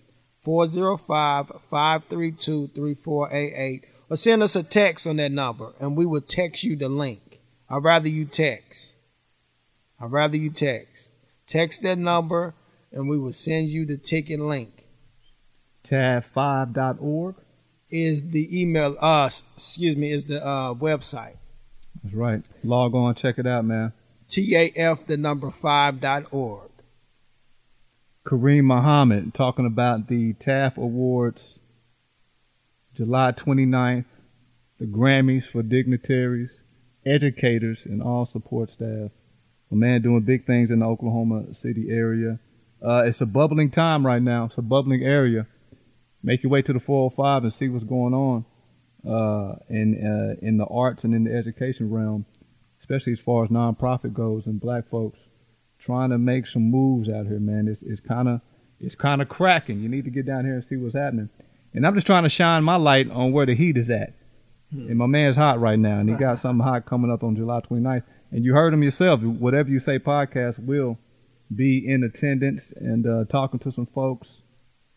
405 0.43 1.47
532 1.69 2.67
3488. 2.67 3.85
Or 4.09 4.17
send 4.17 4.43
us 4.43 4.55
a 4.55 4.63
text 4.63 5.07
on 5.07 5.15
that 5.17 5.31
number 5.31 5.73
and 5.79 5.95
we 5.95 6.05
will 6.05 6.21
text 6.21 6.63
you 6.63 6.75
the 6.75 6.89
link. 6.89 7.39
I'd 7.69 7.83
rather 7.83 8.09
you 8.09 8.25
text. 8.25 8.93
I'd 9.99 10.11
rather 10.11 10.37
you 10.37 10.49
text. 10.49 11.09
Text 11.47 11.81
that 11.83 11.97
number 11.97 12.53
and 12.91 13.09
we 13.09 13.17
will 13.17 13.33
send 13.33 13.69
you 13.69 13.85
the 13.85 13.97
ticket 13.97 14.39
link. 14.39 14.85
TAF5.org. 15.85 17.35
Is 17.89 18.31
the 18.31 18.59
email 18.59 18.97
us, 18.99 19.43
excuse 19.55 19.95
me, 19.95 20.11
is 20.11 20.25
the 20.25 20.43
uh, 20.43 20.73
website. 20.73 21.35
That's 22.03 22.15
right. 22.15 22.41
Log 22.63 22.95
on, 22.95 23.13
check 23.13 23.37
it 23.37 23.45
out, 23.45 23.65
man. 23.65 23.93
TAF 24.27 25.05
the 25.05 25.15
number 25.15 25.51
five 25.51 26.01
dot 26.01 26.25
org. 26.31 26.69
Karim 28.27 28.65
Muhammad 28.65 29.33
talking 29.33 29.65
about 29.65 30.07
the 30.07 30.33
TAF 30.33 30.77
Awards 30.77 31.59
July 32.95 33.31
29th, 33.31 34.05
the 34.79 34.85
Grammys 34.85 35.45
for 35.45 35.63
dignitaries, 35.63 36.51
educators, 37.05 37.79
and 37.85 38.01
all 38.01 38.25
support 38.25 38.69
staff. 38.69 39.11
A 39.71 39.75
man 39.75 40.01
doing 40.01 40.21
big 40.21 40.45
things 40.45 40.71
in 40.71 40.79
the 40.79 40.85
Oklahoma 40.85 41.53
City 41.53 41.89
area. 41.89 42.39
Uh, 42.81 43.03
it's 43.05 43.21
a 43.21 43.25
bubbling 43.25 43.71
time 43.71 44.05
right 44.05 44.21
now. 44.21 44.45
It's 44.45 44.57
a 44.57 44.61
bubbling 44.61 45.03
area. 45.03 45.47
Make 46.21 46.43
your 46.43 46.51
way 46.51 46.61
to 46.61 46.73
the 46.73 46.79
405 46.79 47.43
and 47.43 47.53
see 47.53 47.69
what's 47.69 47.83
going 47.83 48.13
on. 48.13 48.45
uh, 49.05 49.55
in 49.69 50.05
uh, 50.05 50.45
in 50.45 50.57
the 50.57 50.65
arts 50.65 51.03
and 51.03 51.13
in 51.13 51.25
the 51.25 51.35
education 51.35 51.91
realm, 51.91 52.25
especially 52.79 53.13
as 53.13 53.19
far 53.19 53.43
as 53.43 53.49
nonprofit 53.49 54.13
goes 54.13 54.45
and 54.45 54.59
black 54.61 54.87
folks 54.89 55.19
trying 55.83 56.11
to 56.11 56.17
make 56.17 56.47
some 56.47 56.71
moves 56.71 57.09
out 57.09 57.25
here, 57.25 57.39
man. 57.39 57.67
It's 57.67 57.81
it's 57.81 57.99
kind 57.99 58.27
of 58.27 58.41
it's 58.79 58.95
kind 58.95 59.21
of 59.21 59.29
cracking. 59.29 59.79
You 59.79 59.89
need 59.89 60.05
to 60.05 60.11
get 60.11 60.25
down 60.25 60.45
here 60.45 60.55
and 60.55 60.63
see 60.63 60.75
what's 60.75 60.95
happening. 60.95 61.29
And 61.73 61.85
I'm 61.85 61.95
just 61.95 62.07
trying 62.07 62.23
to 62.23 62.29
shine 62.29 62.63
my 62.63 62.75
light 62.75 63.09
on 63.09 63.31
where 63.31 63.45
the 63.45 63.55
heat 63.55 63.77
is 63.77 63.89
at. 63.89 64.13
And 64.71 64.97
my 64.97 65.05
man's 65.05 65.35
hot 65.35 65.59
right 65.59 65.77
now, 65.77 65.99
and 65.99 66.09
he 66.09 66.15
got 66.15 66.39
something 66.39 66.65
hot 66.65 66.85
coming 66.85 67.11
up 67.11 67.23
on 67.23 67.35
July 67.35 67.61
29th. 67.61 68.03
And 68.31 68.43
you 68.43 68.53
heard 68.53 68.73
him 68.73 68.81
yourself. 68.81 69.21
Whatever 69.21 69.69
you 69.69 69.79
say, 69.79 69.99
podcast 69.99 70.57
will 70.57 70.97
be 71.53 71.87
in 71.87 72.03
attendance 72.03 72.71
and 72.75 73.05
uh, 73.05 73.25
talking 73.25 73.59
to 73.59 73.71
some 73.71 73.85
folks, 73.85 74.39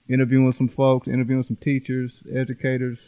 interviewing 0.08 0.52
some 0.52 0.68
folks, 0.68 1.08
interviewing 1.08 1.42
some 1.42 1.56
teachers, 1.56 2.12
educators, 2.32 2.98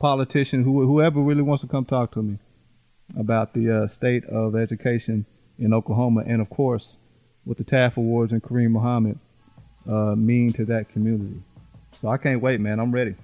politicians, 0.00 0.64
who, 0.64 0.84
whoever 0.86 1.20
really 1.20 1.42
wants 1.42 1.60
to 1.60 1.68
come 1.68 1.84
talk 1.84 2.12
to 2.12 2.22
me 2.22 2.38
about 3.16 3.54
the 3.54 3.84
uh, 3.84 3.86
state 3.86 4.24
of 4.24 4.56
education 4.56 5.24
in 5.58 5.72
Oklahoma, 5.72 6.24
and 6.26 6.40
of 6.40 6.50
course, 6.50 6.96
what 7.48 7.56
the 7.56 7.64
TAF 7.64 7.96
Awards 7.96 8.32
and 8.32 8.46
Karim 8.46 8.72
Muhammad 8.72 9.18
uh, 9.88 10.14
mean 10.14 10.52
to 10.52 10.66
that 10.66 10.90
community. 10.90 11.40
So 12.02 12.08
I 12.08 12.18
can't 12.18 12.42
wait, 12.42 12.60
man. 12.60 12.78
I'm 12.78 12.92
ready. 12.92 13.14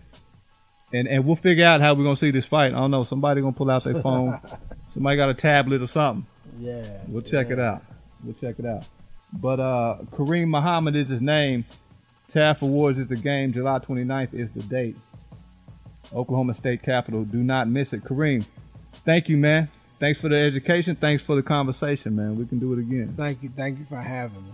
And 0.95 1.07
and 1.07 1.27
we'll 1.27 1.37
figure 1.37 1.67
out 1.67 1.83
how 1.83 1.93
we're 1.93 2.05
gonna 2.05 2.17
see 2.17 2.31
this 2.31 2.47
fight. 2.47 2.73
I 2.73 2.77
don't 2.77 2.91
know. 2.91 3.03
Somebody 3.03 3.43
gonna 3.43 3.53
pull 3.53 3.71
out 3.71 3.85
their 3.85 4.01
phone. 4.01 4.41
Somebody 4.95 5.17
got 5.19 5.29
a 5.29 5.35
tablet 5.35 5.83
or 5.83 5.89
something. 5.89 6.27
Yeah. 6.59 6.87
We'll 7.07 7.21
check 7.21 7.51
it 7.51 7.61
out. 7.61 7.83
We'll 8.25 8.35
check 8.41 8.59
it 8.59 8.65
out. 8.65 8.85
But 9.31 9.61
uh, 9.61 9.99
Karim 10.17 10.49
Muhammad 10.51 10.97
is 10.97 11.09
his 11.09 11.21
name. 11.21 11.67
TAF 12.33 12.63
Awards 12.63 12.99
is 12.99 13.09
the 13.09 13.17
game. 13.17 13.53
July 13.53 13.79
29th 13.79 14.33
is 14.33 14.53
the 14.53 14.63
date. 14.63 14.97
Oklahoma 16.15 16.55
State 16.55 16.83
Capitol. 16.83 17.25
Do 17.25 17.43
not 17.43 17.69
miss 17.69 17.93
it. 17.93 18.07
Karim, 18.07 18.47
thank 19.05 19.29
you, 19.29 19.37
man. 19.37 19.69
Thanks 19.99 20.21
for 20.21 20.29
the 20.29 20.37
education. 20.37 20.97
Thanks 20.97 21.23
for 21.23 21.37
the 21.37 21.43
conversation, 21.43 22.17
man. 22.17 22.37
We 22.37 22.47
can 22.47 22.59
do 22.59 22.73
it 22.73 22.79
again. 22.79 23.15
Thank 23.17 23.43
you. 23.43 23.49
Thank 23.49 23.79
you 23.79 23.85
for 23.85 23.97
having 23.97 24.43
me. 24.45 24.51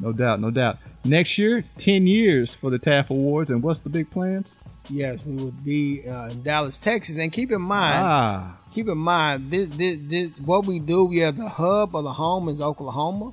No 0.00 0.12
doubt, 0.12 0.40
no 0.40 0.50
doubt. 0.50 0.78
Next 1.04 1.38
year, 1.38 1.64
10 1.78 2.06
years 2.06 2.52
for 2.54 2.70
the 2.70 2.78
TAF 2.78 3.10
Awards. 3.10 3.50
And 3.50 3.62
what's 3.62 3.80
the 3.80 3.88
big 3.88 4.10
plans? 4.10 4.46
Yes, 4.90 5.24
we 5.24 5.36
will 5.36 5.52
be 5.52 6.08
uh, 6.08 6.28
in 6.30 6.42
Dallas, 6.42 6.76
Texas, 6.76 7.16
and 7.16 7.32
keep 7.32 7.52
in 7.52 7.62
mind, 7.62 8.04
Ah, 8.04 8.58
keep 8.74 8.88
in 8.88 8.98
mind, 8.98 9.48
this, 9.48 9.68
this, 9.76 9.98
this, 10.02 10.30
what 10.44 10.66
we 10.66 10.80
do. 10.80 11.04
We 11.04 11.22
are 11.22 11.30
the 11.30 11.48
hub 11.48 11.94
of 11.94 12.02
the 12.02 12.12
home 12.12 12.48
is 12.48 12.60
Oklahoma, 12.60 13.30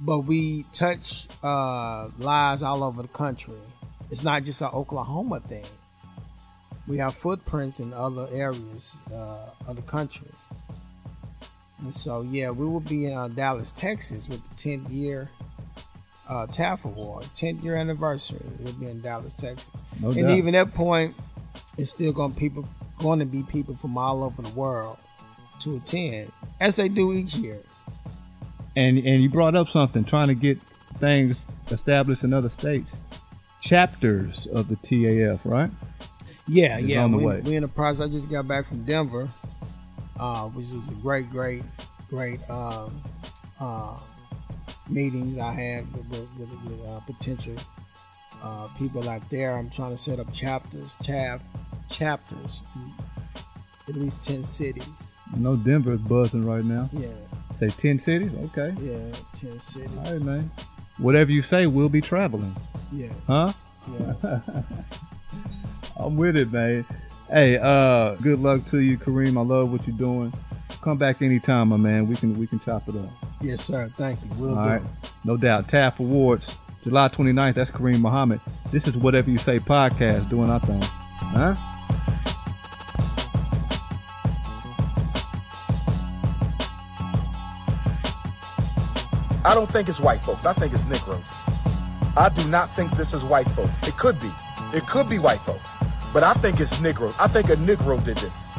but 0.00 0.20
we 0.20 0.64
touch 0.72 1.26
uh, 1.42 2.08
lives 2.18 2.62
all 2.62 2.84
over 2.84 3.02
the 3.02 3.08
country. 3.08 3.54
It's 4.12 4.22
not 4.22 4.44
just 4.44 4.60
an 4.62 4.68
Oklahoma 4.72 5.40
thing. 5.40 5.64
We 6.86 6.98
have 6.98 7.14
footprints 7.14 7.80
in 7.80 7.92
other 7.92 8.28
areas 8.32 8.98
uh, 9.12 9.46
of 9.66 9.74
the 9.76 9.82
country. 9.82 10.28
And 11.80 11.94
so, 11.94 12.22
yeah, 12.22 12.50
we 12.50 12.64
will 12.66 12.80
be 12.80 13.06
in 13.06 13.12
uh, 13.16 13.28
Dallas, 13.28 13.72
Texas, 13.72 14.28
with 14.28 14.40
the 14.50 14.54
10th 14.70 14.90
year 14.90 15.28
uh, 16.28 16.46
TAF 16.46 16.84
Award, 16.84 17.24
10th 17.36 17.62
year 17.64 17.74
anniversary. 17.76 18.40
We'll 18.60 18.72
be 18.74 18.86
in 18.88 19.00
Dallas, 19.00 19.34
Texas 19.34 19.66
no 20.00 20.08
and 20.10 20.16
doubt. 20.28 20.30
even 20.38 20.54
that 20.54 20.72
point, 20.74 21.14
it's 21.76 21.90
still 21.90 22.12
going 22.12 22.32
to 22.34 22.38
people 22.38 22.64
going 22.98 23.18
to 23.18 23.24
be 23.24 23.42
people 23.42 23.74
from 23.74 23.98
all 23.98 24.22
over 24.22 24.40
the 24.42 24.48
world 24.50 24.96
to 25.60 25.76
attend, 25.76 26.30
as 26.60 26.76
they 26.76 26.88
do 26.88 27.12
each 27.12 27.34
year. 27.34 27.58
and 28.76 28.96
and 28.98 29.22
you 29.22 29.28
brought 29.28 29.54
up 29.56 29.68
something 29.68 30.04
trying 30.04 30.28
to 30.28 30.34
get 30.34 30.58
things 30.98 31.36
established 31.70 32.22
in 32.22 32.32
other 32.32 32.48
states 32.48 32.96
chapters 33.60 34.46
of 34.46 34.68
the 34.68 34.76
TAF 34.76 35.40
right 35.44 35.70
Yeah, 36.48 36.78
It's 36.78 36.86
yeah. 36.88 37.02
on 37.04 37.12
the 37.12 37.18
we, 37.18 37.24
way. 37.24 37.40
we 37.40 37.56
in 37.56 37.62
the 37.62 37.68
process. 37.68 38.02
I 38.02 38.08
just 38.08 38.30
got 38.30 38.46
back 38.48 38.68
from 38.68 38.84
Denver, 38.84 39.28
uh, 40.22 40.44
which 40.50 40.68
was 40.68 40.88
a 40.88 41.00
great, 41.02 41.28
great, 41.30 41.64
great 42.08 42.38
um, 42.48 43.02
uh, 43.58 43.98
meetings 44.88 45.36
I 45.36 45.52
had 45.52 45.92
with, 45.92 46.08
with, 46.10 46.38
with, 46.38 46.64
with 46.64 46.88
uh, 46.88 47.00
potential 47.00 47.56
uh, 48.40 48.68
people 48.78 49.08
out 49.08 49.28
there. 49.30 49.56
I'm 49.56 49.68
trying 49.68 49.90
to 49.90 49.98
set 49.98 50.20
up 50.20 50.32
chapters, 50.32 50.94
TAF 51.02 51.40
chapters, 51.90 52.60
at 53.88 53.96
least 53.96 54.22
ten 54.22 54.44
cities. 54.44 54.86
I 55.34 55.38
know 55.38 55.56
Denver 55.56 55.94
is 55.94 56.00
buzzing 56.00 56.46
right 56.46 56.64
now. 56.64 56.88
Yeah, 56.92 57.08
say 57.58 57.68
10 57.68 57.98
cities? 57.98 58.30
Okay. 58.44 58.72
Yeah, 58.80 58.98
ten 59.40 59.58
cities. 59.58 59.90
all 59.98 60.12
right 60.12 60.22
man. 60.22 60.50
Whatever 60.98 61.32
you 61.32 61.42
say 61.42 61.66
we'll 61.66 61.88
be 61.88 62.00
traveling. 62.00 62.54
Yeah, 62.92 63.08
huh? 63.26 63.52
Yeah. 63.98 64.40
I'm 65.96 66.16
with 66.16 66.36
it 66.36 66.52
man 66.52 66.84
hey 67.32 67.58
uh 67.58 68.14
good 68.16 68.40
luck 68.40 68.64
to 68.70 68.80
you 68.80 68.96
Karim 68.98 69.38
I 69.38 69.42
love 69.42 69.72
what 69.72 69.86
you're 69.86 69.96
doing 69.96 70.32
come 70.82 70.98
back 70.98 71.22
anytime 71.22 71.68
my 71.68 71.76
man 71.76 72.06
we 72.08 72.16
can 72.16 72.38
we 72.38 72.46
can 72.46 72.60
chop 72.60 72.88
it 72.88 72.96
up 72.96 73.10
Yes, 73.42 73.64
sir. 73.64 73.90
Thank 73.96 74.22
you. 74.22 74.30
We'll 74.38 74.56
All 74.56 74.64
do. 74.64 74.70
right. 74.70 74.82
No 75.24 75.36
doubt. 75.36 75.66
TAF 75.66 75.98
Awards, 75.98 76.56
July 76.84 77.08
29th. 77.08 77.54
That's 77.54 77.70
Karim 77.72 78.00
Muhammad. 78.00 78.40
This 78.70 78.86
is 78.86 78.96
Whatever 78.96 79.30
You 79.32 79.38
Say 79.38 79.58
podcast 79.58 80.30
doing 80.30 80.48
our 80.48 80.60
thing. 80.60 80.80
Huh? 80.80 81.56
I 89.44 89.54
don't 89.54 89.68
think 89.68 89.88
it's 89.88 90.00
white 90.00 90.20
folks. 90.20 90.46
I 90.46 90.52
think 90.52 90.72
it's 90.72 90.86
Negroes. 90.86 91.32
I 92.16 92.30
do 92.32 92.46
not 92.48 92.70
think 92.76 92.92
this 92.92 93.12
is 93.12 93.24
white 93.24 93.50
folks. 93.50 93.86
It 93.88 93.96
could 93.96 94.20
be. 94.20 94.30
It 94.72 94.86
could 94.86 95.08
be 95.08 95.18
white 95.18 95.40
folks. 95.40 95.74
But 96.12 96.22
I 96.22 96.34
think 96.34 96.60
it's 96.60 96.76
Negro. 96.76 97.14
I 97.18 97.26
think 97.26 97.48
a 97.48 97.56
Negro 97.56 98.02
did 98.04 98.18
this. 98.18 98.52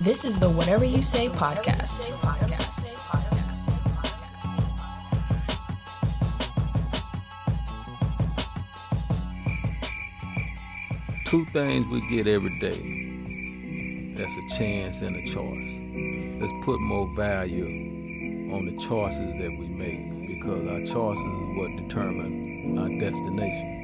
This 0.00 0.24
is 0.24 0.38
the 0.38 0.50
Whatever 0.50 0.84
You 0.84 0.98
Say 0.98 1.28
podcast. 1.28 2.10
two 11.30 11.44
things 11.52 11.86
we 11.86 12.00
get 12.08 12.26
every 12.26 12.58
day 12.58 14.14
that's 14.16 14.32
a 14.32 14.58
chance 14.58 15.00
and 15.00 15.14
a 15.14 15.32
choice. 15.32 16.42
Let's 16.42 16.64
put 16.64 16.80
more 16.80 17.08
value 17.14 18.50
on 18.52 18.66
the 18.66 18.72
choices 18.84 19.30
that 19.38 19.56
we 19.56 19.68
make 19.68 20.26
because 20.26 20.66
our 20.66 20.80
choices 20.80 21.24
is 21.24 21.56
what 21.56 21.86
determine 21.86 22.76
our 22.76 22.88
destination. 22.88 23.79